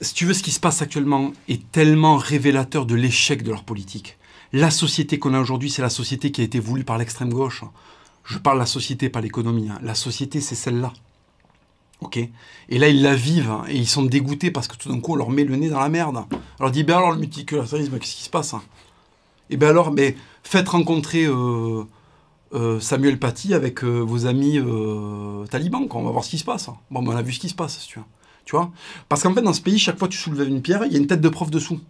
si 0.00 0.14
tu 0.14 0.26
veux, 0.26 0.34
ce 0.34 0.42
qui 0.42 0.50
se 0.50 0.60
passe 0.60 0.82
actuellement 0.82 1.32
est 1.48 1.70
tellement 1.72 2.16
révélateur 2.16 2.86
de 2.86 2.94
l'échec 2.94 3.42
de 3.42 3.50
leur 3.50 3.64
politique. 3.64 4.18
La 4.52 4.70
société 4.70 5.18
qu'on 5.18 5.34
a 5.34 5.40
aujourd'hui, 5.40 5.70
c'est 5.70 5.82
la 5.82 5.90
société 5.90 6.30
qui 6.32 6.40
a 6.40 6.44
été 6.44 6.58
voulue 6.58 6.84
par 6.84 6.98
l'extrême 6.98 7.32
gauche. 7.32 7.64
Je 8.24 8.38
parle 8.38 8.56
de 8.56 8.62
la 8.62 8.66
société, 8.66 9.08
pas 9.08 9.20
l'économie. 9.20 9.68
Hein. 9.68 9.78
La 9.82 9.94
société, 9.94 10.40
c'est 10.40 10.54
celle-là. 10.54 10.92
Ok? 12.00 12.18
Et 12.68 12.78
là, 12.78 12.88
ils 12.88 13.02
la 13.02 13.14
vivent 13.14 13.50
hein, 13.50 13.64
et 13.68 13.76
ils 13.76 13.88
sont 13.88 14.04
dégoûtés 14.04 14.50
parce 14.50 14.68
que 14.68 14.76
tout 14.76 14.88
d'un 14.88 15.00
coup, 15.00 15.12
on 15.12 15.16
leur 15.16 15.30
met 15.30 15.44
le 15.44 15.56
nez 15.56 15.68
dans 15.68 15.80
la 15.80 15.88
merde. 15.88 16.24
Leur 16.60 16.70
dit, 16.70 16.84
ben 16.84 16.96
alors 16.96 17.10
le 17.10 17.18
multiculturalisme, 17.18 17.98
qu'est-ce 17.98 18.16
qui 18.16 18.22
se 18.22 18.30
passe 18.30 18.52
Et 18.52 18.56
hein? 18.56 18.62
Eh 19.50 19.56
ben 19.56 19.68
alors, 19.68 19.92
mais 19.92 20.14
faites 20.42 20.68
rencontrer 20.68 21.24
euh, 21.24 21.84
euh, 22.54 22.78
Samuel 22.80 23.18
Paty 23.18 23.52
avec 23.52 23.82
euh, 23.82 23.98
vos 23.98 24.26
amis 24.26 24.60
talibans, 25.50 25.88
on 25.90 26.02
va 26.02 26.10
voir 26.10 26.24
ce 26.24 26.30
qui 26.30 26.38
se 26.38 26.44
passe. 26.44 26.70
Bon, 26.90 27.02
ben, 27.02 27.12
on 27.12 27.16
a 27.16 27.22
vu 27.22 27.32
ce 27.32 27.40
qui 27.40 27.48
se 27.48 27.54
passe, 27.54 27.78
si 27.78 27.88
tu 27.88 27.98
veux. 27.98 28.04
Tu 28.48 28.56
vois 28.56 28.70
Parce 29.10 29.22
qu'en 29.22 29.34
fait, 29.34 29.42
dans 29.42 29.52
ce 29.52 29.60
pays, 29.60 29.78
chaque 29.78 29.98
fois 29.98 30.08
que 30.08 30.14
tu 30.14 30.18
soulèves 30.18 30.48
une 30.48 30.62
pierre, 30.62 30.80
il 30.86 30.92
y 30.92 30.96
a 30.96 30.98
une 30.98 31.06
tête 31.06 31.20
de 31.20 31.28
prof 31.28 31.50
dessous. 31.50 31.80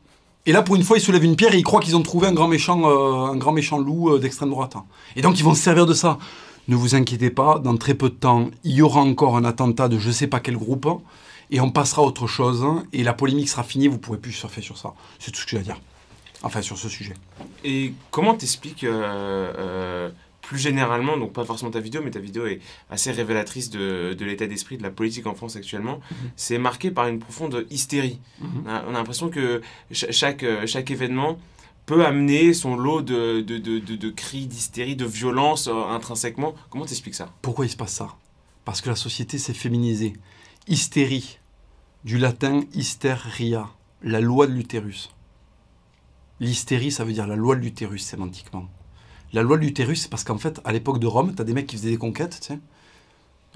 Et 0.44 0.50
là, 0.50 0.60
pour 0.60 0.74
une 0.74 0.82
fois, 0.82 0.98
ils 0.98 1.00
soulèvent 1.00 1.22
une 1.22 1.36
pierre 1.36 1.54
et 1.54 1.58
ils 1.58 1.62
croient 1.62 1.78
qu'ils 1.78 1.94
ont 1.94 2.02
trouvé 2.02 2.26
un 2.26 2.32
grand 2.32 2.48
méchant, 2.48 2.82
euh, 2.84 3.30
un 3.30 3.36
grand 3.36 3.52
méchant 3.52 3.78
loup 3.78 4.10
euh, 4.10 4.18
d'extrême 4.18 4.50
droite. 4.50 4.74
Et 5.14 5.22
donc, 5.22 5.38
ils 5.38 5.44
vont 5.44 5.54
se 5.54 5.62
servir 5.62 5.86
de 5.86 5.94
ça. 5.94 6.18
Ne 6.66 6.74
vous 6.74 6.96
inquiétez 6.96 7.30
pas, 7.30 7.60
dans 7.60 7.76
très 7.76 7.94
peu 7.94 8.08
de 8.08 8.14
temps, 8.16 8.50
il 8.64 8.72
y 8.72 8.82
aura 8.82 9.02
encore 9.02 9.36
un 9.36 9.44
attentat 9.44 9.86
de 9.86 10.00
je 10.00 10.10
sais 10.10 10.26
pas 10.26 10.40
quel 10.40 10.56
groupe 10.56 10.88
et 11.52 11.60
on 11.60 11.70
passera 11.70 12.02
à 12.02 12.04
autre 12.04 12.26
chose 12.26 12.66
et 12.92 13.04
la 13.04 13.12
polémique 13.12 13.48
sera 13.48 13.62
finie, 13.62 13.86
vous 13.86 13.98
pourrez 13.98 14.18
plus 14.18 14.32
surfer 14.32 14.60
sur 14.60 14.78
ça. 14.78 14.94
C'est 15.20 15.30
tout 15.30 15.40
ce 15.40 15.44
que 15.44 15.52
j'ai 15.52 15.58
à 15.58 15.62
dire. 15.62 15.80
Enfin, 16.42 16.60
sur 16.60 16.76
ce 16.76 16.88
sujet. 16.88 17.14
Et 17.62 17.94
comment 18.10 18.34
t'expliques 18.34 18.82
euh, 18.82 20.10
plus 20.48 20.58
généralement, 20.58 21.18
donc 21.18 21.34
pas 21.34 21.44
forcément 21.44 21.70
ta 21.70 21.80
vidéo, 21.80 22.00
mais 22.02 22.10
ta 22.10 22.20
vidéo 22.20 22.46
est 22.46 22.60
assez 22.88 23.10
révélatrice 23.10 23.68
de, 23.68 24.14
de 24.18 24.24
l'état 24.24 24.46
d'esprit 24.46 24.78
de 24.78 24.82
la 24.82 24.90
politique 24.90 25.26
en 25.26 25.34
France 25.34 25.56
actuellement, 25.56 26.00
mhm. 26.10 26.30
c'est 26.36 26.56
marqué 26.56 26.90
par 26.90 27.06
une 27.06 27.18
profonde 27.18 27.66
hystérie. 27.70 28.18
Mhm. 28.40 28.64
On 28.66 28.70
a, 28.70 28.92
l'impression 28.92 29.28
que 29.28 29.60
chaque, 29.92 30.46
chaque 30.64 30.90
événement 30.90 31.38
peut 31.84 32.06
amener 32.06 32.54
son 32.54 32.76
lot 32.76 33.02
de, 33.02 33.42
de, 33.42 33.58
de, 33.58 33.78
de 33.78 34.10
cris, 34.10 34.46
d'hystérie, 34.46 34.96
de 34.96 35.04
violence 35.04 35.68
euh, 35.68 35.72
intrinsèquement. 35.90 36.54
Comment 36.70 36.86
t'expliques 36.86 37.14
ça? 37.14 37.30
Pourquoi 37.42 37.66
il 37.66 37.70
se 37.70 37.76
passe 37.76 37.92
ça? 37.92 38.16
Parce 38.64 38.80
que 38.80 38.88
la 38.88 38.96
société 38.96 39.36
s'est 39.36 39.52
féminisée. 39.54 40.14
Hystérie, 40.66 41.38
du 42.04 42.16
latin 42.16 42.62
hysteria, 42.72 43.68
la 44.02 44.20
loi 44.22 44.46
de 44.46 44.52
l'utérus. 44.52 45.14
L'hystérie, 46.40 46.90
ça 46.90 47.04
veut 47.04 47.12
dire 47.12 47.26
la 47.26 47.36
loi 47.36 47.54
de 47.54 47.60
l'utérus 47.60 48.02
sémantiquement. 48.02 48.68
La 49.32 49.42
loi 49.42 49.56
de 49.56 49.62
l'utérus, 49.62 50.02
c'est 50.02 50.10
parce 50.10 50.24
qu'en 50.24 50.38
fait, 50.38 50.60
à 50.64 50.72
l'époque 50.72 50.98
de 50.98 51.06
Rome, 51.06 51.34
tu 51.34 51.42
as 51.42 51.44
des 51.44 51.52
mecs 51.52 51.66
qui 51.66 51.76
faisaient 51.76 51.90
des 51.90 51.98
conquêtes, 51.98 52.38
tu 52.40 52.46
sais. 52.48 52.58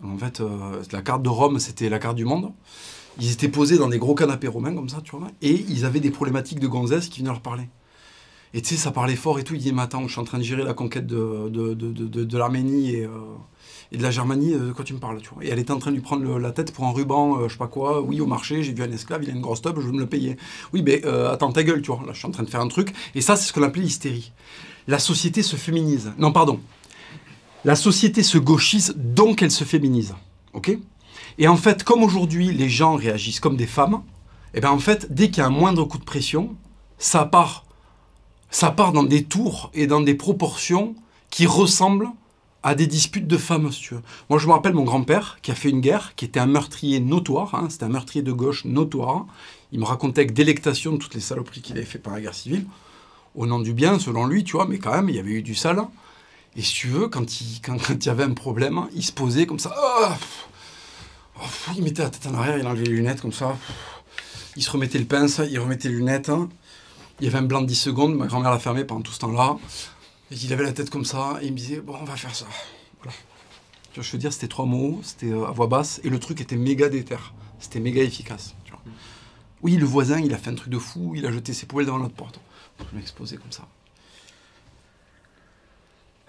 En 0.04 0.18
fait, 0.18 0.40
euh, 0.40 0.82
la 0.90 1.00
carte 1.00 1.22
de 1.22 1.28
Rome, 1.28 1.58
c'était 1.58 1.88
la 1.88 1.98
carte 1.98 2.16
du 2.16 2.24
monde. 2.24 2.52
Ils 3.20 3.32
étaient 3.32 3.48
posés 3.48 3.78
dans 3.78 3.88
des 3.88 3.98
gros 3.98 4.14
canapés 4.14 4.48
romains, 4.48 4.74
comme 4.74 4.88
ça, 4.88 5.00
tu 5.02 5.16
vois. 5.16 5.28
Et 5.40 5.64
ils 5.68 5.84
avaient 5.84 6.00
des 6.00 6.10
problématiques 6.10 6.60
de 6.60 6.66
gonzesses 6.66 7.08
qui 7.08 7.20
venaient 7.20 7.30
leur 7.30 7.40
parler. 7.40 7.68
Et 8.54 8.60
tu 8.60 8.70
sais, 8.70 8.76
ça 8.76 8.90
parlait 8.90 9.16
fort 9.16 9.38
et 9.38 9.44
tout. 9.44 9.54
Il 9.54 9.60
dit, 9.60 9.72
mais 9.72 9.82
attends, 9.82 10.06
je 10.06 10.12
suis 10.12 10.20
en 10.20 10.24
train 10.24 10.38
de 10.38 10.42
gérer 10.42 10.64
la 10.64 10.74
conquête 10.74 11.06
de, 11.06 11.48
de, 11.48 12.38
l'Arménie 12.38 12.96
et, 12.96 13.04
euh, 13.04 13.10
et, 13.92 13.96
de 13.96 14.02
la 14.02 14.10
Germanie, 14.10 14.52
euh, 14.52 14.68
de 14.68 14.72
quoi 14.72 14.84
tu 14.84 14.92
me 14.92 14.98
parles, 14.98 15.22
tu 15.22 15.30
vois. 15.32 15.42
Et 15.44 15.48
elle 15.48 15.58
était 15.58 15.72
en 15.72 15.78
train 15.78 15.90
de 15.90 15.96
lui 15.96 16.02
prendre 16.02 16.38
la 16.38 16.52
tête 16.52 16.72
pour 16.72 16.84
un 16.84 16.92
ruban, 16.92 17.48
je 17.48 17.52
sais 17.52 17.58
pas 17.58 17.68
quoi. 17.68 18.02
Oui, 18.02 18.20
au 18.20 18.26
marché, 18.26 18.62
j'ai 18.62 18.74
vu 18.74 18.82
un 18.82 18.92
esclave, 18.92 19.22
il 19.22 19.30
a 19.30 19.32
une 19.32 19.40
grosse 19.40 19.62
tube, 19.62 19.76
je 19.76 19.86
veux 19.86 19.92
me 19.92 20.00
le 20.00 20.06
payer. 20.06 20.36
Oui, 20.74 20.82
mais 20.84 21.02
attends, 21.04 21.52
ta 21.52 21.62
gueule, 21.62 21.80
tu 21.80 21.92
vois. 21.92 22.02
Là, 22.06 22.12
je 22.12 22.18
suis 22.18 22.28
en 22.28 22.32
train 22.32 22.42
de 22.42 22.50
faire 22.50 22.60
un 22.60 22.68
truc. 22.68 22.92
Et 23.14 23.22
ça, 23.22 23.36
c'est 23.36 23.46
ce 23.46 23.52
qu'on 23.54 23.62
appelait 23.62 23.82
l'hystérie 23.82 24.32
la 24.86 24.98
société 24.98 25.42
se 25.42 25.56
féminise. 25.56 26.12
Non, 26.18 26.32
pardon. 26.32 26.60
La 27.64 27.76
société 27.76 28.22
se 28.22 28.38
gauchise, 28.38 28.94
donc 28.96 29.42
elle 29.42 29.50
se 29.50 29.64
féminise. 29.64 30.14
OK? 30.52 30.76
Et 31.38 31.48
en 31.48 31.56
fait, 31.56 31.84
comme 31.84 32.02
aujourd'hui, 32.02 32.52
les 32.52 32.68
gens 32.68 32.96
réagissent 32.96 33.40
comme 33.40 33.56
des 33.56 33.66
femmes, 33.66 34.02
et 34.54 34.58
eh 34.58 34.60
bien 34.60 34.70
en 34.70 34.78
fait, 34.78 35.12
dès 35.12 35.28
qu'il 35.28 35.38
y 35.38 35.40
a 35.40 35.46
un 35.46 35.50
moindre 35.50 35.84
coup 35.84 35.98
de 35.98 36.04
pression, 36.04 36.54
ça 36.98 37.24
part, 37.24 37.64
ça 38.50 38.70
part 38.70 38.92
dans 38.92 39.02
des 39.02 39.24
tours 39.24 39.70
et 39.72 39.86
dans 39.86 40.00
des 40.00 40.14
proportions 40.14 40.94
qui 41.30 41.46
ressemblent 41.46 42.08
à 42.62 42.74
des 42.74 42.86
disputes 42.86 43.26
de 43.26 43.38
femmes, 43.38 43.72
si 43.72 43.80
tu 43.80 43.94
veux. 43.94 44.02
Moi, 44.28 44.38
je 44.38 44.46
me 44.46 44.52
rappelle 44.52 44.74
mon 44.74 44.84
grand-père 44.84 45.38
qui 45.42 45.50
a 45.50 45.54
fait 45.54 45.70
une 45.70 45.80
guerre, 45.80 46.14
qui 46.16 46.26
était 46.26 46.38
un 46.38 46.46
meurtrier 46.46 47.00
notoire, 47.00 47.54
hein, 47.54 47.68
c'était 47.70 47.84
un 47.84 47.88
meurtrier 47.88 48.22
de 48.22 48.30
gauche 48.30 48.64
notoire. 48.64 49.26
Il 49.72 49.80
me 49.80 49.84
racontait 49.84 50.20
avec 50.20 50.34
délectation 50.34 50.98
toutes 50.98 51.14
les 51.14 51.20
saloperies 51.20 51.62
qu'il 51.62 51.76
avait 51.76 51.86
fait 51.86 51.98
par 51.98 52.12
la 52.12 52.20
guerre 52.20 52.34
civile 52.34 52.66
au 53.34 53.46
nom 53.46 53.58
du 53.58 53.72
bien, 53.72 53.98
selon 53.98 54.26
lui, 54.26 54.44
tu 54.44 54.52
vois, 54.52 54.66
mais 54.66 54.78
quand 54.78 54.92
même, 54.92 55.08
il 55.08 55.16
y 55.16 55.18
avait 55.18 55.32
eu 55.32 55.42
du 55.42 55.54
sale. 55.54 55.82
Et 56.56 56.62
si 56.62 56.74
tu 56.74 56.88
veux, 56.88 57.08
quand 57.08 57.40
il, 57.40 57.60
quand, 57.62 57.76
il 57.88 58.04
y 58.04 58.08
avait 58.08 58.24
un 58.24 58.34
problème, 58.34 58.86
il 58.94 59.04
se 59.04 59.12
posait 59.12 59.46
comme 59.46 59.58
ça. 59.58 59.74
Oh, 59.76 60.08
oh, 61.40 61.72
il 61.76 61.82
mettait 61.82 62.02
la 62.02 62.10
tête 62.10 62.26
en 62.26 62.34
arrière, 62.34 62.58
il 62.58 62.66
enlevait 62.66 62.84
les 62.84 62.92
lunettes 62.92 63.22
comme 63.22 63.32
ça. 63.32 63.56
Il 64.56 64.62
se 64.62 64.70
remettait 64.70 64.98
le 64.98 65.06
pince, 65.06 65.40
il 65.48 65.58
remettait 65.58 65.88
les 65.88 65.94
lunettes. 65.94 66.30
Il 67.20 67.24
y 67.24 67.28
avait 67.28 67.38
un 67.38 67.42
blanc 67.42 67.62
de 67.62 67.66
10 67.66 67.74
secondes, 67.74 68.16
ma 68.16 68.26
grand-mère 68.26 68.50
l'a 68.50 68.58
fermé 68.58 68.84
pendant 68.84 69.00
tout 69.00 69.12
ce 69.12 69.20
temps-là. 69.20 69.56
Et 70.30 70.34
il 70.34 70.52
avait 70.52 70.64
la 70.64 70.72
tête 70.72 70.90
comme 70.90 71.04
ça, 71.04 71.38
et 71.40 71.46
il 71.46 71.52
me 71.52 71.56
disait, 71.56 71.80
bon, 71.80 71.96
on 72.00 72.04
va 72.04 72.16
faire 72.16 72.34
ça. 72.34 72.46
Voilà. 72.98 73.16
Tu 73.92 74.00
vois, 74.00 74.04
je 74.04 74.12
veux 74.12 74.18
dire, 74.18 74.32
c'était 74.32 74.48
trois 74.48 74.66
mots, 74.66 75.00
c'était 75.02 75.30
euh, 75.30 75.46
à 75.46 75.52
voix 75.52 75.66
basse, 75.66 76.00
et 76.04 76.10
le 76.10 76.18
truc 76.18 76.40
était 76.40 76.56
méga 76.56 76.88
déter. 76.88 77.16
C'était 77.60 77.80
méga 77.80 78.02
efficace. 78.02 78.54
Tu 78.64 78.72
vois. 78.72 78.80
Oui, 79.62 79.76
le 79.76 79.84
voisin, 79.84 80.18
il 80.20 80.34
a 80.34 80.38
fait 80.38 80.50
un 80.50 80.54
truc 80.54 80.70
de 80.70 80.78
fou, 80.78 81.12
il 81.14 81.24
a 81.26 81.32
jeté 81.32 81.52
ses 81.52 81.66
poubelles 81.66 81.86
devant 81.86 81.98
notre 81.98 82.14
porte. 82.14 82.40
Je 82.90 82.96
m'exposer 82.96 83.36
comme 83.36 83.52
ça. 83.52 83.66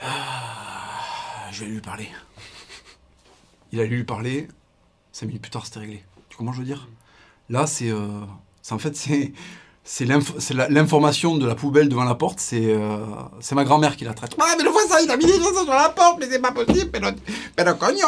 Ah, 0.02 1.50
je 1.52 1.64
vais 1.64 1.72
lui 1.72 1.82
parler. 1.82 2.10
Il 3.72 3.80
a 3.80 3.86
lui 3.86 4.04
parler. 4.04 4.48
Cinq 5.12 5.28
minutes 5.28 5.42
plus 5.42 5.52
tard, 5.52 5.66
c'était 5.66 5.80
réglé. 5.80 6.04
Tu 6.30 6.38
comprends, 6.38 6.54
je 6.54 6.60
veux 6.60 6.66
dire? 6.66 6.88
Là, 7.50 7.68
c'est, 7.68 7.90
euh, 7.90 8.22
en 8.72 8.78
fait, 8.80 8.96
c'est, 8.96 9.34
c'est, 9.84 10.06
l'information 10.06 11.38
de 11.38 11.46
la 11.46 11.56
poubelle 11.56 11.90
devant 11.90 12.04
la 12.04 12.16
porte. 12.16 12.40
C'est, 12.40 12.66
euh, 12.66 13.06
c'est 13.40 13.56
ma 13.56 13.64
grand-mère 13.64 13.96
qui 13.96 14.06
la 14.06 14.14
traite. 14.14 14.36
Ah, 14.40 14.56
mais 14.58 14.64
le 14.64 14.70
voisin, 14.70 14.98
il 15.04 15.12
a 15.12 15.18
mis 15.18 15.26
les 15.26 15.34
choses 15.34 15.64
sur 15.64 15.74
la 15.74 15.90
porte, 15.90 16.20
mais 16.20 16.28
c'est 16.30 16.40
pas 16.40 16.52
possible. 16.52 16.90
Mais 16.94 17.00
le, 17.00 17.16
mais 17.58 17.64
le 17.64 17.74
cognon, 17.74 18.08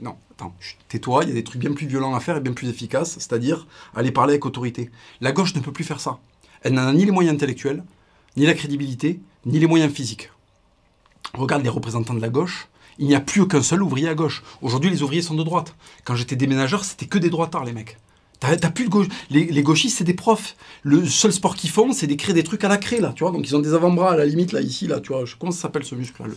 non, 0.00 0.16
attends, 0.30 0.54
tais-toi, 0.88 1.24
il 1.24 1.28
y 1.28 1.32
a 1.32 1.34
des 1.34 1.44
trucs 1.44 1.60
bien 1.60 1.72
plus 1.72 1.86
violents 1.86 2.14
à 2.14 2.20
faire 2.20 2.36
et 2.36 2.40
bien 2.40 2.52
plus 2.52 2.68
efficaces, 2.68 3.14
c'est-à-dire 3.14 3.66
aller 3.94 4.10
parler 4.10 4.34
avec 4.34 4.46
autorité. 4.46 4.90
La 5.20 5.32
gauche 5.32 5.54
ne 5.54 5.60
peut 5.60 5.72
plus 5.72 5.84
faire 5.84 6.00
ça. 6.00 6.18
Elle 6.62 6.74
n'a 6.74 6.92
ni 6.92 7.04
les 7.04 7.10
moyens 7.10 7.34
intellectuels, 7.34 7.82
ni 8.36 8.46
la 8.46 8.54
crédibilité, 8.54 9.20
ni 9.46 9.58
les 9.58 9.66
moyens 9.66 9.92
physiques. 9.92 10.30
Regarde 11.34 11.62
les 11.62 11.68
représentants 11.68 12.14
de 12.14 12.20
la 12.20 12.28
gauche, 12.28 12.68
il 12.98 13.06
n'y 13.06 13.14
a 13.14 13.20
plus 13.20 13.40
aucun 13.40 13.62
seul 13.62 13.82
ouvrier 13.82 14.08
à 14.08 14.14
gauche. 14.14 14.42
Aujourd'hui, 14.60 14.90
les 14.90 15.02
ouvriers 15.02 15.22
sont 15.22 15.34
de 15.34 15.42
droite. 15.42 15.74
Quand 16.04 16.14
j'étais 16.14 16.36
déménageur, 16.36 16.84
c'était 16.84 17.06
que 17.06 17.18
des 17.18 17.30
droitards, 17.30 17.64
les 17.64 17.72
mecs. 17.72 17.96
T'as, 18.40 18.70
plus 18.70 18.84
de 18.84 18.90
gauche. 18.90 19.06
Les, 19.30 19.62
gauchistes, 19.62 19.98
c'est 19.98 20.04
des 20.04 20.14
profs. 20.14 20.56
Le 20.82 21.06
seul 21.06 21.32
sport 21.32 21.56
qu'ils 21.56 21.70
font, 21.70 21.92
c'est 21.92 22.06
d'écrire 22.06 22.34
des 22.34 22.42
trucs 22.42 22.64
à 22.64 22.68
la 22.68 22.78
craie, 22.78 23.00
là, 23.00 23.12
tu 23.14 23.22
vois. 23.22 23.32
Donc, 23.32 23.46
ils 23.46 23.54
ont 23.54 23.60
des 23.60 23.74
avant-bras 23.74 24.12
à 24.12 24.16
la 24.16 24.24
limite, 24.24 24.52
là, 24.52 24.60
ici, 24.60 24.86
là, 24.86 25.00
tu 25.00 25.12
vois. 25.12 25.24
Comment 25.38 25.52
ça 25.52 25.62
s'appelle 25.62 25.84
ce 25.84 25.94
muscle, 25.94 26.22
là 26.22 26.28
le... 26.28 26.34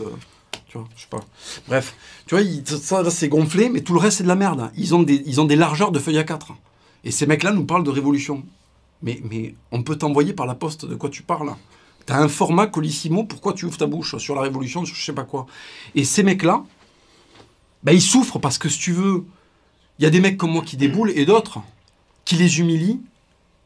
Tu 0.67 0.77
vois, 0.77 0.87
je 0.95 1.01
sais 1.01 1.07
pas. 1.09 1.21
Bref, 1.67 1.95
tu 2.25 2.35
vois, 2.35 2.43
ça, 2.65 3.09
c'est 3.09 3.29
gonflé, 3.29 3.69
mais 3.69 3.81
tout 3.81 3.93
le 3.93 3.99
reste, 3.99 4.17
c'est 4.17 4.23
de 4.23 4.27
la 4.27 4.35
merde. 4.35 4.69
Ils 4.75 4.95
ont, 4.95 5.03
des, 5.03 5.21
ils 5.25 5.39
ont 5.39 5.45
des 5.45 5.55
largeurs 5.55 5.91
de 5.91 5.99
feuilles 5.99 6.17
à 6.17 6.23
4. 6.23 6.53
Et 7.03 7.11
ces 7.11 7.25
mecs-là 7.25 7.51
nous 7.51 7.65
parlent 7.65 7.83
de 7.83 7.89
révolution. 7.89 8.43
Mais, 9.03 9.21
mais 9.29 9.53
on 9.71 9.83
peut 9.83 9.97
t'envoyer 9.97 10.33
par 10.33 10.47
la 10.47 10.55
poste 10.55 10.85
de 10.85 10.95
quoi 10.95 11.09
tu 11.09 11.21
parles. 11.21 11.53
T'as 12.05 12.17
un 12.17 12.27
format 12.27 12.67
colissimo, 12.67 13.23
pourquoi 13.23 13.53
tu 13.53 13.65
ouvres 13.65 13.77
ta 13.77 13.85
bouche 13.85 14.17
sur 14.17 14.35
la 14.35 14.41
révolution, 14.41 14.83
sur 14.85 14.95
je 14.95 15.03
sais 15.05 15.13
pas 15.13 15.23
quoi? 15.23 15.45
Et 15.95 16.03
ces 16.03 16.23
mecs-là, 16.23 16.63
bah, 17.83 17.93
ils 17.93 18.01
souffrent 18.01 18.39
parce 18.39 18.57
que 18.57 18.69
si 18.69 18.79
tu 18.79 18.91
veux, 18.91 19.25
il 19.99 20.03
y 20.03 20.05
a 20.05 20.09
des 20.09 20.19
mecs 20.19 20.37
comme 20.37 20.51
moi 20.51 20.63
qui 20.63 20.77
déboulent 20.77 21.11
et 21.15 21.25
d'autres 21.25 21.59
qui 22.25 22.35
les 22.35 22.59
humilient, 22.59 23.01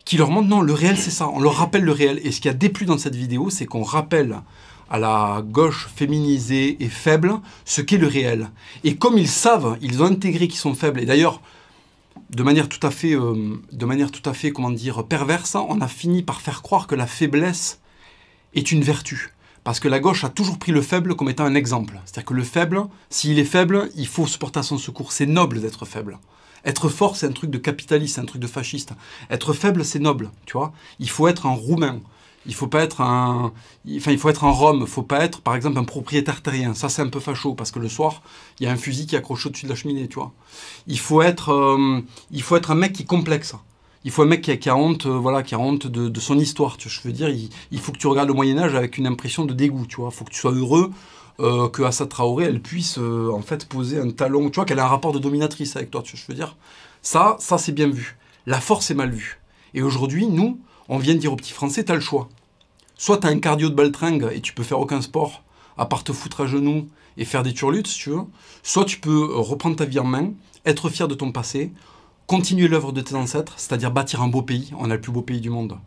qui 0.05 0.17
leur 0.17 0.29
montre 0.29 0.47
non, 0.47 0.61
le 0.61 0.73
réel 0.73 0.97
c'est 0.97 1.11
ça, 1.11 1.29
on 1.29 1.39
leur 1.39 1.55
rappelle 1.55 1.83
le 1.83 1.91
réel. 1.91 2.19
Et 2.23 2.31
ce 2.31 2.41
qui 2.41 2.49
a 2.49 2.53
déplu 2.53 2.85
dans 2.85 2.97
cette 2.97 3.15
vidéo, 3.15 3.49
c'est 3.49 3.65
qu'on 3.65 3.83
rappelle 3.83 4.41
à 4.89 4.99
la 4.99 5.43
gauche 5.45 5.89
féminisée 5.95 6.77
et 6.83 6.89
faible 6.89 7.39
ce 7.65 7.81
qu'est 7.81 7.97
le 7.97 8.07
réel. 8.07 8.49
Et 8.83 8.95
comme 8.95 9.17
ils 9.17 9.27
savent, 9.27 9.77
ils 9.81 10.01
ont 10.01 10.05
intégré 10.05 10.47
qu'ils 10.47 10.59
sont 10.59 10.75
faibles, 10.75 11.01
et 11.01 11.05
d'ailleurs, 11.05 11.41
de 12.29 12.43
manière 12.43 12.69
tout 12.69 12.85
à 12.85 12.91
fait, 12.91 13.15
euh, 13.15 13.59
de 13.71 13.85
manière 13.85 14.11
tout 14.11 14.27
à 14.29 14.33
fait, 14.33 14.51
comment 14.51 14.69
dire, 14.69 15.05
perverse, 15.05 15.55
on 15.55 15.81
a 15.81 15.87
fini 15.87 16.23
par 16.23 16.41
faire 16.41 16.61
croire 16.61 16.87
que 16.87 16.95
la 16.95 17.07
faiblesse 17.07 17.79
est 18.53 18.71
une 18.71 18.83
vertu. 18.83 19.33
Parce 19.63 19.79
que 19.79 19.87
la 19.87 19.99
gauche 19.99 20.23
a 20.23 20.29
toujours 20.29 20.59
pris 20.59 20.71
le 20.71 20.81
faible 20.81 21.15
comme 21.15 21.29
étant 21.29 21.43
un 21.43 21.55
exemple. 21.55 21.99
C'est-à-dire 22.05 22.25
que 22.25 22.33
le 22.33 22.43
faible, 22.43 22.83
s'il 23.09 23.37
est 23.37 23.45
faible, 23.45 23.89
il 23.95 24.07
faut 24.07 24.25
se 24.25 24.37
porter 24.37 24.59
à 24.59 24.63
son 24.63 24.77
secours. 24.77 25.11
C'est 25.11 25.25
noble 25.25 25.59
d'être 25.59 25.85
faible. 25.85 26.19
Être 26.63 26.89
fort, 26.89 27.15
c'est 27.15 27.27
un 27.27 27.31
truc 27.31 27.49
de 27.49 27.57
capitaliste, 27.57 28.15
c'est 28.15 28.21
un 28.21 28.25
truc 28.25 28.41
de 28.41 28.47
fasciste. 28.47 28.93
Être 29.29 29.53
faible, 29.53 29.83
c'est 29.83 29.99
noble, 29.99 30.31
tu 30.45 30.53
vois. 30.53 30.73
Il 30.99 31.09
faut 31.09 31.27
être 31.27 31.45
un 31.45 31.53
roumain. 31.53 31.99
Il 32.47 32.55
faut 32.55 32.67
pas 32.67 32.81
être 32.81 33.01
un, 33.01 33.51
enfin 33.97 34.11
il 34.11 34.17
faut 34.17 34.29
être 34.29 34.45
un 34.45 34.85
faut 34.85 35.03
pas 35.03 35.23
être, 35.23 35.41
par 35.41 35.55
exemple, 35.55 35.77
un 35.77 35.83
propriétaire 35.83 36.41
terrien. 36.41 36.73
Ça 36.73 36.89
c'est 36.89 37.01
un 37.01 37.09
peu 37.09 37.19
facho 37.19 37.53
parce 37.53 37.71
que 37.71 37.79
le 37.79 37.89
soir 37.89 38.21
il 38.59 38.65
y 38.65 38.67
a 38.67 38.71
un 38.71 38.77
fusil 38.77 39.05
qui 39.05 39.15
est 39.15 39.17
accroché 39.17 39.49
au-dessus 39.49 39.65
de 39.65 39.69
la 39.69 39.75
cheminée, 39.75 40.07
tu 40.07 40.15
vois. 40.15 40.31
Il 40.87 40.99
faut 40.99 41.21
être, 41.21 41.51
euh, 41.51 42.01
il 42.31 42.41
faut 42.41 42.55
être 42.55 42.71
un 42.71 42.75
mec 42.75 42.93
qui 42.93 43.03
est 43.03 43.05
complexe. 43.05 43.55
Il 44.03 44.11
faut 44.11 44.21
un 44.21 44.27
mec 44.27 44.41
qui 44.41 44.69
a, 44.69 44.75
honte, 44.77 45.05
euh, 45.05 45.17
voilà, 45.17 45.43
qui 45.43 45.53
a 45.53 45.59
honte 45.59 45.87
de, 45.87 46.19
son 46.19 46.39
histoire. 46.39 46.77
Tu 46.77 46.87
je 46.87 47.01
veux 47.01 47.11
dire, 47.11 47.29
il, 47.29 47.79
faut 47.79 47.91
que 47.91 47.97
tu 47.97 48.07
regardes 48.07 48.29
le 48.29 48.33
Moyen 48.33 48.57
Âge 48.57 48.73
avec 48.73 48.97
une 48.97 49.05
impression 49.05 49.43
de 49.43 49.53
dégoût, 49.53 49.85
tu 49.85 49.97
vois. 49.97 50.09
Il 50.13 50.15
faut 50.15 50.23
que 50.23 50.31
tu 50.31 50.39
sois 50.39 50.53
heureux 50.53 50.91
euh, 51.41 51.67
que 51.67 51.83
Assa 51.83 52.05
Traoré, 52.05 52.45
elle 52.45 52.61
puisse 52.61 52.97
en 52.97 53.41
fait 53.41 53.67
poser 53.67 53.99
un 53.99 54.09
talon, 54.11 54.49
tu 54.49 54.55
vois, 54.55 54.65
qu'elle 54.65 54.79
a 54.79 54.85
un 54.85 54.89
rapport 54.89 55.11
de 55.11 55.19
dominatrice 55.19 55.75
avec 55.75 55.91
toi, 55.91 56.01
tu 56.03 56.15
je 56.15 56.23
veux 56.27 56.35
dire. 56.35 56.55
Ça, 57.01 57.35
ça 57.39 57.57
c'est 57.57 57.73
bien 57.73 57.89
vu. 57.89 58.17
La 58.45 58.61
force 58.61 58.91
est 58.91 58.95
mal 58.95 59.11
vue. 59.11 59.41
Et 59.73 59.81
aujourd'hui, 59.81 60.27
nous, 60.27 60.59
on 60.89 60.97
vient 60.97 61.13
de 61.13 61.19
dire 61.19 61.33
aux 61.33 61.35
petits 61.35 61.53
Français, 61.53 61.83
t'as 61.83 61.95
le 61.95 61.99
choix. 61.99 62.29
Soit 62.97 63.19
tu 63.19 63.27
as 63.27 63.29
un 63.29 63.39
cardio 63.39 63.69
de 63.69 63.75
baltringue 63.75 64.27
et 64.33 64.41
tu 64.41 64.53
peux 64.53 64.63
faire 64.63 64.79
aucun 64.79 65.01
sport, 65.01 65.43
à 65.77 65.85
part 65.85 66.03
te 66.03 66.11
foutre 66.11 66.41
à 66.41 66.47
genoux 66.47 66.87
et 67.17 67.25
faire 67.25 67.43
des 67.43 67.53
turlutes, 67.53 67.87
si 67.87 67.99
tu 67.99 68.09
veux. 68.09 68.23
Soit 68.63 68.85
tu 68.85 68.99
peux 68.99 69.35
reprendre 69.35 69.75
ta 69.75 69.85
vie 69.85 69.99
en 69.99 70.03
main, 70.03 70.31
être 70.65 70.89
fier 70.89 71.07
de 71.07 71.13
ton 71.13 71.31
passé, 71.31 71.71
continuer 72.25 72.67
l'œuvre 72.67 72.91
de 72.91 73.01
tes 73.01 73.15
ancêtres, 73.15 73.53
c'est-à-dire 73.57 73.91
bâtir 73.91 74.21
un 74.21 74.27
beau 74.27 74.41
pays. 74.41 74.73
On 74.79 74.89
a 74.89 74.95
le 74.95 75.01
plus 75.01 75.11
beau 75.11 75.21
pays 75.21 75.41
du 75.41 75.51
monde. 75.51 75.77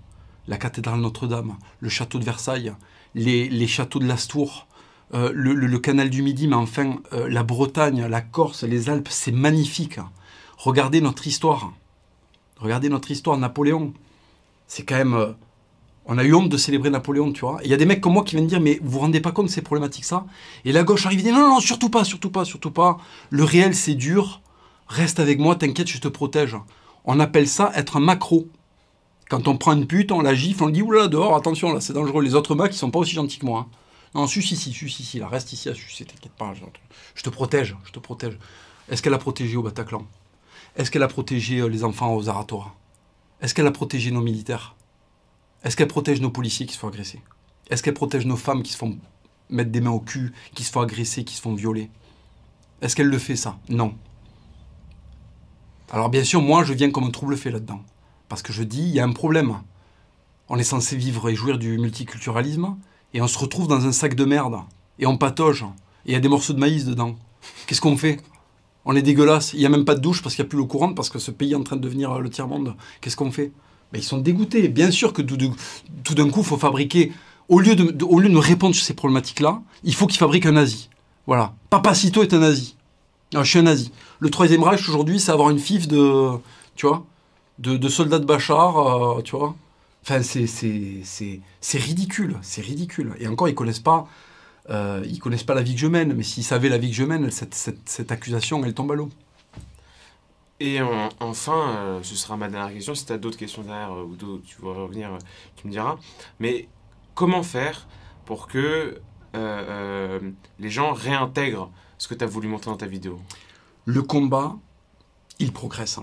La 0.46 0.56
cathédrale 0.56 1.00
Notre-Dame, 1.00 1.56
le 1.80 1.88
château 1.88 2.18
de 2.18 2.24
Versailles, 2.24 2.72
les, 3.14 3.66
châteaux 3.66 3.98
de 3.98 4.06
l'Astour, 4.06 4.68
euh, 5.12 5.32
le, 5.34 5.78
canal 5.78 6.10
du 6.10 6.22
Midi, 6.22 6.46
mais 6.46 6.54
enfin 6.54 6.96
euh, 7.12 7.28
la 7.28 7.42
Bretagne, 7.42 8.06
la 8.06 8.20
Corse, 8.20 8.62
les 8.62 8.88
Alpes, 8.88 9.08
c'est 9.10 9.32
magnifique. 9.32 9.98
Regardez 10.58 11.00
notre 11.00 11.26
histoire. 11.26 11.72
Regardez 12.58 12.88
notre 12.88 13.10
histoire, 13.10 13.36
Napoléon. 13.36 13.94
C'est 14.68 14.84
quand 14.84 14.96
même... 14.96 15.14
Euh, 15.14 15.32
on 16.12 16.18
a 16.18 16.24
eu 16.24 16.34
honte 16.34 16.48
de 16.48 16.56
célébrer 16.56 16.90
Napoléon, 16.90 17.32
tu 17.32 17.42
vois. 17.42 17.60
Il 17.62 17.70
y 17.70 17.74
a 17.74 17.76
des 17.76 17.86
mecs 17.86 18.00
comme 18.00 18.14
moi 18.14 18.24
qui 18.24 18.34
viennent 18.34 18.48
dire, 18.48 18.60
mais 18.60 18.80
vous 18.82 18.90
vous 18.90 18.98
rendez 18.98 19.20
pas 19.20 19.30
compte 19.30 19.46
de 19.46 19.50
ces 19.50 19.62
problématiques, 19.62 20.04
ça? 20.04 20.26
Et 20.64 20.72
la 20.72 20.82
gauche 20.82 21.06
arrive 21.06 21.20
et 21.20 21.22
dit, 21.22 21.30
non, 21.30 21.48
non, 21.48 21.60
surtout 21.60 21.88
pas, 21.88 22.02
surtout 22.02 22.30
pas, 22.30 22.44
surtout 22.44 22.72
pas. 22.72 22.98
Le 23.30 23.44
réel, 23.44 23.76
c'est 23.76 23.94
dur. 23.94 24.42
Reste 24.88 25.20
avec 25.20 25.38
moi, 25.38 25.54
t'inquiète, 25.54 25.86
je 25.86 25.98
te 25.98 26.08
protège. 26.08 26.56
On 27.04 27.20
appelle 27.20 27.46
ça 27.46 27.70
être 27.76 27.96
un 27.96 28.00
macro. 28.00 28.48
Quand 29.28 29.46
on 29.46 29.56
prend 29.56 29.72
une 29.72 29.86
pute, 29.86 30.10
on 30.10 30.20
la 30.20 30.34
gifle, 30.34 30.64
on 30.64 30.70
dit, 30.70 30.82
oula, 30.82 31.06
dehors, 31.06 31.36
attention, 31.36 31.72
là, 31.72 31.80
c'est 31.80 31.92
dangereux. 31.92 32.24
Les 32.24 32.34
autres 32.34 32.56
mecs, 32.56 32.74
ils 32.74 32.78
sont 32.78 32.90
pas 32.90 32.98
aussi 32.98 33.14
gentils 33.14 33.38
que 33.38 33.46
moi. 33.46 33.68
Hein. 33.68 33.76
Non, 34.16 34.26
sus 34.26 34.40
ici, 34.40 34.72
sus 34.72 34.86
ici, 34.86 35.20
là, 35.20 35.28
reste 35.28 35.52
ici, 35.52 35.68
sus, 35.74 36.04
t'inquiète 36.04 36.32
pas. 36.32 36.52
Je 37.14 37.22
te 37.22 37.30
protège, 37.30 37.76
je 37.84 37.92
te 37.92 38.00
protège. 38.00 38.36
Est-ce 38.88 39.00
qu'elle 39.00 39.14
a 39.14 39.18
protégé 39.18 39.56
au 39.56 39.62
Bataclan? 39.62 40.04
Est-ce 40.74 40.90
qu'elle 40.90 41.04
a 41.04 41.08
protégé 41.08 41.60
euh, 41.60 41.68
les 41.68 41.84
enfants 41.84 42.16
aux 42.16 42.28
Aratora 42.28 42.74
Est-ce 43.40 43.54
qu'elle 43.54 43.68
a 43.68 43.70
protégé 43.70 44.10
nos 44.10 44.22
militaires? 44.22 44.74
Est-ce 45.64 45.76
qu'elle 45.76 45.88
protège 45.88 46.20
nos 46.20 46.30
policiers 46.30 46.66
qui 46.66 46.74
se 46.74 46.78
font 46.78 46.88
agresser? 46.88 47.20
Est-ce 47.68 47.82
qu'elle 47.82 47.94
protège 47.94 48.26
nos 48.26 48.36
femmes 48.36 48.62
qui 48.62 48.72
se 48.72 48.78
font 48.78 48.98
mettre 49.48 49.70
des 49.70 49.80
mains 49.80 49.90
au 49.90 50.00
cul, 50.00 50.32
qui 50.54 50.64
se 50.64 50.72
font 50.72 50.80
agresser, 50.80 51.24
qui 51.24 51.34
se 51.34 51.42
font 51.42 51.54
violer? 51.54 51.90
Est-ce 52.82 52.96
qu'elle 52.96 53.08
le 53.08 53.18
fait 53.18 53.36
ça? 53.36 53.58
Non. 53.68 53.94
Alors 55.90 56.08
bien 56.08 56.24
sûr, 56.24 56.40
moi, 56.40 56.64
je 56.64 56.72
viens 56.72 56.90
comme 56.90 57.04
un 57.04 57.10
trouble 57.10 57.36
fait 57.36 57.50
là-dedans. 57.50 57.82
Parce 58.28 58.42
que 58.42 58.52
je 58.52 58.62
dis, 58.62 58.82
il 58.82 58.94
y 58.94 59.00
a 59.00 59.04
un 59.04 59.12
problème. 59.12 59.58
On 60.48 60.56
est 60.56 60.64
censé 60.64 60.96
vivre 60.96 61.28
et 61.28 61.34
jouir 61.34 61.58
du 61.58 61.78
multiculturalisme, 61.78 62.76
et 63.12 63.20
on 63.20 63.28
se 63.28 63.38
retrouve 63.38 63.68
dans 63.68 63.86
un 63.86 63.92
sac 63.92 64.14
de 64.14 64.24
merde, 64.24 64.56
et 64.98 65.06
on 65.06 65.18
patauge, 65.18 65.64
et 66.06 66.10
il 66.10 66.12
y 66.12 66.16
a 66.16 66.20
des 66.20 66.28
morceaux 66.28 66.52
de 66.52 66.58
maïs 66.58 66.84
dedans. 66.84 67.16
Qu'est-ce 67.66 67.80
qu'on 67.80 67.96
fait? 67.96 68.20
On 68.84 68.96
est 68.96 69.02
dégueulasse, 69.02 69.52
il 69.52 69.58
n'y 69.58 69.66
a 69.66 69.68
même 69.68 69.84
pas 69.84 69.94
de 69.94 70.00
douche 70.00 70.22
parce 70.22 70.34
qu'il 70.34 70.42
n'y 70.42 70.48
a 70.48 70.50
plus 70.50 70.58
l'eau 70.58 70.66
courante, 70.66 70.96
parce 70.96 71.10
que 71.10 71.18
ce 71.18 71.30
pays 71.30 71.52
est 71.52 71.56
en 71.56 71.62
train 71.62 71.76
de 71.76 71.82
devenir 71.82 72.18
le 72.18 72.30
tiers-monde. 72.30 72.76
Qu'est-ce 73.00 73.16
qu'on 73.16 73.30
fait? 73.30 73.52
Ils 73.98 74.05
sont 74.05 74.18
dégoûtés. 74.18 74.68
Bien 74.68 74.90
sûr 74.90 75.12
que 75.12 75.22
tout, 75.22 76.14
d'un 76.14 76.31
coup, 76.31 76.40
il 76.40 76.46
faut 76.46 76.57
fabriquer. 76.57 77.12
Au 77.48 77.59
lieu, 77.59 77.74
de, 77.74 78.37
répondre 78.38 78.74
sur 78.74 78.85
ces 78.85 78.94
problématiques-là, 78.94 79.61
il 79.83 79.94
faut 79.94 80.07
qu'ils 80.07 80.18
fabriquent 80.18 80.46
un 80.46 80.53
nazi. 80.53 80.88
Voilà. 81.26 81.55
Papacito 81.68 82.22
est 82.22 82.33
un 82.33 82.38
nazi. 82.38 82.76
je 83.33 83.42
suis 83.42 83.59
un 83.59 83.62
nazi. 83.62 83.90
Le 84.20 84.31
troisième 84.31 84.62
Reich 84.62 84.88
aujourd'hui, 84.88 85.18
c'est 85.18 85.33
avoir 85.33 85.50
une 85.50 85.59
fif 85.59 85.88
de, 85.88 86.31
tu 86.76 86.87
de, 87.59 87.88
soldats 87.88 88.18
de 88.18 88.24
Bachar, 88.24 88.79
euh, 88.79 89.22
tu 89.22 89.37
vois. 89.37 89.55
Enfin, 90.03 90.22
c'est 90.22 91.79
ridicule, 91.79 92.37
c'est 92.42 92.62
ridicule. 92.62 93.14
Et 93.18 93.26
encore, 93.26 93.48
ils 93.48 93.55
connaissent 93.55 93.81
pas, 93.81 94.07
euh, 94.70 95.05
ils 95.07 95.18
connaissent 95.18 95.42
pas 95.42 95.55
la 95.55 95.62
vie 95.62 95.74
que 95.74 95.81
je 95.81 95.88
mène. 95.88 96.14
Mais 96.14 96.22
s'ils 96.22 96.44
savaient 96.44 96.68
la 96.68 96.79
vie 96.79 96.90
que 96.90 96.96
je 96.96 97.05
mène, 97.05 97.31
cette, 97.31 97.55
cette 97.55 98.12
accusation, 98.12 98.64
elle 98.64 98.74
tombe 98.74 98.92
à 98.92 98.94
l'eau. 98.94 99.11
Et 100.62 100.78
enfin, 101.20 101.70
euh, 101.70 102.02
ce 102.02 102.14
sera 102.14 102.36
ma 102.36 102.48
dernière 102.48 102.72
question. 102.72 102.94
Si 102.94 103.06
tu 103.06 103.12
as 103.12 103.18
d'autres 103.18 103.38
questions 103.38 103.62
derrière 103.62 103.92
euh, 103.92 104.04
ou 104.04 104.14
d'autres, 104.14 104.44
tu 104.44 104.60
veux 104.60 104.70
revenir, 104.70 105.14
euh, 105.14 105.18
tu 105.56 105.66
me 105.66 105.72
diras. 105.72 105.96
Mais 106.38 106.68
comment 107.14 107.42
faire 107.42 107.88
pour 108.26 108.46
que 108.46 109.00
les 109.32 110.70
gens 110.70 110.92
réintègrent 110.92 111.70
ce 111.96 112.08
que 112.08 112.14
tu 112.14 112.24
as 112.24 112.26
voulu 112.26 112.46
montrer 112.46 112.70
dans 112.70 112.76
ta 112.76 112.86
vidéo? 112.86 113.18
Le 113.86 114.02
combat, 114.02 114.56
il 115.38 115.52
progresse. 115.52 115.98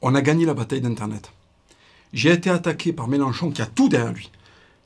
On 0.00 0.14
a 0.14 0.22
gagné 0.22 0.46
la 0.46 0.54
bataille 0.54 0.80
d'Internet. 0.80 1.30
J'ai 2.14 2.32
été 2.32 2.48
attaqué 2.48 2.92
par 2.92 3.06
Mélenchon 3.06 3.50
qui 3.50 3.60
a 3.60 3.66
tout 3.66 3.88
derrière 3.88 4.12
lui. 4.12 4.30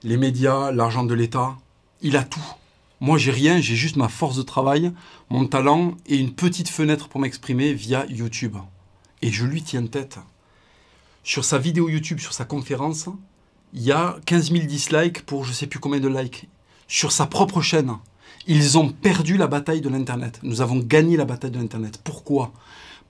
Les 0.03 0.17
médias, 0.17 0.73
l'argent 0.73 1.05
de 1.05 1.15
l'État, 1.15 1.57
il 2.03 2.17
a 2.17 2.25
tout. 2.25 2.45
Moi, 3.01 3.19
j'ai 3.19 3.33
rien, 3.33 3.61
j'ai 3.61 3.75
juste 3.75 3.97
ma 3.97 4.09
force 4.09 4.37
de 4.37 4.43
travail, 4.43 4.93
mon 5.29 5.47
talent 5.47 5.97
et 6.07 6.17
une 6.17 6.33
petite 6.33 6.69
fenêtre 6.69 7.09
pour 7.09 7.21
m'exprimer 7.21 7.75
via 7.75 8.07
YouTube. 8.07 8.57
Et 9.21 9.33
je 9.33 9.45
lui 9.45 9.63
tiens 9.63 9.85
tête. 9.87 10.19
Sur 11.25 11.45
sa 11.45 11.59
vidéo 11.59 11.89
YouTube, 11.89 12.21
sur 12.21 12.33
sa 12.33 12.45
conférence, 12.45 13.09
il 13.73 13.83
y 13.83 13.93
a 13.93 14.17
15 14.27 14.53
000 14.53 14.67
dislikes 14.67 15.27
pour 15.27 15.45
je 15.45 15.53
sais 15.53 15.67
plus 15.67 15.81
combien 15.81 15.99
de 15.99 16.09
likes. 16.09 16.49
Sur 16.87 17.11
sa 17.11 17.27
propre 17.27 17.61
chaîne, 17.61 17.97
ils 18.47 18.79
ont 18.79 18.91
perdu 18.91 19.37
la 19.37 19.49
bataille 19.49 19.81
de 19.81 19.89
l'Internet. 19.89 20.39
Nous 20.43 20.61
avons 20.61 20.79
gagné 20.79 21.17
la 21.17 21.25
bataille 21.25 21.51
de 21.51 21.59
l'Internet. 21.59 22.01
Pourquoi? 22.05 22.53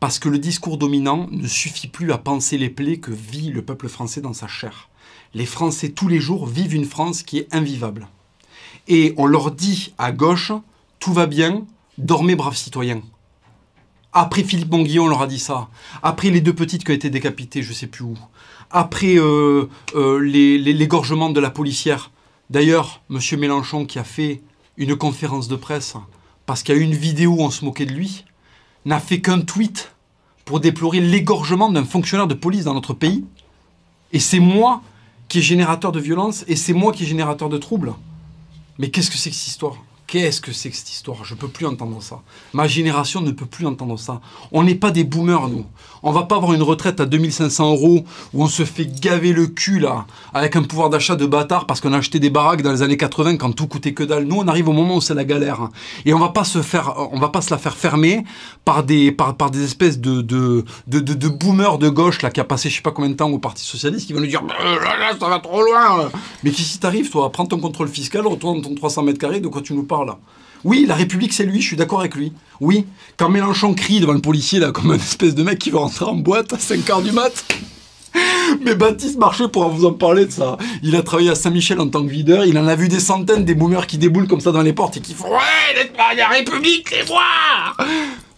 Parce 0.01 0.18
que 0.18 0.29
le 0.29 0.38
discours 0.38 0.79
dominant 0.79 1.29
ne 1.31 1.47
suffit 1.47 1.88
plus 1.88 2.11
à 2.12 2.18
penser 2.18 2.57
les 2.57 2.70
plaies 2.70 2.99
que 2.99 3.11
vit 3.11 3.51
le 3.51 3.64
peuple 3.64 3.88
français 3.88 4.20
dans 4.20 4.33
sa 4.33 4.49
chair. 4.49 4.88
Les 5.35 5.47
Français, 5.47 5.90
tous 5.90 6.09
les 6.09 6.20
jours, 6.20 6.47
vivent 6.47 6.75
une 6.75 6.85
France 6.85 7.23
qui 7.23 7.38
est 7.38 7.55
invivable 7.55 8.09
et 8.88 9.14
on 9.16 9.27
leur 9.27 9.51
dit 9.51 9.94
à 9.99 10.12
gauche, 10.12 10.53
tout 10.99 11.12
va 11.12 11.27
bien, 11.27 11.62
dormez 11.99 12.35
braves 12.35 12.57
citoyens. 12.57 13.03
Après 14.12 14.44
Philippe 14.44 14.68
Bonguillon, 14.68 15.05
on 15.05 15.09
leur 15.09 15.23
a 15.23 15.27
dit 15.27 15.40
ça. 15.40 15.68
Après 16.03 16.31
les 16.31 16.40
deux 16.40 16.53
petites 16.55 16.85
qui 16.85 16.92
ont 16.92 16.94
été 16.94 17.11
décapitées, 17.11 17.62
je 17.62 17.70
ne 17.70 17.75
sais 17.75 17.88
plus 17.88 18.05
où. 18.05 18.16
Après 18.70 19.16
euh, 19.16 19.68
euh, 19.97 20.18
l'égorgement 20.18 21.31
de 21.31 21.40
la 21.40 21.51
policière. 21.51 22.11
D'ailleurs, 22.51 23.03
M. 23.11 23.18
Mélenchon, 23.40 23.87
qui 23.87 23.99
a 23.99 24.05
fait 24.05 24.42
une 24.77 24.97
conférence 24.97 25.49
de 25.49 25.57
presse 25.57 25.97
parce 26.47 26.62
qu'il 26.62 26.75
y 26.75 26.79
a 26.79 26.81
eu 26.81 26.85
une 26.85 26.94
vidéo 26.94 27.33
où 27.33 27.40
on 27.40 27.51
se 27.51 27.64
moquait 27.64 27.87
de 27.87 27.92
lui, 27.92 28.25
n'a 28.85 29.01
fait 29.01 29.20
qu'un 29.20 29.40
tweet 29.40 29.92
pour 30.44 30.61
déplorer 30.61 31.01
l'égorgement 31.01 31.70
d'un 31.70 31.85
fonctionnaire 31.85 32.27
de 32.27 32.35
police 32.35 32.64
dans 32.64 32.75
notre 32.75 32.92
pays. 32.92 33.25
Et 34.12 34.20
c'est 34.20 34.40
moi 34.40 34.83
qui 35.29 35.38
est 35.38 35.42
générateur 35.42 35.90
de 35.90 36.00
violence 36.00 36.44
et 36.46 36.54
c'est 36.54 36.75
moi 36.75 36.92
qui 36.92 37.04
est 37.04 37.06
générateur 37.06 37.48
de 37.48 37.58
troubles. 37.58 37.94
Mais 38.79 38.90
qu'est-ce 38.90 39.10
que 39.10 39.16
c'est 39.16 39.31
que 39.31 39.37
cette 39.37 39.48
histoire? 39.48 39.77
Qu'est-ce 40.07 40.40
que 40.40 40.52
c'est 40.52 40.71
que 40.71 40.77
cette 40.77 40.92
histoire? 40.92 41.25
Je 41.25 41.35
peux 41.35 41.48
plus 41.48 41.67
entendre 41.67 42.02
ça. 42.02 42.21
Ma 42.52 42.67
génération 42.67 43.23
ne 43.23 43.31
peut 43.31 43.46
plus 43.46 43.67
entendre 43.67 43.98
ça. 43.98 44.21
On 44.52 44.63
n'est 44.63 44.75
pas 44.75 44.90
des 44.90 45.02
boomers, 45.02 45.48
nous. 45.48 45.65
On 46.02 46.13
va 46.13 46.25
pas 46.25 46.37
avoir 46.37 46.52
une 46.52 46.63
retraite 46.63 47.00
à 47.00 47.07
2500 47.07 47.73
euros 47.73 48.05
où 48.35 48.42
on 48.42 48.46
se 48.46 48.65
fait 48.65 48.85
gaver 48.85 49.33
le 49.33 49.46
cul, 49.46 49.79
là, 49.79 50.07
avec 50.35 50.57
un 50.57 50.63
pouvoir 50.63 50.90
d'achat 50.90 51.17
de 51.17 51.25
bâtard 51.25 51.67
parce 51.67 51.81
qu'on 51.81 51.94
a 51.94 51.96
acheté 51.96 52.21
des 52.21 52.29
baraques 52.29 52.61
dans 52.61 52.73
les 52.73 52.83
années 52.83 52.98
80 52.98 53.38
quand 53.38 53.52
tout 53.52 53.67
coûtait 53.67 53.94
que 53.94 54.02
dalle. 54.02 54.25
Nous, 54.25 54.37
on 54.37 54.46
arrive 54.46 54.69
au 54.69 54.73
moment 54.73 54.96
où 54.96 55.00
c'est 55.00 55.15
la 55.15 55.25
galère. 55.25 55.69
Et 56.05 56.13
on 56.13 56.19
va 56.19 56.27
va 56.27 56.33
pas 56.33 56.44
se 56.44 57.50
la 57.50 57.59
faire 57.59 57.77
fermer 57.77 58.25
par 58.65 58.83
des, 58.83 59.11
par, 59.11 59.37
par 59.37 59.50
des 59.50 59.65
espèces 59.65 59.98
de, 59.98 60.21
de, 60.21 60.65
de, 60.87 61.00
de, 61.00 61.29
boomers 61.29 61.79
de 61.79 61.88
gauche, 61.88 62.21
là, 62.21 62.31
qui 62.31 62.40
a 62.40 62.44
passé 62.44 62.69
je 62.69 62.77
sais 62.77 62.83
pas 62.83 62.90
combien 62.90 63.11
de 63.11 63.17
temps 63.17 63.31
au 63.31 63.38
Parti 63.38 63.65
Socialiste, 63.65 64.07
qui 64.07 64.13
vont 64.13 64.21
nous 64.21 64.27
dire, 64.27 64.42
bah, 64.42 64.55
là, 64.61 65.13
ça 65.19 65.29
va 65.29 65.38
trop 65.38 65.63
loin. 65.63 66.11
Mais 66.42 66.50
qu'est-ce 66.50 66.73
qui 66.73 66.79
t'arrive, 66.79 67.11
toi? 67.11 67.33
Prends 67.33 67.46
ton 67.46 67.59
contrôle 67.59 67.88
fiscal, 67.88 68.27
retourne 68.27 68.61
ton 68.61 68.75
300 68.75 69.02
mètres 69.02 69.19
carrés, 69.19 69.40
de 69.40 69.48
quoi 69.48 69.63
tu 69.63 69.73
nous 69.73 69.85
parles 69.85 69.94
oui, 70.65 70.87
la 70.88 70.95
République, 70.95 71.35
c'est 71.35 71.45
lui, 71.45 71.61
je 71.61 71.67
suis 71.67 71.77
d'accord 71.77 72.01
avec 72.01 72.15
lui. 72.15 72.33
Oui, 72.59 72.87
quand 73.19 73.29
Mélenchon 73.29 73.75
crie 73.75 74.01
devant 74.01 74.15
le 74.15 74.21
policier, 74.21 74.61
là, 74.61 74.73
comme 74.73 74.90
un 74.92 74.97
espèce 74.97 75.35
de 75.35 75.42
mec 75.42 75.59
qui 75.59 75.71
veut 75.71 75.77
rentrer 75.77 76.07
en 76.07 76.15
boîte 76.15 76.55
à 76.55 76.57
5h 76.57 77.03
du 77.03 77.13
mat, 77.13 77.45
Mais 78.65 78.75
Baptiste 78.75 79.19
Marché 79.19 79.49
pourra 79.49 79.69
vous 79.69 79.85
en 79.85 79.92
parler 79.92 80.27
de 80.27 80.31
ça. 80.31 80.57
Il 80.83 80.97
a 80.97 81.03
travaillé 81.03 81.31
à 81.31 81.35
Saint-Michel 81.35 81.81
en 81.81 81.88
tant 81.88 82.03
que 82.03 82.11
videur. 82.11 82.45
Il 82.45 82.59
en 82.59 82.67
a 82.67 82.75
vu 82.75 82.88
des 82.88 83.01
centaines 83.01 83.45
des 83.45 83.55
boomers 83.55 83.87
qui 83.87 83.99
déboulent 83.99 84.29
comme 84.29 84.40
ça 84.40 84.53
dans 84.53 84.63
les 84.63 84.73
portes 84.73 84.97
et 84.97 85.01
qui 85.01 85.15
font 85.15 85.31
Ouais, 85.31 86.17
la 86.17 86.29
République, 86.29 86.90
les 86.90 87.03
voir 87.03 87.77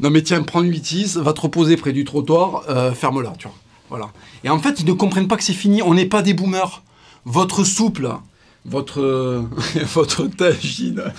Non 0.00 0.10
mais 0.10 0.22
tiens, 0.22 0.42
prends 0.42 0.62
une 0.62 0.70
8 0.70 1.16
va 1.16 1.32
te 1.32 1.40
reposer 1.40 1.76
près 1.76 1.92
du 1.92 2.04
trottoir, 2.04 2.62
euh, 2.68 2.92
ferme-la, 2.92 3.32
tu 3.38 3.48
vois. 3.48 3.56
Voilà. 3.88 4.10
Et 4.44 4.50
en 4.50 4.58
fait, 4.58 4.80
ils 4.80 4.86
ne 4.86 4.92
comprennent 4.92 5.28
pas 5.28 5.36
que 5.36 5.44
c'est 5.44 5.52
fini. 5.52 5.82
On 5.82 5.94
n'est 5.94 6.06
pas 6.06 6.22
des 6.22 6.34
boomers. 6.34 6.82
Votre 7.24 7.64
soupe, 7.64 7.98
là, 7.98 8.20
votre, 8.64 9.44
votre 9.94 10.26
tagine. 10.26 11.12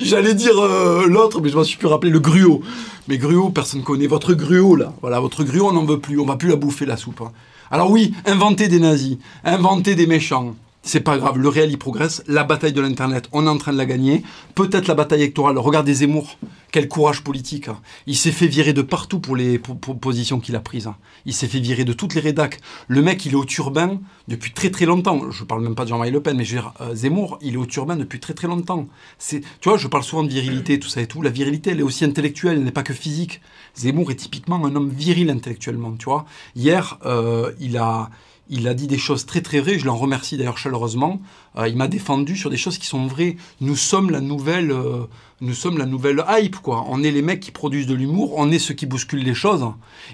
J'allais 0.00 0.34
dire 0.34 0.58
euh, 0.58 1.06
l'autre, 1.06 1.40
mais 1.40 1.48
je 1.48 1.56
m'en 1.56 1.64
suis 1.64 1.76
plus 1.76 1.88
rappelé, 1.88 2.10
le 2.10 2.20
gruau. 2.20 2.62
Mais 3.08 3.18
gruau, 3.18 3.50
personne 3.50 3.80
ne 3.80 3.84
connaît. 3.84 4.06
Votre 4.06 4.34
gruau, 4.34 4.76
là. 4.76 4.92
Voilà, 5.00 5.20
votre 5.20 5.44
gruau, 5.44 5.68
on 5.68 5.72
n'en 5.72 5.84
veut 5.84 6.00
plus. 6.00 6.18
On 6.18 6.26
va 6.26 6.36
plus 6.36 6.48
la 6.48 6.56
bouffer, 6.56 6.86
la 6.86 6.96
soupe. 6.96 7.20
Hein. 7.20 7.32
Alors 7.70 7.90
oui, 7.90 8.14
inventer 8.26 8.68
des 8.68 8.78
nazis, 8.78 9.18
inventer 9.44 9.94
des 9.94 10.06
méchants, 10.06 10.54
c'est 10.86 11.00
pas 11.00 11.18
grave, 11.18 11.36
le 11.36 11.48
réel 11.48 11.72
y 11.72 11.76
progresse. 11.76 12.22
La 12.28 12.44
bataille 12.44 12.72
de 12.72 12.80
l'Internet, 12.80 13.28
on 13.32 13.44
est 13.46 13.50
en 13.50 13.58
train 13.58 13.72
de 13.72 13.76
la 13.76 13.86
gagner. 13.86 14.22
Peut-être 14.54 14.86
la 14.86 14.94
bataille 14.94 15.22
électorale. 15.22 15.58
Regardez 15.58 15.94
Zemmour, 15.94 16.38
quel 16.70 16.86
courage 16.86 17.24
politique. 17.24 17.66
Hein. 17.66 17.80
Il 18.06 18.16
s'est 18.16 18.30
fait 18.30 18.46
virer 18.46 18.72
de 18.72 18.82
partout 18.82 19.18
pour 19.18 19.34
les 19.34 19.58
positions 19.58 20.38
qu'il 20.38 20.54
a 20.54 20.60
prises. 20.60 20.86
Hein. 20.86 20.96
Il 21.24 21.34
s'est 21.34 21.48
fait 21.48 21.58
virer 21.58 21.84
de 21.84 21.92
toutes 21.92 22.14
les 22.14 22.20
rédacs. 22.20 22.60
Le 22.86 23.02
mec, 23.02 23.26
il 23.26 23.32
est 23.32 23.36
au 23.36 23.44
turbin 23.44 23.98
depuis 24.28 24.52
très 24.52 24.70
très 24.70 24.86
longtemps. 24.86 25.28
Je 25.32 25.42
parle 25.42 25.62
même 25.62 25.74
pas 25.74 25.82
de 25.82 25.88
Jean-Marie 25.88 26.12
Le 26.12 26.20
Pen, 26.20 26.36
mais 26.36 26.44
je 26.44 26.54
veux 26.54 26.62
dire, 26.62 26.72
euh, 26.80 26.94
Zemmour, 26.94 27.38
il 27.42 27.54
est 27.54 27.58
au 27.58 27.66
turbin 27.66 27.96
depuis 27.96 28.20
très 28.20 28.34
très 28.34 28.46
longtemps. 28.46 28.86
Tu 29.28 29.42
vois, 29.64 29.78
je 29.78 29.88
parle 29.88 30.04
souvent 30.04 30.22
de 30.22 30.28
virilité, 30.28 30.78
tout 30.78 30.88
ça 30.88 31.00
et 31.00 31.08
tout. 31.08 31.20
La 31.20 31.30
virilité, 31.30 31.70
elle 31.70 31.80
est 31.80 31.82
aussi 31.82 32.04
intellectuelle, 32.04 32.58
elle 32.58 32.64
n'est 32.64 32.70
pas 32.70 32.84
que 32.84 32.94
physique. 32.94 33.40
Zemmour 33.74 34.12
est 34.12 34.16
typiquement 34.16 34.64
un 34.64 34.76
homme 34.76 34.90
viril 34.90 35.30
intellectuellement, 35.30 35.96
tu 35.98 36.04
vois. 36.04 36.26
Hier, 36.54 36.98
euh, 37.06 37.50
il 37.58 37.76
a 37.76 38.10
il 38.48 38.68
a 38.68 38.74
dit 38.74 38.86
des 38.86 38.98
choses 38.98 39.26
très 39.26 39.40
très 39.40 39.60
vraies, 39.60 39.78
je 39.78 39.86
l'en 39.86 39.96
remercie 39.96 40.36
d'ailleurs 40.36 40.58
chaleureusement. 40.58 41.20
Euh, 41.56 41.68
il 41.68 41.76
m'a 41.76 41.88
défendu 41.88 42.36
sur 42.36 42.50
des 42.50 42.56
choses 42.56 42.78
qui 42.78 42.86
sont 42.86 43.06
vraies. 43.06 43.36
Nous 43.60 43.76
sommes 43.76 44.10
la 44.10 44.20
nouvelle, 44.20 44.70
euh, 44.70 45.06
nous 45.40 45.54
sommes 45.54 45.78
la 45.78 45.86
nouvelle 45.86 46.24
hype 46.28 46.56
quoi. 46.56 46.84
On 46.88 47.02
est 47.02 47.10
les 47.10 47.22
mecs 47.22 47.40
qui 47.40 47.50
produisent 47.50 47.86
de 47.86 47.94
l'humour, 47.94 48.34
on 48.36 48.50
est 48.50 48.58
ceux 48.58 48.74
qui 48.74 48.86
bousculent 48.86 49.24
les 49.24 49.34
choses. 49.34 49.66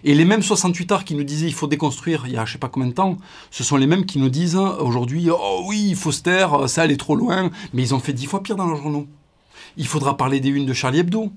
Et 0.05 0.15
les 0.15 0.25
mêmes 0.25 0.43
68 0.43 0.93
arts 0.93 1.05
qui 1.05 1.15
nous 1.15 1.25
disaient 1.25 1.47
il 1.47 1.55
faut 1.55 1.67
déconstruire 1.67 2.25
il 2.27 2.33
y 2.33 2.37
a 2.39 2.45
je 2.45 2.53
sais 2.53 2.59
pas 2.59 2.69
combien 2.69 2.89
de 2.89 2.95
temps, 2.95 3.19
ce 3.51 3.65
sont 3.65 3.77
les 3.77 3.87
mêmes 3.87 4.07
qui 4.07 4.19
nous 4.19 4.31
disent 4.31 4.57
aujourd'hui 4.57 5.29
oh 5.31 5.65
oui 5.67 5.87
il 5.89 5.97
faut 5.97 6.13
se 6.13 6.23
taire, 6.23 6.69
ça 6.69 6.83
allait 6.83 6.97
trop 6.97 7.17
loin. 7.17 7.51
Mais 7.75 7.83
ils 7.83 7.95
ont 7.95 8.01
fait 8.01 8.13
dix 8.13 8.27
fois 8.27 8.43
pire 8.43 8.57
dans 8.57 8.67
leurs 8.67 8.81
journaux. 8.81 9.07
Il 9.77 9.87
faudra 9.87 10.17
parler 10.17 10.41
des 10.41 10.49
unes 10.49 10.67
de 10.67 10.73
Charlie 10.73 11.01
Hebdo. 11.01 11.31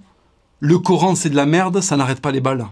Le 0.61 0.79
Coran 0.79 1.15
c'est 1.15 1.29
de 1.29 1.35
la 1.35 1.45
merde, 1.45 1.81
ça 1.81 1.97
n'arrête 1.97 2.21
pas 2.21 2.31
les 2.31 2.41
balles. 2.41 2.65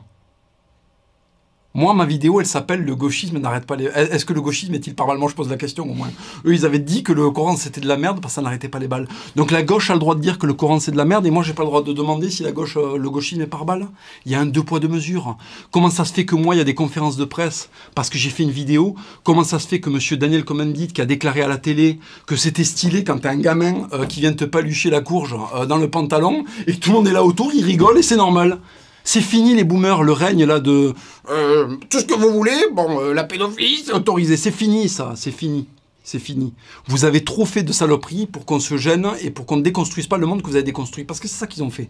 Moi, 1.75 1.95
ma 1.95 2.05
vidéo, 2.05 2.39
elle 2.39 2.45
s'appelle 2.45 2.83
Le 2.83 2.95
gauchisme 2.95 3.39
n'arrête 3.39 3.65
pas 3.65 3.75
les. 3.75 3.85
Est-ce 3.85 4.25
que 4.25 4.33
le 4.33 4.41
gauchisme 4.41 4.75
est-il 4.75 4.93
par 4.93 5.07
Je 5.27 5.33
pose 5.33 5.49
la 5.49 5.57
question 5.57 5.89
au 5.89 5.95
moins. 5.95 6.11
Eux, 6.45 6.53
ils 6.53 6.67
avaient 6.67 6.77
dit 6.77 7.01
que 7.01 7.11
le 7.11 7.31
Coran 7.31 7.57
c'était 7.57 7.81
de 7.81 7.87
la 7.87 7.97
merde 7.97 8.21
parce 8.21 8.33
que 8.33 8.35
ça 8.35 8.41
n'arrêtait 8.43 8.69
pas 8.69 8.77
les 8.77 8.87
balles. 8.87 9.07
Donc 9.35 9.49
la 9.49 9.63
gauche 9.63 9.89
a 9.89 9.93
le 9.93 9.99
droit 9.99 10.13
de 10.13 10.19
dire 10.19 10.37
que 10.37 10.45
le 10.45 10.53
Coran 10.53 10.79
c'est 10.79 10.91
de 10.91 10.97
la 10.97 11.05
merde 11.05 11.25
et 11.25 11.31
moi 11.31 11.41
j'ai 11.41 11.53
pas 11.53 11.63
le 11.63 11.69
droit 11.69 11.81
de 11.81 11.91
demander 11.91 12.29
si 12.29 12.43
la 12.43 12.51
gauche, 12.51 12.77
euh, 12.77 12.97
le 12.97 13.09
gauchisme 13.09 13.41
est 13.41 13.47
par 13.47 13.65
balle. 13.65 13.87
Il 14.27 14.31
y 14.31 14.35
a 14.35 14.39
un 14.39 14.45
deux 14.45 14.61
poids 14.61 14.79
deux 14.79 14.87
mesures. 14.87 15.35
Comment 15.71 15.89
ça 15.89 16.05
se 16.05 16.13
fait 16.13 16.25
que 16.25 16.35
moi 16.35 16.53
il 16.53 16.59
y 16.59 16.61
a 16.61 16.63
des 16.63 16.75
conférences 16.75 17.17
de 17.17 17.25
presse 17.25 17.69
parce 17.95 18.11
que 18.11 18.19
j'ai 18.19 18.29
fait 18.29 18.43
une 18.43 18.51
vidéo? 18.51 18.93
Comment 19.23 19.43
ça 19.43 19.57
se 19.57 19.67
fait 19.67 19.79
que 19.79 19.89
Monsieur 19.89 20.15
Daniel 20.15 20.45
Commandit 20.45 20.89
qui 20.89 21.01
a 21.01 21.05
déclaré 21.05 21.41
à 21.41 21.47
la 21.47 21.57
télé 21.57 21.97
que 22.27 22.35
c'était 22.35 22.63
stylé 22.63 23.03
quand 23.03 23.17
t'as 23.17 23.31
un 23.31 23.39
gamin 23.39 23.87
euh, 23.93 24.05
qui 24.05 24.19
vient 24.19 24.33
te 24.33 24.45
palucher 24.45 24.91
la 24.91 25.01
courge 25.01 25.35
euh, 25.55 25.65
dans 25.65 25.77
le 25.77 25.89
pantalon 25.89 26.45
et 26.67 26.75
tout 26.75 26.91
le 26.91 26.97
monde 26.97 27.07
est 27.07 27.13
là 27.13 27.23
autour, 27.23 27.51
il 27.51 27.65
rigole 27.65 27.97
et 27.97 28.03
c'est 28.03 28.15
normal. 28.15 28.59
C'est 29.03 29.21
fini 29.21 29.55
les 29.55 29.63
boomers, 29.63 30.03
le 30.03 30.13
règne 30.13 30.45
là 30.45 30.59
de 30.59 30.93
euh, 31.29 31.75
tout 31.89 31.99
ce 31.99 32.05
que 32.05 32.13
vous 32.13 32.31
voulez, 32.31 32.67
bon, 32.71 33.01
euh, 33.01 33.13
la 33.13 33.23
pédophilie 33.23 33.83
c'est 33.85 33.93
autorisé. 33.93 34.37
C'est 34.37 34.51
fini 34.51 34.87
ça, 34.87 35.13
c'est 35.15 35.31
fini. 35.31 35.67
C'est 36.05 36.19
fini. 36.19 36.53
Vous 36.87 37.05
avez 37.05 37.23
trop 37.23 37.45
fait 37.45 37.63
de 37.63 37.71
saloperies 37.71 38.27
pour 38.27 38.45
qu'on 38.45 38.59
se 38.59 38.75
gêne 38.75 39.07
et 39.21 39.29
pour 39.29 39.45
qu'on 39.45 39.55
ne 39.57 39.61
déconstruise 39.61 40.07
pas 40.07 40.17
le 40.17 40.25
monde 40.25 40.41
que 40.41 40.47
vous 40.47 40.55
avez 40.55 40.63
déconstruit. 40.63 41.05
Parce 41.05 41.21
que 41.21 41.29
c'est 41.29 41.37
ça 41.37 41.47
qu'ils 41.47 41.63
ont 41.63 41.69
fait. 41.69 41.89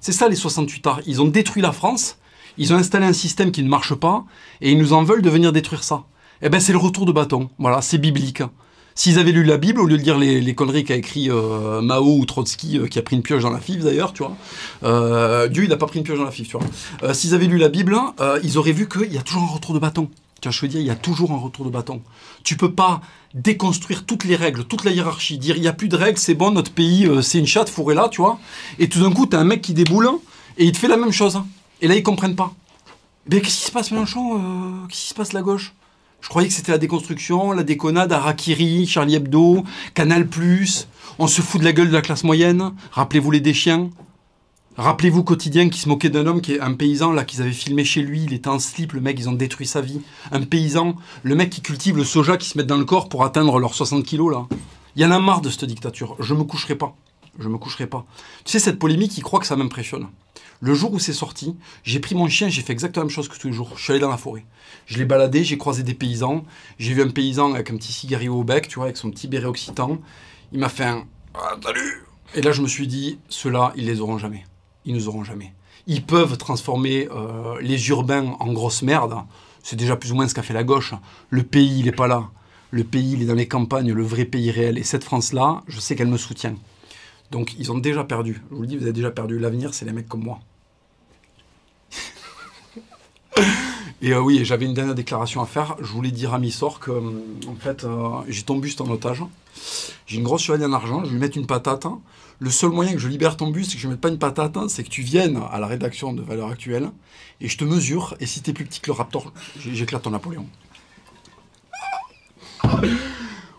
C'est 0.00 0.12
ça 0.12 0.28
les 0.28 0.34
68 0.34 0.86
arts. 0.86 1.00
Ils 1.06 1.22
ont 1.22 1.26
détruit 1.26 1.62
la 1.62 1.70
France, 1.72 2.18
ils 2.58 2.72
ont 2.72 2.76
installé 2.76 3.06
un 3.06 3.12
système 3.12 3.52
qui 3.52 3.62
ne 3.62 3.68
marche 3.68 3.94
pas 3.94 4.24
et 4.60 4.72
ils 4.72 4.78
nous 4.78 4.92
en 4.92 5.04
veulent 5.04 5.22
de 5.22 5.30
venir 5.30 5.52
détruire 5.52 5.84
ça. 5.84 6.04
Eh 6.42 6.48
ben 6.48 6.60
c'est 6.60 6.72
le 6.72 6.78
retour 6.78 7.06
de 7.06 7.12
bâton. 7.12 7.48
Voilà, 7.58 7.80
c'est 7.80 7.98
biblique. 7.98 8.42
S'ils 8.96 9.18
avaient 9.18 9.32
lu 9.32 9.42
la 9.42 9.56
Bible, 9.56 9.80
au 9.80 9.86
lieu 9.86 9.98
de 9.98 10.02
lire 10.02 10.18
les, 10.18 10.54
conneries 10.54 10.84
qu'a 10.84 10.94
écrit 10.94 11.28
euh, 11.28 11.80
Mao 11.80 12.16
ou 12.16 12.24
Trotsky, 12.26 12.78
euh, 12.78 12.86
qui 12.86 12.98
a 13.00 13.02
pris 13.02 13.16
une 13.16 13.22
pioche 13.22 13.42
dans 13.42 13.50
la 13.50 13.58
fif 13.58 13.82
d'ailleurs, 13.82 14.12
tu 14.12 14.22
vois, 14.22 14.36
euh, 14.84 15.48
Dieu, 15.48 15.64
il 15.64 15.68
n'a 15.68 15.76
pas 15.76 15.86
pris 15.86 15.98
une 15.98 16.04
pioche 16.04 16.18
dans 16.18 16.24
la 16.24 16.30
fif, 16.30 16.48
tu 16.48 16.56
vois. 16.56 17.14
S'ils 17.14 17.34
avaient 17.34 17.46
lu 17.46 17.58
la 17.58 17.68
Bible, 17.68 17.98
ils 18.42 18.56
auraient 18.56 18.72
vu 18.72 18.88
qu'il 18.88 19.12
y 19.12 19.18
a 19.18 19.22
toujours 19.22 19.42
un 19.42 19.52
retour 19.54 19.74
de 19.74 19.80
bâton. 19.80 20.08
Tu 20.40 20.52
je 20.52 20.60
veux 20.60 20.68
dire, 20.68 20.80
il 20.80 20.86
y 20.86 20.90
a 20.90 20.96
toujours 20.96 21.32
un 21.32 21.38
retour 21.38 21.64
de 21.64 21.70
bâton. 21.70 22.02
Tu 22.44 22.56
peux 22.56 22.70
pas 22.70 23.00
déconstruire 23.32 24.04
toutes 24.04 24.24
les 24.24 24.36
règles, 24.36 24.64
toute 24.64 24.84
la 24.84 24.90
hiérarchie, 24.90 25.38
dire 25.38 25.56
il 25.56 25.62
n'y 25.62 25.68
a 25.68 25.72
plus 25.72 25.88
de 25.88 25.96
règles, 25.96 26.18
c'est 26.18 26.34
bon, 26.34 26.50
notre 26.50 26.70
pays, 26.70 27.08
c'est 27.22 27.38
une 27.38 27.46
chatte, 27.46 27.70
fourrée 27.70 27.94
là, 27.94 28.08
tu 28.10 28.20
vois. 28.20 28.38
Et 28.78 28.88
tout 28.88 29.00
d'un 29.00 29.10
coup, 29.10 29.26
tu 29.26 29.36
un 29.36 29.44
mec 29.44 29.62
qui 29.62 29.72
déboule 29.72 30.08
et 30.58 30.66
il 30.66 30.72
te 30.72 30.78
fait 30.78 30.88
la 30.88 30.98
même 30.98 31.12
chose. 31.12 31.40
Et 31.80 31.88
là, 31.88 31.96
ils 31.96 32.02
comprennent 32.02 32.36
pas. 32.36 32.52
Mais 33.28 33.40
qu'est-ce 33.40 33.58
qui 33.58 33.64
se 33.64 33.72
passe, 33.72 33.90
Mélenchon 33.90 34.86
Qu'est-ce 34.88 35.00
qui 35.00 35.08
se 35.08 35.14
passe, 35.14 35.32
la 35.32 35.42
gauche? 35.42 35.72
Je 36.24 36.30
croyais 36.30 36.48
que 36.48 36.54
c'était 36.54 36.72
la 36.72 36.78
déconstruction, 36.78 37.52
la 37.52 37.64
déconnade, 37.64 38.10
Harakiri, 38.10 38.86
Charlie 38.86 39.16
Hebdo, 39.16 39.62
Canal+, 39.92 40.26
on 41.18 41.26
se 41.26 41.42
fout 41.42 41.60
de 41.60 41.66
la 41.66 41.74
gueule 41.74 41.88
de 41.88 41.92
la 41.92 42.00
classe 42.00 42.24
moyenne, 42.24 42.72
rappelez-vous 42.92 43.30
les 43.30 43.42
déchiens, 43.42 43.90
rappelez-vous 44.78 45.22
Quotidien 45.22 45.68
qui 45.68 45.78
se 45.78 45.86
moquait 45.86 46.08
d'un 46.08 46.26
homme 46.26 46.40
qui 46.40 46.54
est 46.54 46.60
un 46.60 46.72
paysan, 46.72 47.12
là, 47.12 47.24
qu'ils 47.24 47.42
avaient 47.42 47.52
filmé 47.52 47.84
chez 47.84 48.00
lui, 48.00 48.24
il 48.24 48.32
était 48.32 48.48
en 48.48 48.58
slip, 48.58 48.94
le 48.94 49.02
mec, 49.02 49.18
ils 49.20 49.28
ont 49.28 49.34
détruit 49.34 49.66
sa 49.66 49.82
vie. 49.82 50.00
Un 50.32 50.40
paysan, 50.40 50.96
le 51.24 51.34
mec 51.34 51.50
qui 51.50 51.60
cultive 51.60 51.98
le 51.98 52.04
soja 52.04 52.38
qui 52.38 52.48
se 52.48 52.56
met 52.56 52.64
dans 52.64 52.78
le 52.78 52.86
corps 52.86 53.10
pour 53.10 53.22
atteindre 53.22 53.58
leurs 53.58 53.74
60 53.74 54.02
kilos, 54.02 54.32
là. 54.32 54.46
Il 54.96 55.02
y 55.02 55.04
en 55.04 55.10
a 55.10 55.18
marre 55.18 55.42
de 55.42 55.50
cette 55.50 55.66
dictature, 55.66 56.16
je 56.20 56.32
me 56.32 56.44
coucherai 56.44 56.74
pas. 56.74 56.96
Je 57.38 57.48
me 57.48 57.58
coucherai 57.58 57.86
pas. 57.86 58.06
Tu 58.44 58.52
sais, 58.52 58.58
cette 58.60 58.78
polémique, 58.78 59.18
il 59.18 59.22
croit 59.22 59.40
que 59.40 59.46
ça 59.46 59.56
m'impressionne. 59.56 60.06
Le 60.64 60.72
jour 60.72 60.94
où 60.94 60.98
c'est 60.98 61.12
sorti, 61.12 61.54
j'ai 61.82 62.00
pris 62.00 62.14
mon 62.14 62.26
chien, 62.26 62.48
j'ai 62.48 62.62
fait 62.62 62.72
exactement 62.72 63.02
la 63.02 63.08
même 63.08 63.14
chose 63.14 63.28
que 63.28 63.36
tous 63.38 63.48
les 63.48 63.52
jours. 63.52 63.74
Je 63.76 63.82
suis 63.82 63.92
allé 63.92 64.00
dans 64.00 64.08
la 64.08 64.16
forêt. 64.16 64.46
Je 64.86 64.96
l'ai 64.96 65.04
baladé, 65.04 65.44
j'ai 65.44 65.58
croisé 65.58 65.82
des 65.82 65.92
paysans. 65.92 66.42
J'ai 66.78 66.94
vu 66.94 67.02
un 67.02 67.10
paysan 67.10 67.52
avec 67.52 67.70
un 67.70 67.76
petit 67.76 67.92
cigario 67.92 68.34
au 68.34 68.44
bec, 68.44 68.66
tu 68.66 68.76
vois, 68.76 68.86
avec 68.86 68.96
son 68.96 69.10
petit 69.10 69.28
béret 69.28 69.44
occitan. 69.44 69.98
Il 70.52 70.60
m'a 70.60 70.70
fait 70.70 70.84
un 70.84 71.04
ah, 71.34 71.58
salut 71.62 72.04
Et 72.34 72.40
là, 72.40 72.52
je 72.52 72.62
me 72.62 72.66
suis 72.66 72.86
dit, 72.86 73.18
ceux-là, 73.28 73.74
ils 73.76 73.84
les 73.84 74.00
auront 74.00 74.16
jamais. 74.16 74.46
Ils 74.86 74.94
nous 74.94 75.06
auront 75.06 75.22
jamais. 75.22 75.52
Ils 75.86 76.02
peuvent 76.02 76.38
transformer 76.38 77.10
euh, 77.10 77.60
les 77.60 77.90
urbains 77.90 78.34
en 78.40 78.50
grosse 78.54 78.80
merde. 78.80 79.16
C'est 79.62 79.76
déjà 79.76 79.96
plus 79.96 80.12
ou 80.12 80.14
moins 80.14 80.28
ce 80.28 80.34
qu'a 80.34 80.42
fait 80.42 80.54
la 80.54 80.64
gauche. 80.64 80.94
Le 81.28 81.42
pays, 81.42 81.80
il 81.80 81.84
n'est 81.84 81.92
pas 81.92 82.06
là. 82.06 82.30
Le 82.70 82.84
pays, 82.84 83.12
il 83.12 83.22
est 83.22 83.26
dans 83.26 83.34
les 83.34 83.48
campagnes, 83.48 83.92
le 83.92 84.02
vrai 84.02 84.24
pays 84.24 84.50
réel. 84.50 84.78
Et 84.78 84.82
cette 84.82 85.04
France-là, 85.04 85.62
je 85.68 85.78
sais 85.78 85.94
qu'elle 85.94 86.08
me 86.08 86.16
soutient. 86.16 86.54
Donc, 87.30 87.54
ils 87.58 87.70
ont 87.70 87.76
déjà 87.76 88.02
perdu. 88.02 88.40
Je 88.50 88.54
vous 88.54 88.62
le 88.62 88.66
dis, 88.66 88.78
vous 88.78 88.84
avez 88.84 88.94
déjà 88.94 89.10
perdu. 89.10 89.38
L'avenir, 89.38 89.74
c'est 89.74 89.84
les 89.84 89.92
mecs 89.92 90.08
comme 90.08 90.24
moi. 90.24 90.40
Et 94.02 94.12
euh, 94.12 94.20
oui, 94.20 94.44
j'avais 94.44 94.66
une 94.66 94.74
dernière 94.74 94.94
déclaration 94.94 95.40
à 95.40 95.46
faire. 95.46 95.76
Je 95.80 95.86
voulais 95.86 96.10
dire 96.10 96.34
à 96.34 96.38
Missor 96.38 96.78
que, 96.78 96.90
euh, 96.90 97.00
en 97.48 97.54
fait, 97.54 97.84
euh, 97.84 98.20
j'ai 98.28 98.42
ton 98.42 98.56
buste 98.56 98.82
en 98.82 98.90
otage. 98.90 99.22
J'ai 100.06 100.18
une 100.18 100.24
grosse 100.24 100.42
chevalier 100.42 100.66
en 100.66 100.74
argent, 100.74 101.00
je 101.00 101.06
vais 101.06 101.12
lui 101.12 101.20
mettre 101.20 101.38
une 101.38 101.46
patate. 101.46 101.86
Le 102.38 102.50
seul 102.50 102.70
moyen 102.70 102.92
que 102.92 102.98
je 102.98 103.08
libère 103.08 103.38
ton 103.38 103.50
buste 103.50 103.72
et 103.72 103.76
que 103.76 103.80
je 103.80 103.86
ne 103.86 103.92
mette 103.92 104.02
pas 104.02 104.10
une 104.10 104.18
patate, 104.18 104.58
c'est 104.68 104.82
que 104.84 104.90
tu 104.90 105.00
viennes 105.00 105.40
à 105.50 105.58
la 105.58 105.66
rédaction 105.66 106.12
de 106.12 106.20
Valeurs 106.20 106.50
Actuelles 106.50 106.90
et 107.40 107.48
je 107.48 107.56
te 107.56 107.64
mesure. 107.64 108.14
Et 108.20 108.26
si 108.26 108.42
tu 108.42 108.50
es 108.50 108.52
plus 108.52 108.66
petit 108.66 108.80
que 108.80 108.88
le 108.88 108.92
Raptor, 108.92 109.32
j'éclate 109.58 110.02
ton 110.02 110.10
Napoléon. 110.10 110.46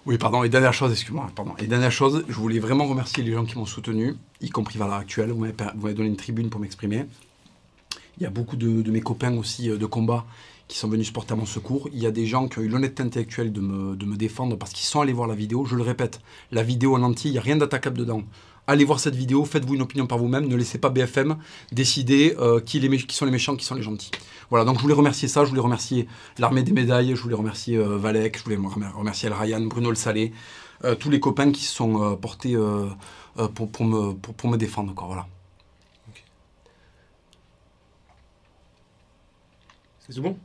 Oui, 0.05 0.19
pardon. 0.19 0.43
Et 0.43 0.49
dernière 0.49 0.73
chose, 0.73 0.91
excuse-moi, 0.91 1.31
pardon. 1.35 1.53
Et 1.57 1.65
dernière 1.65 1.91
chose, 1.91 2.23
je 2.27 2.35
voulais 2.35 2.59
vraiment 2.59 2.85
remercier 2.85 3.23
les 3.23 3.33
gens 3.33 3.45
qui 3.45 3.57
m'ont 3.57 3.65
soutenu, 3.65 4.15
y 4.41 4.49
compris 4.49 4.77
Valeurs 4.77 4.95
Actuelles. 4.95 5.31
Vous 5.31 5.39
m'avez 5.39 5.93
donné 5.95 6.09
une 6.09 6.17
tribune 6.17 6.51
pour 6.51 6.61
m'exprimer. 6.61 7.05
Il 8.17 8.23
y 8.23 8.25
a 8.25 8.29
beaucoup 8.29 8.55
de, 8.55 8.89
mes 8.89 9.01
copains 9.01 9.35
aussi 9.37 9.69
euh, 9.69 9.77
de 9.77 9.85
combat 9.85 10.25
qui 10.67 10.77
sont 10.77 10.87
venus 10.87 11.07
se 11.07 11.11
porter 11.11 11.33
à 11.33 11.35
mon 11.35 11.45
secours. 11.45 11.89
Il 11.93 11.99
y 11.99 12.07
a 12.07 12.11
des 12.11 12.25
gens 12.25 12.47
qui 12.47 12.59
ont 12.59 12.61
eu 12.61 12.67
l'honnêteté 12.67 13.03
intellectuelle 13.03 13.51
de 13.51 13.61
me, 13.61 13.95
de 13.95 14.05
me 14.05 14.15
défendre 14.15 14.57
parce 14.57 14.71
qu'ils 14.71 14.85
sont 14.85 15.01
allés 15.01 15.13
voir 15.13 15.27
la 15.27 15.35
vidéo. 15.35 15.65
Je 15.65 15.75
le 15.75 15.83
répète, 15.83 16.21
la 16.51 16.63
vidéo 16.63 16.95
en 16.95 17.03
entier, 17.03 17.29
il 17.29 17.33
n'y 17.33 17.39
a 17.39 17.41
rien 17.41 17.55
d'attaquable 17.55 17.97
dedans. 17.97 18.23
Allez 18.67 18.83
voir 18.83 18.99
cette 18.99 19.15
vidéo, 19.15 19.45
faites-vous 19.45 19.75
une 19.75 19.83
opinion 19.83 20.07
par 20.07 20.17
vous-même, 20.17 20.47
ne 20.47 20.55
laissez 20.55 20.79
pas 20.79 20.89
BFM 20.89 21.37
décider 21.71 22.35
euh, 22.39 22.59
qui, 22.59 22.79
sont 23.09 23.25
les 23.25 23.31
méchants, 23.31 23.55
qui 23.55 23.63
sont 23.63 23.75
les 23.75 23.83
gentils. 23.83 24.09
Voilà, 24.49 24.65
donc 24.65 24.77
je 24.77 24.81
voulais 24.81 24.95
remercier 24.95 25.27
ça, 25.27 25.45
je 25.45 25.49
voulais 25.49 25.61
remercier 25.61 26.07
l'armée 26.39 26.63
des 26.63 26.71
médailles, 26.71 27.15
je 27.15 27.21
voulais 27.21 27.35
remercier 27.35 27.77
euh, 27.77 27.97
Valek, 27.97 28.39
je 28.39 28.43
voulais 28.43 28.57
remercier 28.57 29.27
El 29.27 29.33
Ryan, 29.33 29.61
Bruno 29.61 29.89
Le 29.89 29.95
Salé, 29.95 30.31
tous 30.99 31.09
les 31.09 31.19
copains 31.19 31.51
qui 31.51 31.63
se 31.63 31.73
sont 31.73 32.15
portés 32.17 32.55
pour, 33.55 33.71
pour, 33.71 33.85
me, 33.85 34.13
pour, 34.13 34.33
pour, 34.35 34.49
me 34.49 34.57
défendre. 34.57 34.93
Quoi, 34.93 35.07
voilà. 35.07 35.27
C'est 40.09 40.21
bon? 40.21 40.37